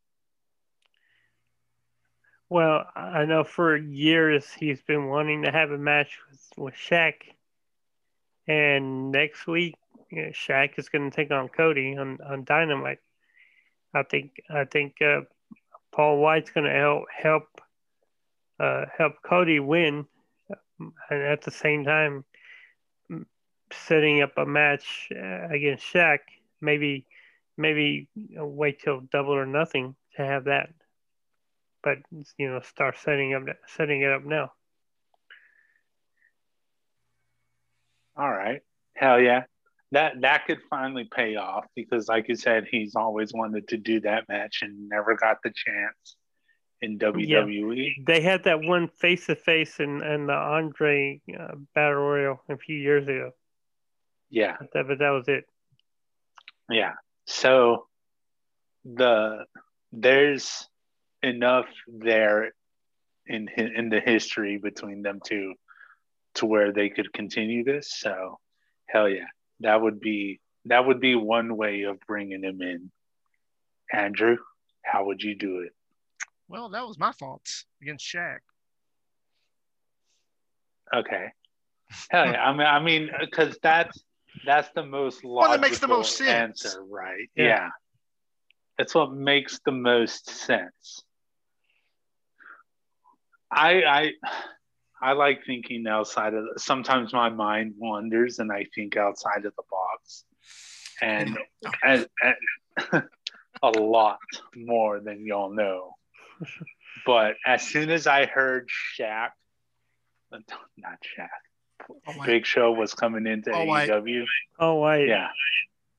[2.51, 7.15] Well, I know for years he's been wanting to have a match with, with Shaq.
[8.47, 9.75] And next week,
[10.11, 13.01] you know, Shaq is going to take on Cody on, on Dynamite.
[13.95, 15.23] I think I think uh,
[15.93, 17.61] Paul White's going to help help
[18.59, 20.07] uh, help Cody win
[20.79, 22.25] and at the same time
[23.73, 26.19] setting up a match uh, against Shaq,
[26.61, 27.07] maybe
[27.57, 30.71] maybe wait till double or nothing to have that
[31.83, 31.99] but
[32.37, 34.53] you know, start setting up setting it up now.
[38.17, 38.61] All right,
[38.95, 39.45] hell yeah,
[39.93, 44.01] that that could finally pay off because, like you said, he's always wanted to do
[44.01, 46.17] that match and never got the chance
[46.83, 47.95] in WWE.
[47.97, 48.05] Yeah.
[48.07, 52.57] They had that one face to face in in the Andre uh, Battle Royal a
[52.57, 53.31] few years ago.
[54.31, 55.45] Yeah, that, but that was it.
[56.71, 56.93] Yeah.
[57.27, 57.87] So
[58.85, 59.45] the
[59.93, 60.69] there's
[61.23, 62.53] enough there
[63.27, 65.55] in in the history between them two
[66.35, 67.93] to where they could continue this.
[67.99, 68.39] So
[68.87, 69.27] hell yeah,
[69.61, 72.91] that would be that would be one way of bringing him in.
[73.93, 74.37] Andrew,
[74.83, 75.73] how would you do it?
[76.49, 78.39] Well, that was my thoughts against Shaq.
[80.95, 81.29] Okay.
[82.11, 82.43] Hell yeah.
[82.43, 84.03] I mean, I mean, because that's
[84.47, 86.65] that's the most logical Well, that makes the most sense.
[86.65, 87.29] answer, right?
[87.35, 87.45] Yeah.
[87.45, 87.69] Yeah.
[88.79, 91.03] It's what makes the most sense.
[93.51, 94.13] I I
[95.01, 96.45] I like thinking outside of.
[96.57, 100.25] Sometimes my mind wanders, and I think outside of the box,
[101.01, 101.39] and
[101.85, 103.05] and, and
[103.63, 104.19] a lot
[104.55, 105.95] more than y'all know.
[107.07, 108.69] But as soon as I heard
[108.99, 109.31] Shaq,
[110.31, 111.29] not Shaq,
[112.07, 113.89] Oh Big Show was coming into Paul White.
[113.89, 114.25] AEW.
[114.59, 115.09] Oh wait.
[115.09, 115.29] Yeah,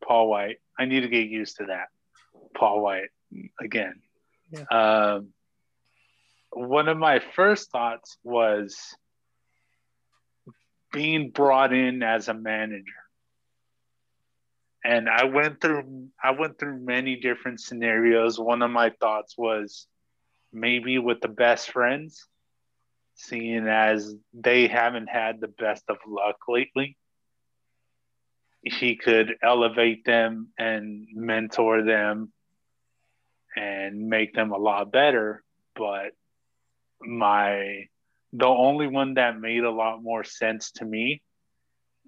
[0.03, 0.57] Paul White.
[0.77, 1.87] I need to get used to that.
[2.55, 3.09] Paul White
[3.59, 4.01] again.
[4.51, 4.63] Yeah.
[4.71, 5.29] Um,
[6.67, 8.77] one of my first thoughts was
[10.91, 12.91] being brought in as a manager.
[14.83, 18.39] And I went through I went through many different scenarios.
[18.39, 19.87] One of my thoughts was
[20.51, 22.25] maybe with the best friends,
[23.15, 26.97] seeing as they haven't had the best of luck lately
[28.63, 32.31] he could elevate them and mentor them
[33.55, 35.43] and make them a lot better
[35.75, 36.11] but
[37.01, 37.85] my
[38.33, 41.21] the only one that made a lot more sense to me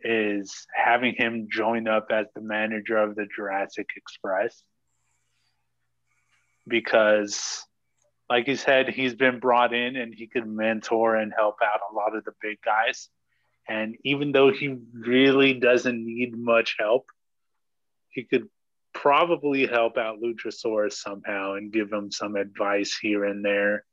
[0.03, 4.61] is having him join up as the manager of the Jurassic Express.
[6.67, 7.65] Because
[8.29, 11.93] like you said he's been brought in and he could mentor and help out a
[11.93, 13.09] lot of the big guys.
[13.67, 17.07] And even though he really doesn't need much help,
[18.09, 18.47] he could
[18.93, 23.83] probably help out Luchasaurus somehow and give him some advice here and there,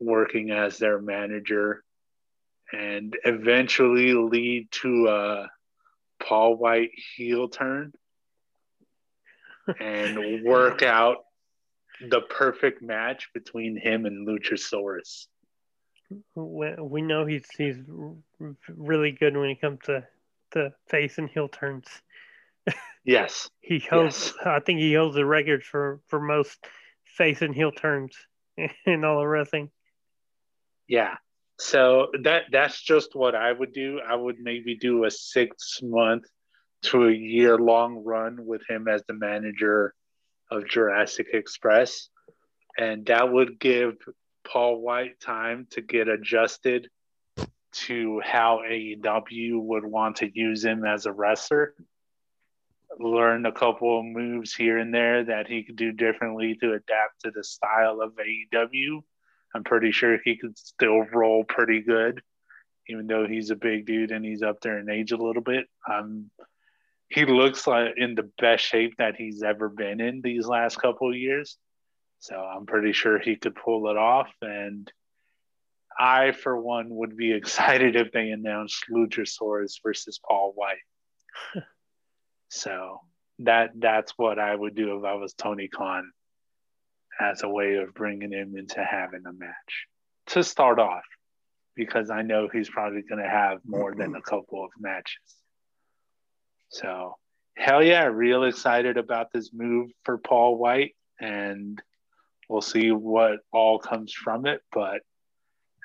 [0.00, 1.82] working as their manager,
[2.72, 5.50] and eventually lead to a
[6.22, 7.92] Paul White heel turn
[9.80, 11.18] and work out
[12.00, 15.26] the perfect match between him and Luchasaurus.
[16.34, 17.76] We, we know he's he's
[18.68, 20.06] really good when it comes to
[20.52, 21.86] the face and heel turns.
[23.04, 23.50] Yes.
[23.60, 24.32] He holds.
[24.46, 26.58] I think he holds the record for for most
[27.04, 28.16] face and heel turns
[28.86, 29.70] in all of wrestling.
[30.88, 31.16] Yeah.
[31.60, 34.00] So that that's just what I would do.
[34.06, 36.24] I would maybe do a six month
[36.82, 39.94] to a year long run with him as the manager
[40.50, 42.08] of Jurassic Express.
[42.78, 43.96] And that would give
[44.46, 46.88] Paul White time to get adjusted
[47.72, 51.74] to how AEW would want to use him as a wrestler.
[52.98, 57.22] Learn a couple of moves here and there that he could do differently to adapt
[57.24, 59.02] to the style of AEW.
[59.58, 62.22] I'm pretty sure he could still roll pretty good,
[62.88, 65.66] even though he's a big dude and he's up there in age a little bit.
[65.90, 66.30] Um,
[67.08, 71.10] he looks like in the best shape that he's ever been in these last couple
[71.10, 71.56] of years.
[72.20, 74.30] So I'm pretty sure he could pull it off.
[74.42, 74.88] And
[75.98, 80.76] I, for one, would be excited if they announced Luchasaurus versus Paul White.
[82.48, 83.00] so
[83.40, 86.12] that that's what I would do if I was Tony Khan
[87.20, 89.86] as a way of bringing him into having a match
[90.28, 91.04] to start off,
[91.74, 94.36] because I know he's probably going to have more than a mm-hmm.
[94.36, 95.16] couple of matches.
[96.70, 97.16] So,
[97.56, 101.80] hell yeah, real excited about this move for Paul White, and
[102.48, 104.60] we'll see what all comes from it.
[104.72, 105.02] But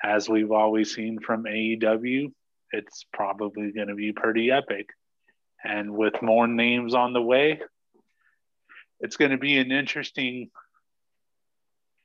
[0.02, 2.32] as we've always seen from AEW,
[2.72, 4.88] it's probably going to be pretty epic.
[5.64, 7.60] And with more names on the way,
[9.00, 10.50] it's going to be an interesting,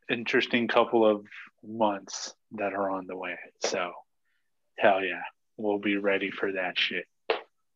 [0.10, 1.26] interesting couple of
[1.64, 3.38] months that are on the way.
[3.66, 3.92] So,
[4.78, 5.22] hell yeah,
[5.58, 7.06] we'll be ready for that shit.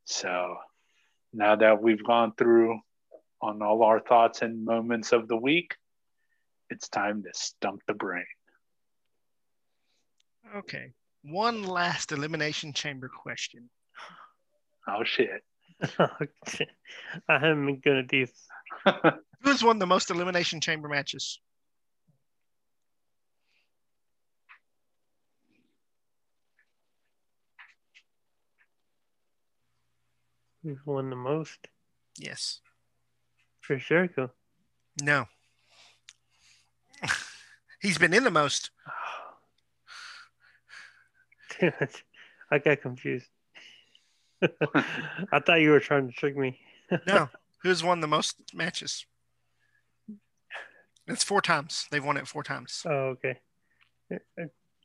[0.06, 0.56] So,
[1.34, 2.80] now that we've gone through
[3.42, 5.76] on all our thoughts and moments of the week,
[6.70, 8.26] it's time to stump the brain.
[10.56, 10.92] Okay.
[11.24, 13.70] One last elimination chamber question.
[14.88, 15.44] Oh shit.
[16.00, 18.32] I haven't been good at these.
[19.42, 21.40] Who's won the most elimination chamber matches?
[30.64, 31.68] Who's won the most?
[32.18, 32.62] Yes.
[33.64, 34.32] Chris Jericho.
[35.02, 35.26] No.
[37.82, 38.72] He's been in the most.
[41.60, 42.04] Damn it.
[42.50, 43.28] I got confused.
[44.42, 46.60] I thought you were trying to trick me.
[47.08, 47.30] No.
[47.64, 49.06] Who's won the most matches?
[51.08, 51.88] It's four times.
[51.92, 52.84] They've won it four times.
[52.86, 53.40] Oh, okay.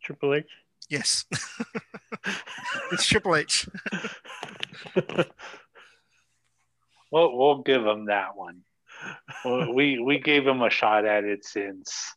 [0.03, 0.47] Triple H.
[0.89, 1.25] Yes.
[2.93, 3.69] it's Triple H.
[7.11, 8.63] We'll we'll give him that one.
[9.45, 12.15] We we gave him a shot at it since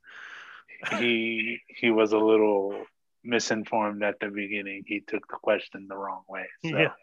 [1.00, 2.84] he he was a little
[3.24, 4.84] misinformed at the beginning.
[4.86, 6.46] He took the question the wrong way.
[6.66, 6.94] So, Yeah.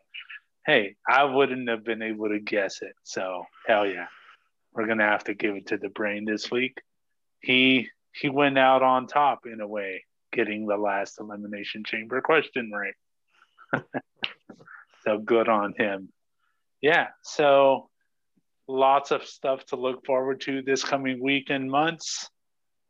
[0.66, 2.94] hey, I wouldn't have been able to guess it.
[3.04, 4.08] So hell yeah,
[4.72, 6.80] we're gonna have to give it to the brain this week.
[7.40, 12.70] He he went out on top in a way, getting the last elimination chamber question
[12.72, 12.94] right.
[15.04, 16.12] so good on him.
[16.80, 17.08] Yeah.
[17.22, 17.88] So
[18.68, 22.28] lots of stuff to look forward to this coming week and months.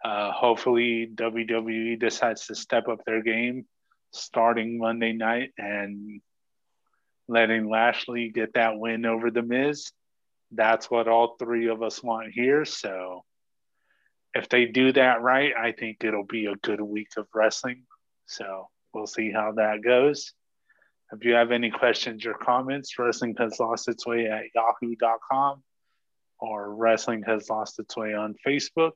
[0.04, 3.66] Uh, hopefully, WWE decides to step up their game
[4.12, 6.20] starting Monday night and
[7.26, 9.90] letting Lashley get that win over The Miz.
[10.52, 12.64] That's what all three of us want here.
[12.64, 13.24] So,
[14.34, 17.82] if they do that right, I think it'll be a good week of wrestling.
[18.26, 20.32] So, we'll see how that goes.
[21.12, 25.62] If you have any questions or comments, Wrestling Has Lost Its Way at yahoo.com
[26.38, 28.92] or Wrestling Has Lost Its Way on Facebook.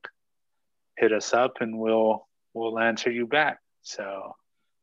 [0.99, 3.61] Hit us up and we'll we'll answer you back.
[3.81, 4.35] So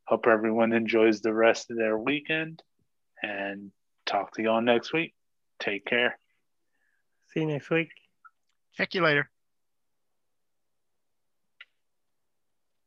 [0.05, 2.63] hope everyone enjoys the rest of their weekend
[3.21, 3.71] and
[4.07, 5.13] talk to you all next week.
[5.59, 6.17] Take care.
[7.33, 7.89] See you next week.
[8.75, 9.29] Check you later.